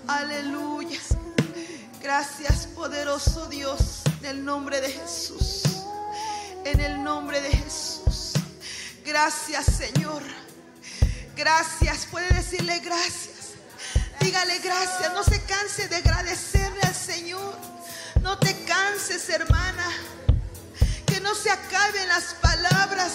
[0.07, 0.99] Aleluya.
[2.03, 5.74] Gracias, poderoso Dios, en el nombre de Jesús.
[6.65, 8.33] En el nombre de Jesús.
[9.05, 10.23] Gracias, Señor.
[11.37, 12.07] Gracias.
[12.11, 13.53] Puede decirle gracias.
[14.21, 15.13] Dígale gracias.
[15.13, 17.59] No se canse de agradecerle al Señor.
[18.23, 19.91] No te canses, hermana.
[21.07, 23.13] Que no se acaben las palabras.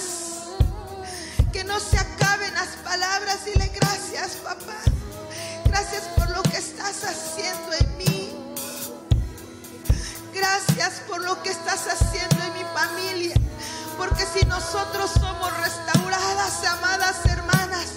[1.52, 3.46] Que no se acaben las palabras.
[3.46, 4.78] Dile gracias, papá.
[5.66, 8.29] Gracias por lo que estás haciendo en mí.
[10.40, 13.36] Gracias por lo que estás haciendo en mi familia.
[13.98, 17.88] Porque si nosotros somos restauradas, amadas hermanas,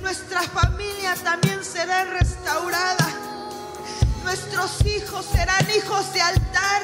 [0.00, 3.08] nuestra familia también será restaurada.
[4.22, 6.82] Nuestros hijos serán hijos de altar.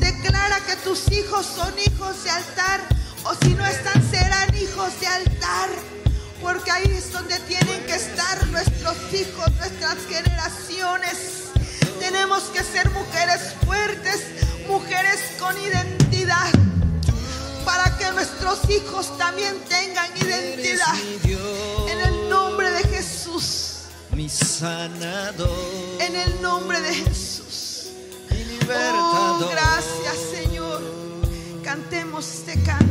[0.00, 2.80] Declara que tus hijos son hijos de altar.
[3.22, 5.68] O si no están, serán hijos de altar.
[6.42, 11.49] Porque ahí es donde tienen que estar nuestros hijos, nuestras generaciones.
[12.10, 14.24] Tenemos que ser mujeres fuertes,
[14.66, 16.50] mujeres con identidad.
[17.64, 20.92] Para que nuestros hijos también tengan identidad.
[21.88, 23.82] En el nombre de Jesús.
[24.10, 25.48] mi sanador,
[26.00, 27.90] En el nombre de Jesús.
[28.32, 29.44] mi libertador.
[29.44, 30.82] Oh, gracias, Señor.
[31.62, 32.86] Cantemos este canto.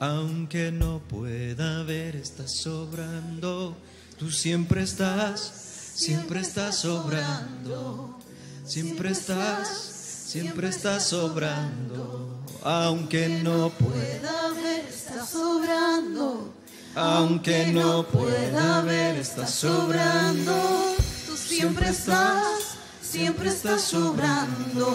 [0.00, 3.76] Aunque no pueda ver, estás sobrando.
[4.22, 5.52] Tú siempre estás,
[5.96, 8.20] siempre estás sobrando.
[8.64, 12.38] Siempre estás, siempre estás sobrando.
[12.62, 16.54] Aunque no pueda, ver, está sobrando.
[16.94, 20.94] aunque no pueda ver, estás sobrando.
[21.26, 24.86] Tú siempre estás, siempre estás sobrando.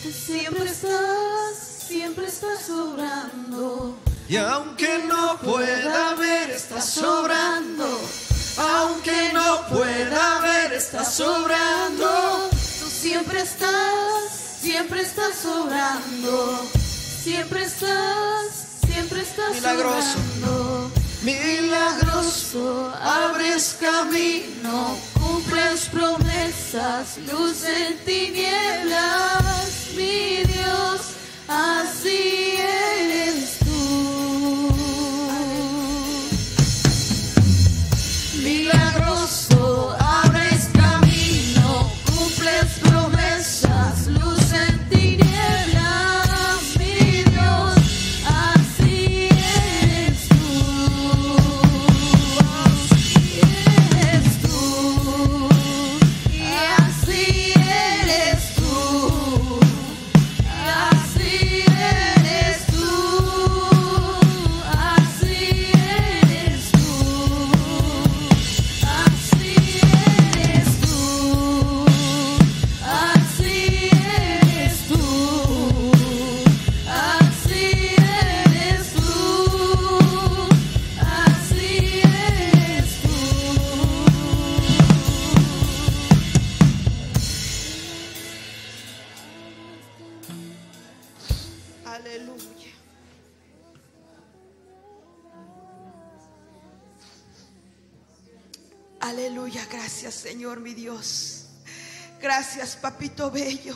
[0.00, 1.56] Tú siempre estás,
[1.88, 3.98] siempre estás sobrando.
[4.28, 7.98] Y aunque no pueda ver, estás sobrando.
[8.56, 12.48] Aunque no pueda ver, estás sobrando.
[12.50, 16.68] Tú siempre estás, siempre estás sobrando,
[17.22, 18.46] siempre estás,
[18.86, 20.02] siempre estás Milagroso.
[20.12, 20.90] sobrando.
[21.22, 24.96] Milagroso, abres camino.
[25.20, 31.00] Cumples promesas, luz en tinieblas, mi Dios,
[31.48, 33.58] así eres
[100.20, 101.46] Señor mi Dios.
[102.20, 103.74] Gracias Papito Bello.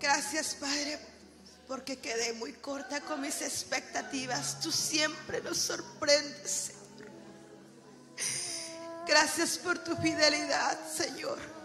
[0.00, 0.98] Gracias Padre
[1.68, 4.58] porque quedé muy corta con mis expectativas.
[4.60, 6.78] Tú siempre nos sorprendes, Señor.
[9.06, 11.57] Gracias por tu fidelidad, Señor.